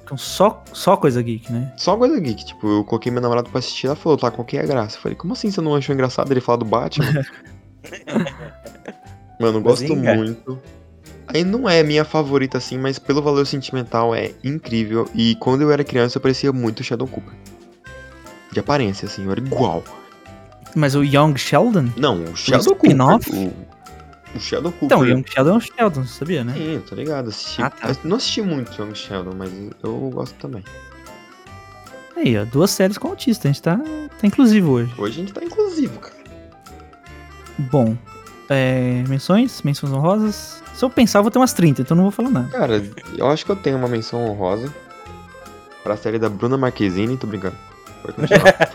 [0.04, 1.72] Então, só, só coisa geek, né?
[1.76, 4.56] Só coisa geek, tipo, eu coloquei meu namorado pra assistir, ela falou, tá, qual que
[4.56, 4.98] é a graça?
[4.98, 7.06] Eu falei, como assim você não achou engraçado ele falar do Batman?
[9.40, 10.14] Mano, gosto Bazinga.
[10.14, 10.58] muito.
[11.28, 15.08] Aí não é minha favorita assim, mas pelo valor sentimental é incrível.
[15.14, 17.34] E quando eu era criança eu parecia muito Shadow Cooper.
[18.52, 19.82] De aparência, assim, eu era igual.
[20.74, 21.88] Mas o Young Sheldon?
[21.96, 23.28] Não, o Shadow spin-off?
[23.30, 23.48] Cooper.
[24.34, 24.86] O, o Shadow Cooper.
[24.86, 26.54] Então, o Young Sheldon é o Sheldon, você sabia, né?
[26.56, 27.28] Sim, tô ligado.
[27.28, 27.96] Assisti, Ah, tá.
[28.04, 29.50] Não assisti muito Young Sheldon, mas
[29.82, 30.62] eu gosto também.
[32.16, 34.94] Aí, ó, duas séries com autista, a gente tá, tá inclusivo hoje.
[34.96, 36.14] Hoje a gente tá inclusivo, cara.
[37.58, 37.96] Bom,
[38.48, 40.62] é, menções, menções honrosas.
[40.74, 42.48] Se eu pensar, eu vou ter umas 30, então não vou falar nada.
[42.48, 42.82] Cara,
[43.16, 44.72] eu acho que eu tenho uma menção honrosa
[45.82, 47.56] pra série da Bruna Marquezine, tô brincando.
[48.02, 48.70] Pode continuar.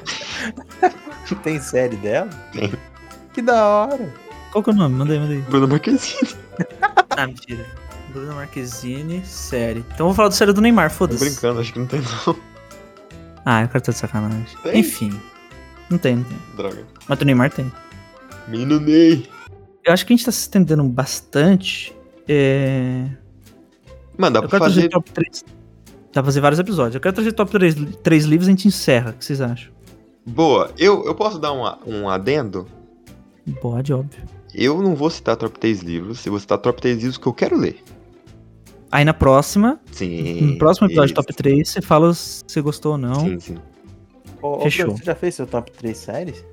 [1.43, 2.29] Tem série dela?
[2.51, 2.73] Tem.
[3.33, 4.13] Que da hora.
[4.51, 4.95] Qual que é o nome?
[4.95, 5.41] Manda aí, manda aí.
[5.41, 6.29] Bruna Marquezine.
[7.17, 7.65] Ah, mentira.
[8.13, 9.79] Bruna Marquezine, série.
[9.79, 11.19] Então eu vou falar do série do Neymar, Tô foda-se.
[11.23, 12.35] brincando, acho que não tem não.
[13.45, 14.45] Ah, o cara tá de sacanagem.
[14.63, 14.79] Tem?
[14.79, 15.19] Enfim.
[15.89, 16.37] Não tem, não tem.
[16.55, 16.83] Droga.
[17.07, 17.71] Mas do Neymar tem.
[18.47, 19.29] Menino Ney.
[19.83, 21.95] Eu acho que a gente tá se estendendo bastante.
[22.27, 23.07] É...
[24.17, 24.89] Mano, dá Eu pra quero trazer fazer.
[24.89, 25.45] top 3.
[26.13, 26.95] Dá pra fazer vários episódios.
[26.95, 29.11] Eu quero trazer top 3, três livros e a gente encerra.
[29.11, 29.71] O que vocês acham?
[30.25, 32.67] Boa, eu, eu posso dar um, um adendo?
[33.61, 34.21] Pode, óbvio.
[34.53, 37.33] Eu não vou citar top 3 livros, eu vou citar top 3 livros que eu
[37.33, 37.81] quero ler.
[38.91, 40.41] Aí na próxima, Sim.
[40.41, 41.15] no próximo episódio isso.
[41.15, 43.15] top 3, você fala se você gostou ou não.
[43.21, 43.57] Sim, sim.
[44.41, 44.85] Ô, Fechou.
[44.87, 46.45] Bruno, você já fez seu top 3 séries?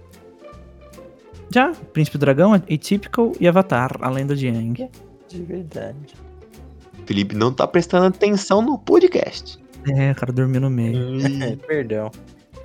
[1.53, 4.89] Já, Príncipe do Dragão, Atypical e Avatar, A Lenda de Aang.
[5.29, 5.97] De verdade.
[7.07, 9.59] Felipe não tá prestando atenção no podcast.
[9.89, 11.19] É, o cara dormiu no meio.
[11.43, 12.11] É, perdão.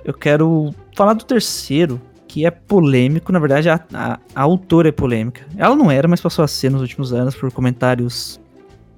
[0.04, 1.98] Eu quero falar do terceiro,
[2.28, 3.32] que é polêmico.
[3.32, 5.46] Na verdade, a, a- a autora é polêmica.
[5.56, 8.38] Ela não era, mas passou a ser nos últimos anos por comentários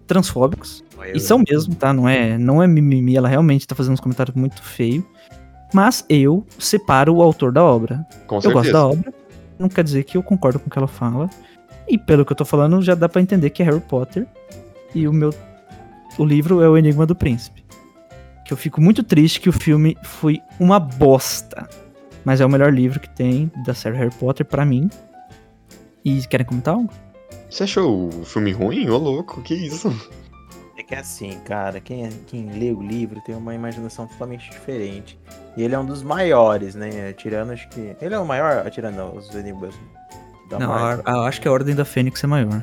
[0.07, 0.85] transfóbicos.
[1.15, 1.93] E são mesmo, tá?
[1.93, 5.05] Não é, não é mimimi, ela realmente tá fazendo uns comentários muito feios.
[5.73, 8.05] Mas eu separo o autor da obra.
[8.27, 8.63] Com Eu certeza.
[8.63, 9.15] gosto da obra,
[9.59, 11.29] não quer dizer que eu concordo com o que ela fala.
[11.89, 14.27] E pelo que eu tô falando, já dá pra entender que é Harry Potter.
[14.95, 15.31] E o meu.
[16.19, 17.65] O livro é O Enigma do Príncipe.
[18.45, 21.69] Que eu fico muito triste que o filme foi uma bosta.
[22.25, 24.91] Mas é o melhor livro que tem da série Harry Potter pra mim.
[26.05, 26.91] E querem comentar algo?
[27.51, 28.89] Você achou o filme ruim?
[28.89, 29.89] Ô, louco, que isso?
[30.79, 35.19] É que é assim, cara, quem, quem lê o livro tem uma imaginação totalmente diferente.
[35.57, 37.13] E ele é um dos maiores, né?
[37.15, 37.97] Tirando, acho que.
[38.01, 39.75] Ele é o maior, tirando os enigmas
[40.51, 42.63] da não, a- eu acho que a Ordem da Fênix é maior.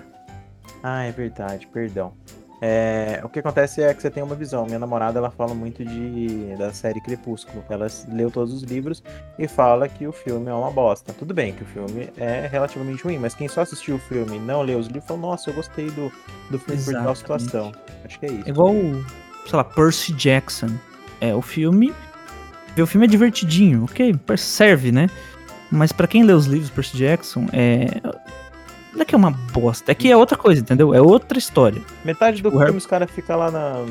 [0.84, 2.14] Ah, é verdade, perdão.
[2.66, 4.66] É, o que acontece é que você tem uma visão.
[4.66, 7.62] Minha namorada ela fala muito de da série Crepúsculo.
[7.70, 9.04] Ela leu todos os livros
[9.38, 11.12] e fala que o filme é uma bosta.
[11.12, 14.40] Tudo bem que o filme é relativamente ruim, mas quem só assistiu o filme e
[14.40, 16.10] não leu os livros falou: Nossa, eu gostei do,
[16.50, 17.18] do filme por tal Exatamente.
[17.18, 17.72] situação.
[18.06, 18.48] Acho que é isso.
[18.48, 18.74] É igual,
[19.46, 20.70] sei lá, Percy Jackson.
[21.20, 21.94] É, o filme.
[22.78, 24.16] O filme é divertidinho, ok?
[24.38, 25.08] Serve, né?
[25.70, 27.88] Mas pra quem lê os livros Percy Jackson, é.
[28.94, 30.94] Não é que é uma bosta, é que é outra coisa, entendeu?
[30.94, 31.82] É outra história.
[32.06, 33.84] Metade do Tipo, Harry- filme os caras ficam lá na,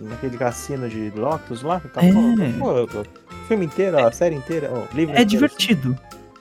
[0.00, 1.80] naquele cassino de Lotus lá.
[1.80, 2.12] Fica, É.
[2.58, 5.98] pô, pô, o filme inteiro, a série inteira, livro É inteiro, divertido.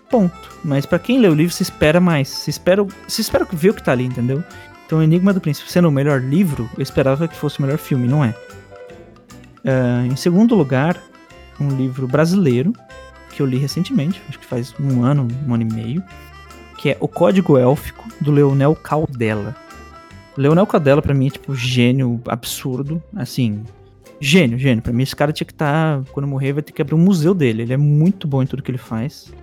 [0.10, 0.50] Ponto.
[0.64, 2.28] Mas pra quem lê o livro, se espera mais.
[2.28, 4.44] Se espera, se espera ver o que tá ali, entendeu?
[4.86, 8.08] Então, Enigma do Príncipe sendo o melhor livro, eu esperava que fosse o melhor filme,
[8.08, 8.36] não é?
[9.66, 11.02] Ah, em segundo lugar,
[11.60, 12.74] um livro brasileiro,
[13.32, 16.04] que eu li recentemente, acho que faz um ano, um ano e meio,
[16.86, 19.56] que é O Código Élfico, do Leonel Caldela.
[20.38, 23.64] Leonel Caldela, pra mim, é tipo gênio absurdo, assim,
[24.20, 24.84] gênio, gênio.
[24.84, 27.34] Pra mim, esse cara tinha que estar, quando morrer, vai ter que abrir um museu
[27.34, 27.64] dele.
[27.64, 29.34] Ele é muito bom em tudo que ele faz.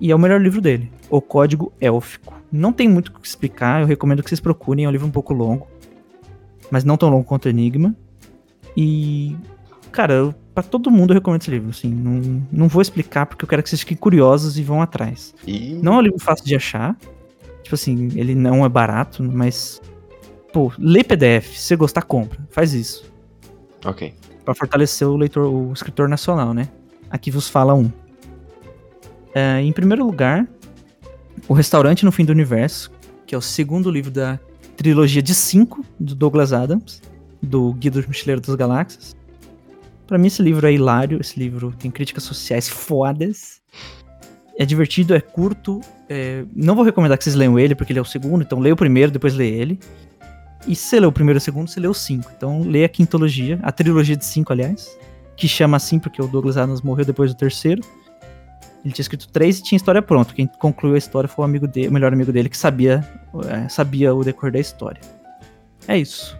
[0.00, 2.40] E é o melhor livro dele, O Código Élfico.
[2.52, 5.10] Não tem muito o que explicar, eu recomendo que vocês procurem, é um livro um
[5.10, 5.66] pouco longo,
[6.70, 7.92] mas não tão longo quanto Enigma.
[8.76, 9.36] E,
[9.90, 13.44] cara, eu, pra todo mundo eu recomendo esse livro, assim, não, não vou explicar porque
[13.44, 15.34] eu quero que vocês fiquem curiosos e vão atrás.
[15.46, 16.96] E Não é um livro fácil de achar,
[17.62, 19.80] tipo assim, ele não é barato, mas,
[20.52, 23.10] pô, lê PDF, se você gostar, compra, faz isso.
[23.84, 24.14] Ok.
[24.44, 26.68] Pra fortalecer o leitor, o escritor nacional, né?
[27.10, 27.90] Aqui vos fala um.
[29.34, 30.46] É, em primeiro lugar,
[31.48, 32.90] O Restaurante no Fim do Universo,
[33.26, 34.38] que é o segundo livro da
[34.76, 37.00] trilogia de cinco do Douglas Adams,
[37.42, 39.16] do Guia do Mochileiro das Galáxias.
[40.12, 43.62] Pra mim esse livro é hilário, esse livro tem críticas sociais fodas.
[44.58, 45.80] É divertido, é curto.
[46.06, 48.74] é, Não vou recomendar que vocês leiam ele, porque ele é o segundo, então leia
[48.74, 49.80] o primeiro, depois lê ele.
[50.68, 52.30] E se você o primeiro e o segundo, você lê o cinco.
[52.36, 54.98] Então lê a quintologia, a trilogia de cinco, aliás.
[55.34, 57.80] Que chama assim porque o Douglas Adams morreu depois do terceiro.
[58.84, 60.34] Ele tinha escrito três e tinha história pronta.
[60.34, 63.02] Quem concluiu a história foi o amigo dele, o melhor amigo dele que sabia,
[63.48, 65.00] é, sabia o decorrer da história.
[65.88, 66.36] É isso.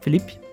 [0.00, 0.47] Felipe?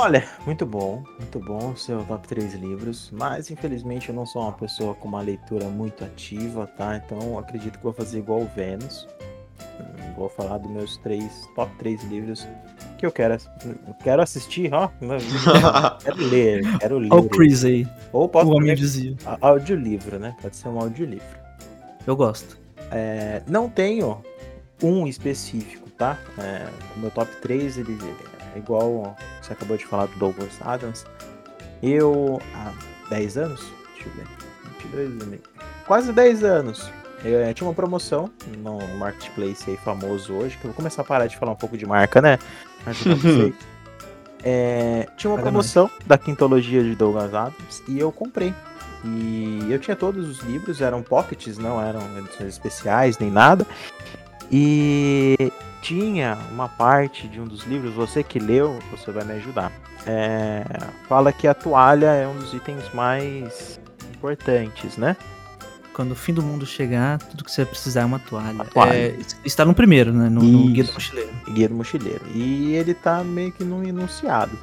[0.00, 4.42] Olha, muito bom, muito bom o seu top 3 livros, mas infelizmente eu não sou
[4.42, 6.96] uma pessoa com uma leitura muito ativa, tá?
[6.96, 9.06] Então acredito que vou fazer igual o Vênus.
[9.78, 12.46] Hum, Vou falar dos meus três top 3 livros
[12.98, 14.88] que eu quero, eu quero assistir, ó.
[16.02, 17.08] quero ler, quero ler.
[17.12, 19.14] Olha o Chris aí, Ou o posso homem dizia.
[19.26, 20.34] a- audiolivro, né?
[20.40, 21.26] Pode ser um audiolivro.
[22.06, 22.58] Eu gosto.
[22.90, 24.22] É, não tenho
[24.82, 26.18] um específico, tá?
[26.38, 26.66] É,
[26.96, 27.96] o meu top 3, ele
[28.56, 31.06] igual você acabou de falar do Douglas Adams.
[31.82, 32.72] Eu, há
[33.08, 33.60] 10 anos,
[33.94, 34.26] deixa eu ver,
[34.82, 35.38] 22, né?
[35.86, 36.90] quase 10 anos,
[37.24, 41.26] eu, tinha uma promoção no marketplace aí famoso hoje, que eu vou começar a parar
[41.26, 42.38] de falar um pouco de marca, né?
[44.42, 48.54] É, tinha uma promoção da quintologia de Douglas Adams e eu comprei.
[49.04, 53.66] E eu tinha todos os livros, eram pockets, não eram edições especiais nem nada.
[54.50, 55.52] E
[55.82, 59.72] tinha uma parte de um dos livros, você que leu, você vai me ajudar.
[60.06, 60.64] É,
[61.08, 63.80] fala que a toalha é um dos itens mais
[64.14, 65.16] importantes, né?
[65.92, 68.52] Quando o fim do mundo chegar, tudo que você vai precisar é uma toalha.
[68.52, 68.94] Uma toalha.
[68.96, 70.28] É, está no primeiro, né?
[70.30, 70.92] No, no Guia do.
[70.94, 71.30] Mochileiro.
[71.52, 72.22] Guia do Mochileiro.
[72.34, 74.56] E ele tá meio que num enunciado.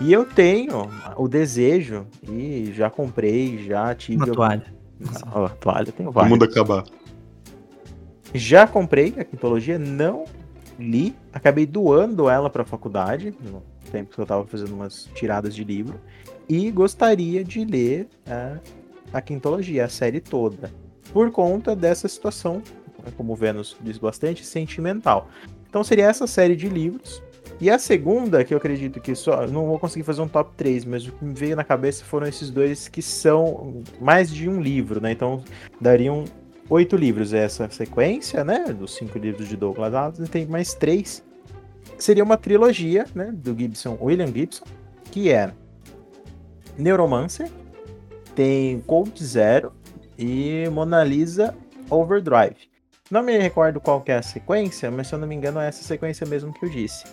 [0.00, 4.16] E eu tenho o desejo, e já comprei, já tive.
[4.16, 4.74] Uma algum- toalha.
[5.32, 6.30] Ó, toalha, eu tenho O várias.
[6.30, 6.84] mundo acabar.
[8.32, 10.24] Já comprei a quintologia, não
[10.80, 15.54] li, acabei doando ela para a faculdade, no tempo que eu tava fazendo umas tiradas
[15.54, 16.00] de livro,
[16.48, 18.58] e gostaria de ler a,
[19.12, 20.72] a quintologia, a série toda.
[21.12, 22.62] por conta dessa situação,
[23.04, 25.28] né, como o Vênus diz bastante, sentimental.
[25.68, 27.22] Então seria essa série de livros.
[27.60, 29.46] E a segunda, que eu acredito que só.
[29.46, 32.26] Não vou conseguir fazer um top 3, mas o que me veio na cabeça foram
[32.26, 35.12] esses dois que são mais de um livro, né?
[35.12, 35.44] Então
[35.78, 36.24] dariam
[36.70, 38.64] oito livros essa sequência, né?
[38.72, 41.22] Dos cinco livros de Douglas Adams, e tem mais três.
[41.98, 43.30] Seria uma trilogia, né?
[43.32, 44.64] Do Gibson, William Gibson,
[45.10, 45.52] que é
[46.78, 47.50] Neuromancer,
[48.34, 49.72] tem Cold Zero
[50.18, 51.54] e Mona Lisa
[51.90, 52.56] Overdrive.
[53.10, 55.66] Não me recordo qual que é a sequência, mas se eu não me engano é
[55.66, 57.04] essa sequência mesmo que eu disse.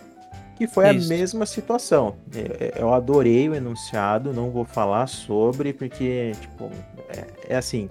[0.56, 1.06] Que foi Isso.
[1.12, 2.16] a mesma situação.
[2.34, 6.70] Eu- Eu adorei o enunciado, não vou falar sobre, porque, tipo,
[7.08, 7.88] é, é assim.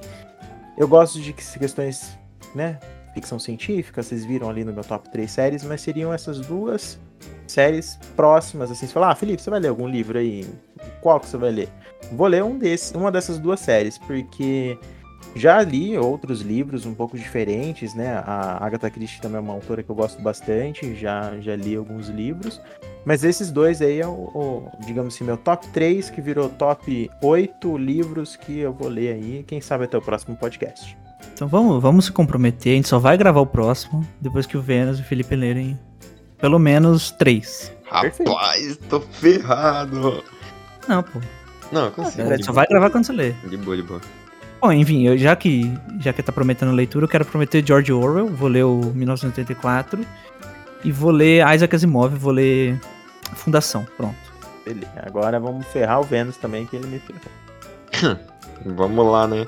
[0.77, 2.17] Eu gosto de que- questões,
[2.53, 2.79] né?
[3.13, 6.99] Ficção científica, vocês viram ali no meu top 3 séries, mas seriam essas duas
[7.47, 8.85] séries próximas, assim.
[8.85, 10.47] Você fala, ah, Felipe, você vai ler algum livro aí?
[11.01, 11.69] Qual que você vai ler?
[12.11, 14.77] Vou ler um desses, uma dessas duas séries, porque
[15.35, 18.21] já li outros livros um pouco diferentes, né?
[18.25, 22.09] A Agatha Christie também é uma autora que eu gosto bastante, já, já li alguns
[22.09, 22.61] livros.
[23.05, 27.09] Mas esses dois aí é o, o, digamos assim, meu top 3, que virou top
[27.21, 29.43] 8 livros que eu vou ler aí.
[29.47, 30.97] Quem sabe até o próximo podcast.
[31.33, 34.61] Então vamos, vamos se comprometer, a gente só vai gravar o próximo depois que o
[34.61, 35.79] Vênus e o Felipe lerem
[36.39, 37.71] pelo menos três.
[38.01, 38.31] Perfeito.
[38.31, 40.23] Rapaz, tô ferrado.
[40.87, 41.19] Não, pô.
[41.71, 42.23] Não, eu consigo.
[42.23, 43.35] A gente só vai gravar quando você ler.
[43.47, 44.01] De boa, de boa.
[44.59, 48.27] Bom, enfim, eu, já que já que tá prometendo leitura, eu quero prometer George Orwell,
[48.27, 50.05] vou ler o 1984
[50.83, 52.79] e vou ler Isaac Asimov, vou ler
[53.35, 54.15] Fundação, pronto.
[54.65, 54.91] Beleza.
[55.05, 58.17] Agora vamos ferrar o Vênus também, que ele me ferrou.
[58.65, 59.45] Vamos lá, né?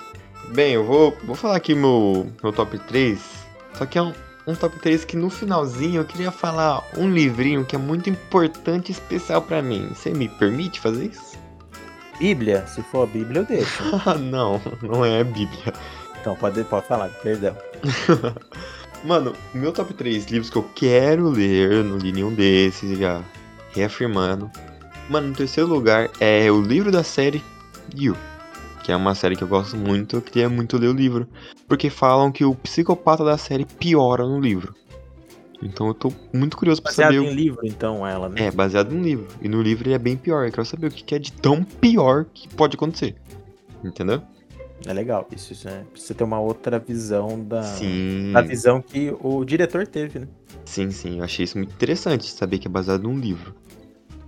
[0.53, 3.19] Bem, eu vou, vou falar aqui meu, meu top 3.
[3.73, 4.13] Só que é um,
[4.47, 8.89] um top 3 que no finalzinho eu queria falar um livrinho que é muito importante
[8.89, 9.89] e especial pra mim.
[9.89, 11.28] Você me permite fazer isso?
[12.19, 13.83] Bíblia, se for a Bíblia, eu deixo.
[14.05, 15.73] Ah, não, não é a Bíblia.
[16.19, 17.55] Então, pode, pode falar, perdão.
[19.05, 23.23] Mano, meu top 3 livros que eu quero ler, eu não li nenhum desses, já
[23.71, 24.51] reafirmando.
[25.09, 27.41] Mano, no terceiro lugar é o livro da série
[27.95, 28.17] You,
[28.83, 31.25] que é uma série que eu gosto muito, eu queria muito ler o livro,
[31.67, 34.75] porque falam que o psicopata da série piora no livro.
[35.61, 37.27] Então eu tô muito curioso pra Baseado saber.
[37.27, 38.43] em o- livro, então, ela, né?
[38.45, 39.27] É, baseado no livro.
[39.41, 40.45] E no livro ele é bem pior.
[40.45, 43.15] Eu quero saber o que é de tão pior que pode acontecer.
[43.83, 44.21] Entendeu?
[44.85, 45.27] É legal.
[45.35, 48.31] Isso, isso é, precisa ter uma outra visão da, Sim.
[48.33, 50.27] da visão que o diretor teve, né?
[50.63, 53.53] Sim, sim, eu achei isso muito interessante, saber que é baseado num livro.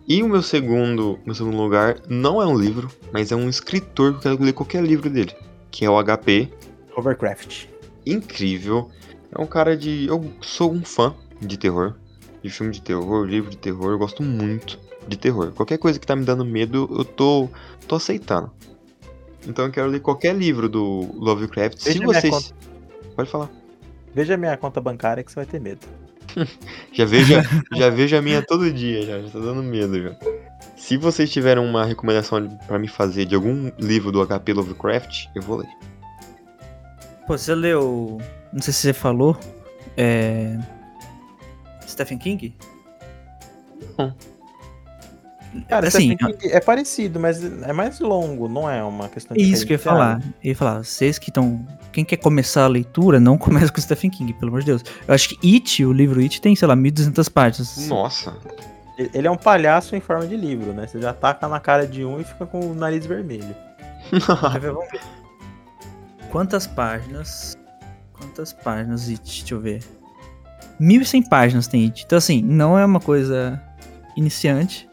[0.08, 4.12] E o meu segundo, meu segundo lugar não é um livro, mas é um escritor
[4.14, 5.32] que eu quero ler qualquer livro dele,
[5.70, 6.50] que é o HP.
[6.98, 7.66] Overcraft.
[8.06, 8.90] Incrível.
[9.32, 10.08] É um cara de.
[10.08, 11.96] Eu sou um fã de terror,
[12.44, 14.78] de filme de terror, livro de terror, eu gosto muito
[15.08, 15.52] de terror.
[15.54, 17.50] Qualquer coisa que tá me dando medo, eu tô,
[17.88, 18.52] tô aceitando.
[19.48, 21.80] Então eu quero ler qualquer livro do Lovecraft.
[21.80, 22.54] Se Veja minha vocês.
[23.16, 23.50] Pode falar.
[24.14, 25.80] Veja a minha conta bancária que você vai ter medo.
[26.94, 27.34] Já vejo,
[27.76, 30.16] já vejo a minha todo dia, já, já tá dando medo já.
[30.78, 35.42] Se vocês tiverem uma recomendação pra me fazer de algum livro do HP Lovecraft, eu
[35.42, 35.70] vou ler.
[37.28, 38.18] Pô, você leu.
[38.54, 39.38] Não sei se você falou.
[39.98, 40.58] É.
[41.88, 42.56] Stephen King?
[45.68, 49.44] Cara, Assim, Stephen King é parecido, mas é mais longo, não é uma questão de
[49.44, 50.22] Isso que eu ia falar.
[50.44, 51.66] Eu ia falar, vocês que estão.
[51.92, 54.84] Quem quer começar a leitura, não começa com Stephen King, pelo amor de Deus.
[55.08, 57.88] Eu acho que It, o livro It, tem, sei lá, 1.200 páginas.
[57.88, 58.38] Nossa,
[59.14, 60.88] Ele é um palhaço em forma de livro, né?
[60.88, 63.56] Você já taca na cara de um e fica com o nariz vermelho.
[66.32, 67.58] Quantas páginas?
[68.22, 69.22] Quantas páginas It?
[69.24, 69.82] Deixa eu ver.
[70.80, 72.04] 1.100 páginas tem It.
[72.06, 73.62] Então, assim, não é uma coisa
[74.16, 74.88] iniciante.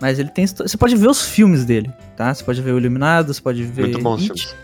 [0.00, 0.46] Mas ele tem.
[0.46, 2.32] Você pode ver os filmes dele, tá?
[2.32, 3.82] Você pode ver o Iluminado, você pode ver.
[3.82, 4.48] muito bons It.
[4.48, 4.56] filmes.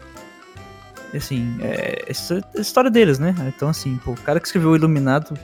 [1.14, 2.12] assim, é, é
[2.56, 3.34] a história deles, né?
[3.55, 5.38] Então, assim, pô, o cara que escreveu o Iluminado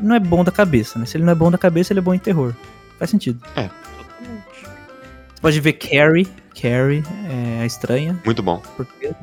[0.00, 1.04] não é bom da cabeça, né?
[1.04, 2.54] Se ele não é bom da cabeça, ele é bom em terror.
[2.98, 3.38] Faz sentido.
[3.54, 6.26] Você pode ver Carrie,
[6.58, 8.62] Carrie, é, a estranha, Muito bom.
[8.76, 9.16] portuguesa.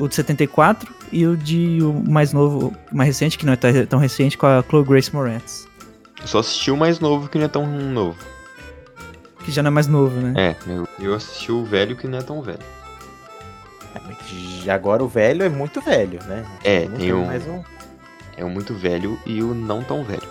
[0.00, 3.56] O de 74 e o de o mais novo, mais recente, que não é
[3.86, 5.68] tão recente, com a Chloe Grace Moretz.
[6.20, 8.18] Eu só assisti o mais novo que não é tão novo.
[9.44, 10.32] Que já não é mais novo, né?
[10.36, 12.58] É, eu, eu assisti o velho que não é tão velho.
[14.64, 16.44] E agora o velho é muito velho, né?
[16.64, 17.62] É, Não tem um- mais um.
[18.36, 20.28] É o muito velho e o não tão velho.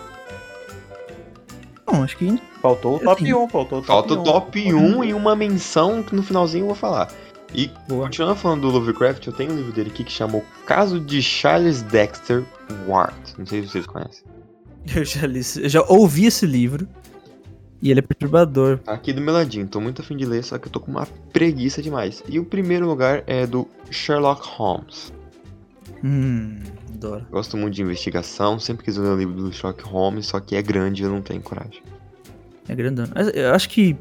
[1.86, 4.20] Bom, acho que Faltou o top Assim, 1, faltou o top Falta 1.
[4.20, 7.10] o top 1 e uma menção que no finalzinho eu vou falar.
[7.54, 8.06] E Boa.
[8.06, 11.22] continuando falando do Lovecraft, eu tenho um livro dele aqui que chama O Caso de
[11.22, 12.44] Charles Dexter
[12.88, 13.16] Ward.
[13.38, 14.24] Não sei se vocês conhecem.
[14.96, 16.88] eu já li, eu já ouvi esse livro
[17.82, 18.80] e ele é perturbador.
[18.80, 20.92] Tá aqui do meu ladinho, tô muito afim de ler, só que eu tô com
[20.92, 22.24] uma preguiça demais.
[22.28, 25.14] E o primeiro lugar é do Sherlock Holmes.
[26.04, 26.60] Hum,
[26.94, 27.26] adoro.
[27.32, 30.62] Gosto muito de investigação, sempre quis ler o livro do Sherlock Holmes, só que é
[30.62, 31.82] grande e eu não tenho coragem.
[32.68, 33.06] É grandão.
[33.34, 33.98] Eu acho que,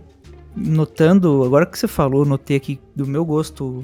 [0.58, 3.82] notando, agora que você falou, notei aqui do meu gosto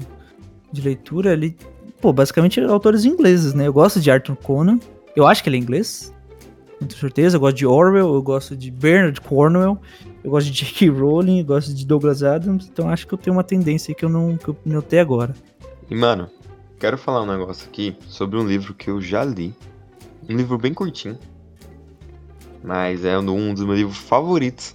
[0.71, 1.55] de leitura, ele,
[2.01, 3.67] pô, basicamente autores ingleses, né?
[3.67, 4.79] Eu gosto de Arthur Conan,
[5.15, 6.13] eu acho que ele é inglês,
[6.79, 7.37] com certeza.
[7.37, 9.79] Eu gosto de Orwell, eu gosto de Bernard Cornwell,
[10.23, 10.89] eu gosto de J.K.
[10.89, 14.09] Rowling, eu gosto de Douglas Adams, então acho que eu tenho uma tendência que eu
[14.09, 15.33] não que eu notei agora.
[15.89, 16.29] E, mano,
[16.79, 19.53] quero falar um negócio aqui sobre um livro que eu já li.
[20.27, 21.17] Um livro bem curtinho.
[22.63, 24.74] Mas é um dos meus livros favoritos.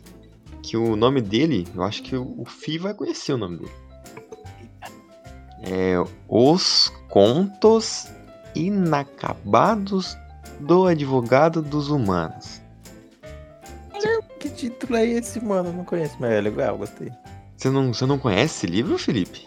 [0.62, 3.72] Que o nome dele, eu acho que o Fi vai conhecer o nome dele.
[5.62, 5.94] É
[6.28, 8.06] Os Contos
[8.54, 10.16] Inacabados
[10.60, 12.60] do Advogado dos Humanos.
[14.40, 15.68] Que título é esse, mano?
[15.68, 17.12] Eu não conheço, mas é legal, gostei.
[17.56, 19.46] Você não, você não conhece esse livro, Felipe?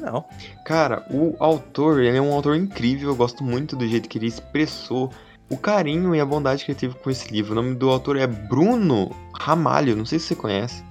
[0.00, 0.24] Não.
[0.64, 4.26] Cara, o autor, ele é um autor incrível, eu gosto muito do jeito que ele
[4.26, 5.12] expressou
[5.48, 7.52] o carinho e a bondade que ele teve com esse livro.
[7.52, 10.82] O nome do autor é Bruno Ramalho, não sei se você conhece.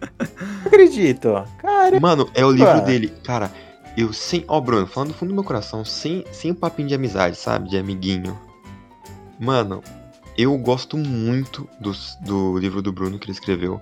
[0.00, 1.28] Não acredito.
[1.58, 3.12] Cara, Mano, é o livro dele.
[3.24, 3.50] Cara,
[3.96, 4.44] eu sem.
[4.48, 7.68] Ó, Bruno, falando do fundo do meu coração, sem, sem o papinho de amizade, sabe?
[7.68, 8.38] De amiguinho.
[9.38, 9.82] Mano,
[10.36, 13.80] eu gosto muito dos- do livro do Bruno que ele escreveu.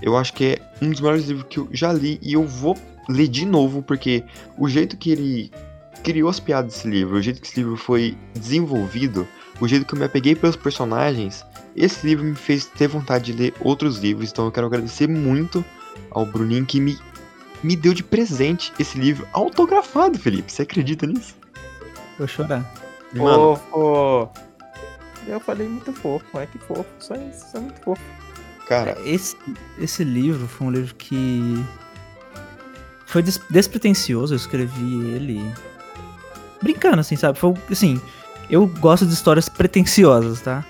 [0.00, 2.76] Eu acho que é um dos melhores livros que eu já li e eu vou
[3.08, 4.24] ler de novo, porque
[4.56, 5.52] o jeito que ele
[6.02, 9.26] criou as piadas desse livro, o jeito que esse livro foi desenvolvido,
[9.60, 11.44] o jeito que eu me apeguei pelos personagens,
[11.76, 14.30] esse livro me fez ter vontade de ler outros livros.
[14.30, 15.64] Então eu quero agradecer muito
[16.10, 16.98] ao Bruninho que me,
[17.62, 20.50] me deu de presente esse livro autografado, Felipe.
[20.50, 21.34] Você acredita nisso?
[22.18, 22.64] Vou chorar.
[23.14, 24.30] Mano, fofo.
[25.26, 26.86] Eu falei muito fofo, é que fofo.
[26.98, 28.02] Só isso, só muito fofo.
[28.66, 29.36] cara, Esse,
[29.78, 31.62] esse livro foi um livro que
[33.06, 35.42] foi des- despretensioso, eu escrevi ele
[36.62, 37.38] brincando, assim, sabe?
[37.38, 38.00] Foi, assim,
[38.48, 40.64] eu gosto de histórias pretensiosas, tá?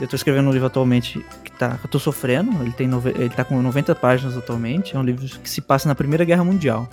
[0.00, 3.30] Eu tô escrevendo um livro atualmente que, tá, eu tô sofrendo, ele, tem nove- ele
[3.30, 6.88] tá com 90 páginas atualmente, é um livro que se passa na Primeira Guerra Mundial.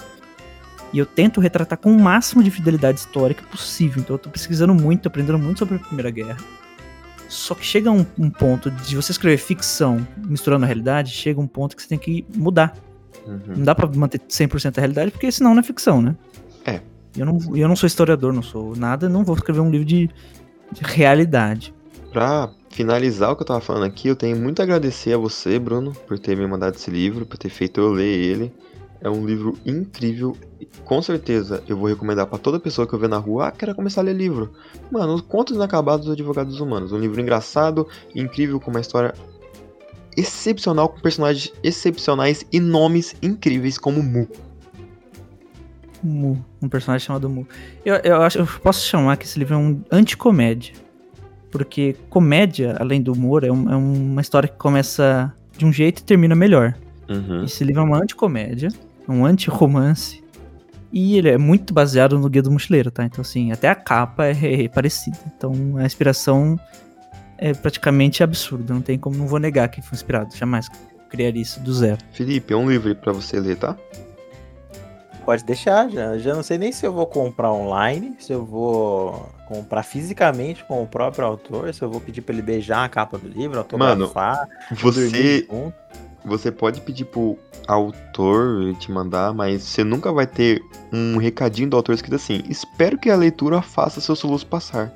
[0.93, 4.73] E eu tento retratar com o máximo de fidelidade histórica possível, então eu tô pesquisando
[4.75, 6.37] muito, aprendendo muito sobre a Primeira Guerra.
[7.27, 11.47] Só que chega um, um ponto de você escrever ficção misturando a realidade, chega um
[11.47, 12.75] ponto que você tem que mudar.
[13.25, 13.39] uhum.
[13.57, 16.15] Não dá pra manter 100% a realidade, porque senão não é ficção, né?
[17.17, 20.09] Eu não, eu não sou historiador, não sou nada, não vou escrever um livro de,
[20.71, 21.73] de realidade.
[22.11, 25.59] pra finalizar o que eu tava falando aqui, eu tenho muito a agradecer a você,
[25.59, 28.53] Bruno, por ter me mandado esse livro, por ter feito eu ler ele.
[28.99, 30.35] É um livro incrível.
[30.85, 33.75] Com certeza eu vou recomendar pra toda pessoa que eu ver na rua, ah, quero
[33.75, 34.53] começar a ler livro.
[34.89, 36.91] Mano, Os Contos Inacabados dos Advogados Humanos.
[36.91, 39.13] Um livro engraçado, incrível, com uma história
[40.15, 44.27] excepcional, com personagens excepcionais e nomes incríveis como Mu.
[46.03, 47.47] Mu, um personagem chamado Mu.
[47.85, 50.73] Eu, eu acho, eu posso chamar que esse livro é um anticomédia.
[51.51, 55.99] Porque comédia, além do humor, é, um- é uma história que começa de um jeito
[55.99, 56.73] e termina melhor.
[57.07, 57.43] Uhum.
[57.43, 58.69] Esse livro é uma anticomédia,
[59.07, 60.23] é um anti-romance.
[60.91, 63.03] E ele é muito baseado no Guia do Mochileiro, tá?
[63.03, 65.17] Então, assim, até a capa é, é parecida.
[65.35, 66.59] Então, a inspiração
[67.37, 68.73] é praticamente absurda.
[68.73, 70.35] Não tem como, não vou negar que foi inspirado.
[70.35, 70.67] Jamais
[71.09, 71.97] criaria isso do zero.
[72.11, 73.75] Felipe, é um livro aí pra você ler, tá?
[75.25, 76.17] Pode deixar, já.
[76.17, 80.83] Já não sei nem se eu vou comprar online, se eu vou comprar fisicamente com
[80.83, 84.47] o próprio autor, se eu vou pedir pra ele beijar a capa do livro, autografar,
[84.71, 85.73] Você, dormir junto.
[86.25, 87.37] Você pode pedir pro
[87.67, 92.97] autor te mandar, mas você nunca vai ter um recadinho do autor escrito assim: Espero
[92.97, 94.91] que a leitura faça seu soluço passar.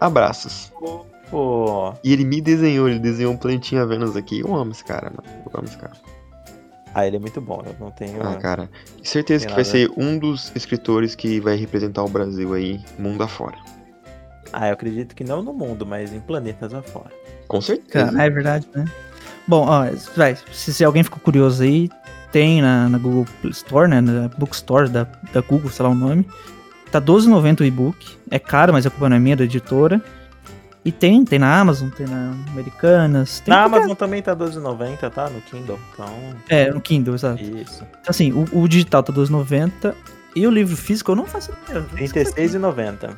[0.00, 0.72] Abraços.
[0.78, 4.40] Pô, E ele me desenhou, ele desenhou um plantinha Vênus aqui.
[4.40, 5.42] Eu amo esse cara, mano.
[5.44, 5.94] Eu amo esse cara.
[6.96, 8.22] Ah, ele é muito bom, eu não tenho.
[8.22, 8.70] Ah, cara.
[9.02, 13.54] Certeza que vai ser um dos escritores que vai representar o Brasil aí, mundo afora.
[14.50, 17.10] Ah, eu acredito que não no mundo, mas em planetas afora.
[17.48, 18.06] Com certeza.
[18.06, 18.86] Cara, é verdade, né?
[19.46, 19.84] Bom, ó,
[20.16, 21.90] vai, se, se alguém ficou curioso aí,
[22.32, 24.00] tem na, na Google Store, né?
[24.00, 26.26] Na Bookstore da, da Google, sei lá o nome.
[26.90, 28.16] Tá R$12,90 o e-book.
[28.30, 30.00] É caro, mas a culpa não é minha, é da editora.
[30.86, 33.40] E tem, tem na Amazon, tem na Americanas.
[33.40, 35.28] Tem Na qualquer- Amazon também tá 12,90, tá?
[35.28, 35.80] No Kindle.
[35.92, 36.06] Então,
[36.48, 37.42] É, no Kindle, exato.
[37.42, 37.82] isso.
[37.82, 39.92] Então, assim, o, o digital tá R$12,90
[40.36, 41.84] e o livro físico eu não faço ideia.
[41.96, 43.10] R$36,90.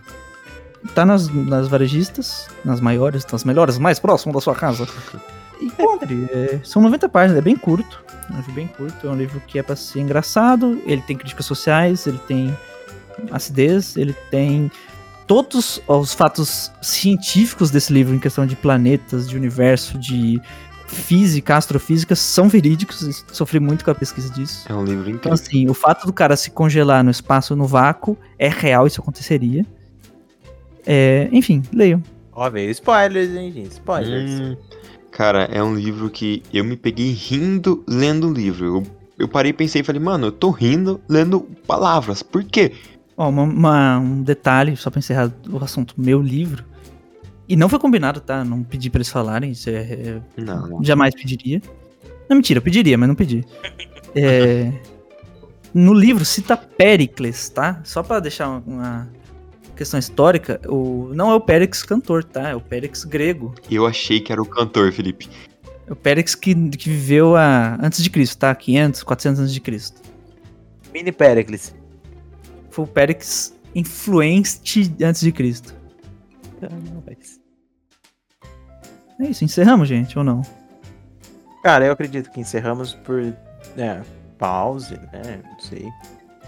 [0.94, 4.86] Tá nas, nas varejistas, nas maiores, nas melhores, mais próximo da sua casa.
[5.60, 6.26] Encontre.
[6.32, 8.02] é, são 90 páginas, é bem curto.
[8.30, 9.06] É um livro bem curto.
[9.06, 10.80] É um livro que é pra ser engraçado.
[10.86, 12.56] Ele tem críticas sociais, ele tem
[13.30, 14.70] acidez, ele tem
[15.28, 20.40] todos os fatos científicos desse livro em questão de planetas, de universo, de
[20.86, 23.24] física, astrofísica, são verídicos.
[23.30, 24.64] Sofri muito com a pesquisa disso.
[24.68, 25.34] É um livro Então, incrível.
[25.34, 29.66] assim, o fato do cara se congelar no espaço, no vácuo, é real, isso aconteceria.
[30.86, 32.02] É, enfim, leiam.
[32.32, 33.72] Ó, veio spoilers, hein, gente?
[33.72, 34.30] Spoilers.
[34.40, 34.56] Hum,
[35.10, 38.64] cara, é um livro que eu me peguei rindo lendo o livro.
[38.64, 38.82] Eu,
[39.18, 42.22] eu parei, pensei e falei, mano, eu tô rindo lendo palavras.
[42.22, 42.72] Por quê?
[43.18, 46.64] Ó, uma- uma- um detalhe, só pra encerrar o assunto, meu livro.
[47.48, 48.44] E não foi combinado, tá?
[48.44, 50.84] Não pedi pra eles falarem, isso é, é- Não, não.
[50.84, 51.60] jamais pediria.
[52.30, 53.44] Não, mentira, eu pediria, mas não pedi.
[54.14, 54.72] É,
[55.74, 57.80] no livro cita Péricles, tá?
[57.84, 59.08] Só pra deixar uma- uma
[59.76, 62.50] questão histórica, o, não é o Péricles cantor, tá?
[62.50, 63.54] É o Péricles grego.
[63.70, 65.28] Eu achei que era o cantor, Felipe.
[65.86, 68.54] É o Péricles que, que viveu a, antes de Cristo, tá?
[68.54, 70.00] 500, 400 antes de Cristo.
[70.92, 71.74] Mini Pericles.
[72.78, 75.74] Foi o Péricles influente antes de Cristo.
[79.18, 80.42] É isso, encerramos, gente, ou não?
[81.64, 83.20] Cara, eu acredito que encerramos por
[83.76, 84.00] é,
[84.38, 85.42] pause, né?
[85.44, 85.88] Não sei.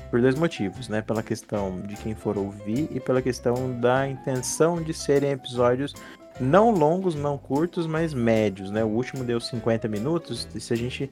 [0.09, 1.03] Por dois motivos, né?
[1.03, 5.95] Pela questão de quem for ouvir e pela questão da intenção de serem episódios
[6.39, 8.85] não longos, não curtos, mas médios, né?
[8.85, 10.47] O último deu 50 minutos.
[10.55, 11.11] E se a gente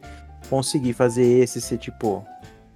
[0.48, 2.24] conseguir fazer esse ser tipo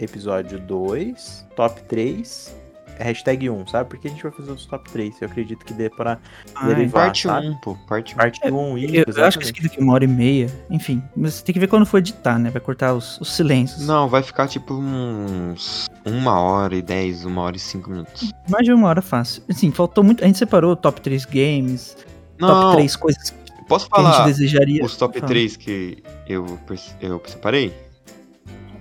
[0.04, 2.54] episódio 2, top 3,
[2.98, 3.88] hashtag 1, sabe?
[3.88, 5.20] Porque a gente vai fazer os top 3.
[5.22, 6.18] Eu acredito que dê pra
[6.54, 7.48] Ah, derivar, Parte sabe?
[7.48, 7.74] 1, pô.
[7.88, 8.16] Parte 1.
[8.16, 10.46] Parte 1, isso, Eu, eu acho que isso aqui daqui uma hora e meia.
[10.70, 12.50] Enfim, mas tem que ver quando for editar, né?
[12.50, 13.86] Vai cortar os, os silêncios.
[13.86, 15.86] Não, vai ficar tipo uns.
[16.04, 18.30] Uma hora e dez, uma hora e cinco minutos.
[18.48, 19.42] Mais de uma hora fácil.
[19.48, 20.22] Assim, faltou muito.
[20.22, 21.96] A gente separou top 3 games,
[22.38, 24.84] Não, top 3 coisas que posso a gente falar desejaria.
[24.84, 25.28] os top Fala.
[25.28, 26.58] 3 que eu,
[27.00, 27.72] eu separei?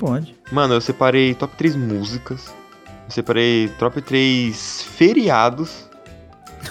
[0.01, 0.35] Pode.
[0.51, 2.47] Mano, eu separei top 3 músicas.
[3.05, 5.87] Eu separei top 3 feriados.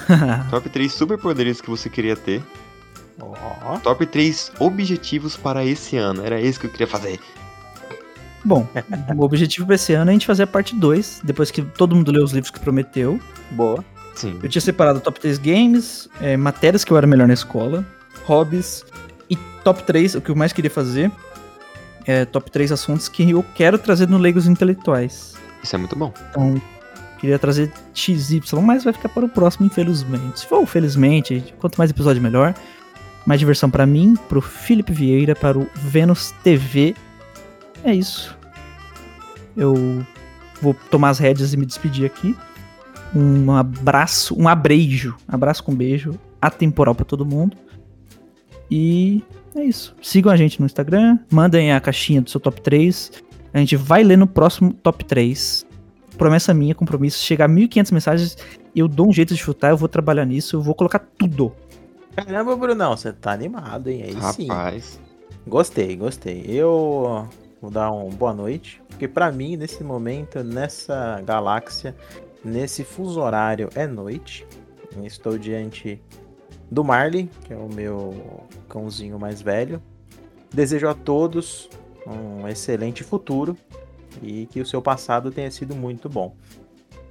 [0.51, 2.43] Top 3 superpoderes que você queria ter.
[3.20, 6.24] Ó, Top 3 objetivos para esse ano.
[6.24, 7.20] Era esse que eu queria fazer.
[8.44, 8.66] Bom,
[9.16, 11.94] o objetivo pra esse ano é a gente fazer a parte 2, depois que todo
[11.94, 13.20] mundo leu os livros que prometeu.
[13.52, 13.85] boa.
[14.16, 14.39] Sim.
[14.43, 17.86] Eu tinha separado top 3 games, é, matérias que eu era melhor na escola,
[18.24, 18.85] hobbies
[19.28, 21.12] e top 3, o que eu mais queria fazer,
[22.11, 25.35] é top 3 assuntos que eu quero trazer no Leigos Intelectuais.
[25.62, 26.12] Isso é muito bom.
[26.31, 26.61] Então,
[27.19, 30.41] queria trazer XY, mas vai ficar para o próximo, infelizmente.
[30.41, 32.55] Se for felizmente, quanto mais episódio, melhor.
[33.27, 36.95] Mais diversão para mim, pro Felipe Vieira, para o Vênus TV.
[37.85, 38.37] É isso.
[39.57, 40.05] Eu
[40.61, 42.37] vou tomar as rédeas e me despedir aqui.
[43.15, 47.57] Um abraço, um abreijo, abraço com beijo, atemporal para todo mundo.
[48.70, 49.23] E
[49.55, 49.94] é isso.
[50.02, 53.12] Sigam a gente no Instagram, mandem a caixinha do seu top 3.
[53.52, 55.66] A gente vai ler no próximo top 3
[56.20, 58.36] promessa minha, compromisso, chegar a 1.500 mensagens,
[58.77, 61.51] eu dou um jeito de chutar, eu vou trabalhar nisso, eu vou colocar tudo.
[62.14, 64.02] Caramba, Brunão, você tá animado, hein?
[64.05, 64.47] Aí sim.
[64.47, 65.01] Rapaz.
[65.47, 66.44] Gostei, gostei.
[66.47, 67.27] Eu
[67.62, 71.97] vou dar uma boa noite, porque pra mim, nesse momento, nessa galáxia,
[72.44, 74.47] nesse fuso horário, é noite.
[75.02, 76.02] Estou diante
[76.70, 79.82] do Marley, que é o meu cãozinho mais velho.
[80.52, 81.68] Desejo a todos
[82.06, 83.56] um excelente futuro
[84.22, 86.34] e que o seu passado tenha sido muito bom.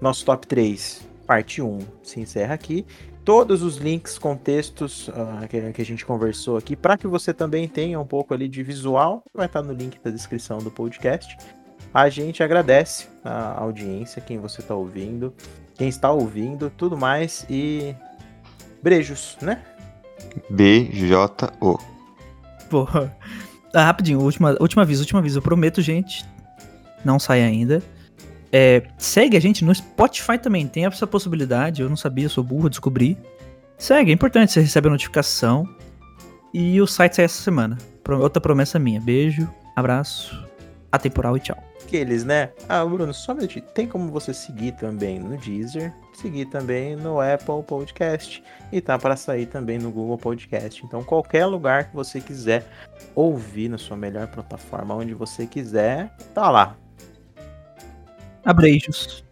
[0.02, 2.86] Nosso top 3, parte 1, se encerra aqui
[3.30, 7.68] todos os links, contextos ah, que, que a gente conversou aqui, para que você também
[7.68, 11.38] tenha um pouco ali de visual, vai estar no link da descrição do podcast.
[11.94, 15.32] A gente agradece a audiência, quem você está ouvindo,
[15.76, 17.96] quem está ouvindo, tudo mais e
[18.82, 19.64] beijos, né?
[20.50, 21.80] B-J-O.
[22.70, 22.88] Pô,
[23.74, 26.26] ah, rapidinho, última, última aviso, última aviso, eu prometo, gente,
[27.04, 27.82] não sai ainda.
[28.52, 32.44] É, segue a gente no Spotify também, tem essa possibilidade, eu não sabia, eu sou
[32.44, 33.18] burro, descobri.
[33.78, 35.68] Segue, é importante, você recebe a notificação.
[36.54, 37.78] E o site sai essa semana.
[38.10, 39.00] Outra promessa minha.
[39.00, 40.44] Beijo, abraço,
[40.92, 41.69] atemporal e tchau.
[41.90, 42.52] Aqueles, né?
[42.70, 43.66] Ah, Bruno, só um minutinho.
[43.74, 49.16] Tem como você seguir também no Deezer, seguir também no Apple Podcast e tá para
[49.16, 50.86] sair também no Google Podcast.
[50.86, 52.64] Então, qualquer lugar que você quiser
[53.16, 56.78] ouvir na sua melhor plataforma, onde você quiser, tá lá.
[58.46, 59.24] Abreijos.